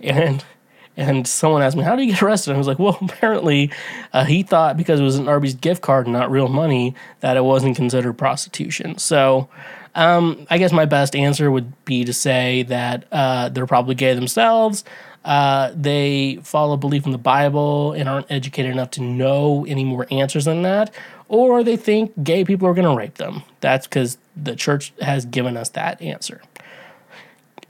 [0.00, 0.44] and
[0.96, 3.70] and someone asked me, "How did you get arrested?" I was like, "Well, apparently,
[4.12, 7.36] uh, he thought because it was an Arby's gift card and not real money that
[7.36, 9.48] it wasn't considered prostitution." So,
[9.94, 14.14] um, I guess my best answer would be to say that uh, they're probably gay
[14.14, 14.84] themselves.
[15.24, 20.06] Uh, they follow belief in the Bible and aren't educated enough to know any more
[20.10, 20.92] answers than that,
[21.28, 23.42] or they think gay people are going to rape them.
[23.60, 26.42] That's because the church has given us that answer.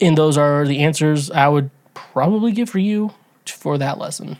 [0.01, 3.13] And those are the answers I would probably give for you
[3.45, 4.37] for that lesson.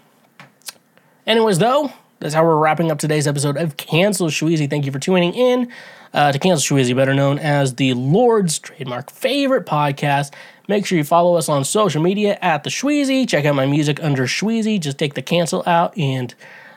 [1.28, 4.70] Anyways, though, that's how we're wrapping up today's episode of Cancel Shweezy.
[4.70, 5.72] Thank you for tuning in
[6.14, 10.34] uh, to Cancel Shweezy, better known as the Lord's trademark favorite podcast.
[10.68, 13.27] Make sure you follow us on social media at the Shweezy.
[13.27, 14.80] Check out my music under Shweezy.
[14.80, 16.34] Just take the cancel out and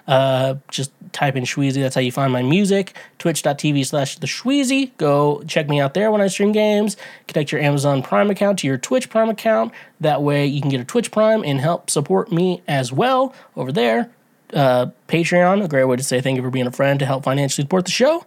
[0.09, 1.81] uh, just type in Shweezy.
[1.81, 2.95] That's how you find my music.
[3.19, 4.91] Twitch.tv slash the Shweezy.
[4.97, 6.97] Go check me out there when I stream games.
[7.29, 9.73] Connect your Amazon Prime account to your Twitch Prime account.
[10.01, 13.73] That way you can get a Twitch Prime and help support me as well over
[13.73, 14.11] there.
[14.53, 17.25] Uh, Patreon, a great way to say thank you for being a friend to help
[17.25, 18.25] financially support the show.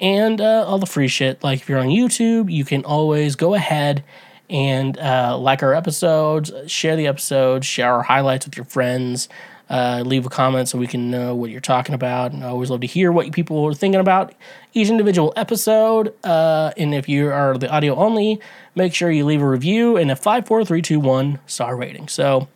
[0.00, 1.42] And uh, all the free shit.
[1.42, 4.04] Like if you're on YouTube, you can always go ahead
[4.50, 9.28] and uh, like our episodes, share the episodes, share our highlights with your friends.
[9.70, 12.32] Uh, leave a comment so we can know what you're talking about.
[12.32, 14.34] And I always love to hear what people are thinking about
[14.72, 16.14] each individual episode.
[16.24, 18.40] Uh, and if you are the audio only,
[18.74, 22.08] make sure you leave a review and a 54321 star rating.
[22.08, 22.48] So,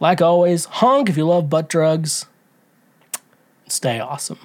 [0.00, 2.24] like always, honk if you love butt drugs.
[3.68, 4.38] Stay awesome.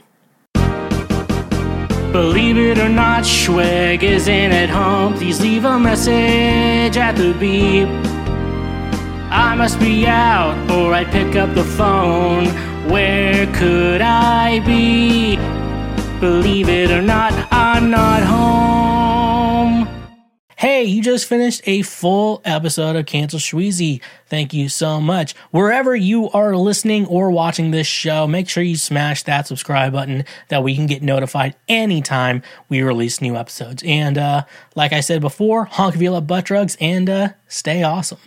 [2.12, 5.14] Believe it or not, Schweg isn't at home.
[5.14, 7.88] Please leave a message at the beep.
[9.32, 12.48] I must be out or I'd pick up the phone.
[12.90, 15.38] Where could I be?
[16.20, 18.81] Believe it or not, I'm not home.
[20.62, 24.00] Hey, you just finished a full episode of Cancel Shweezy.
[24.28, 25.34] Thank you so much.
[25.50, 30.24] Wherever you are listening or watching this show, make sure you smash that subscribe button
[30.50, 33.82] that we can get notified anytime we release new episodes.
[33.84, 34.44] And uh,
[34.76, 38.20] like I said before, honk love butt drugs and uh, stay awesome.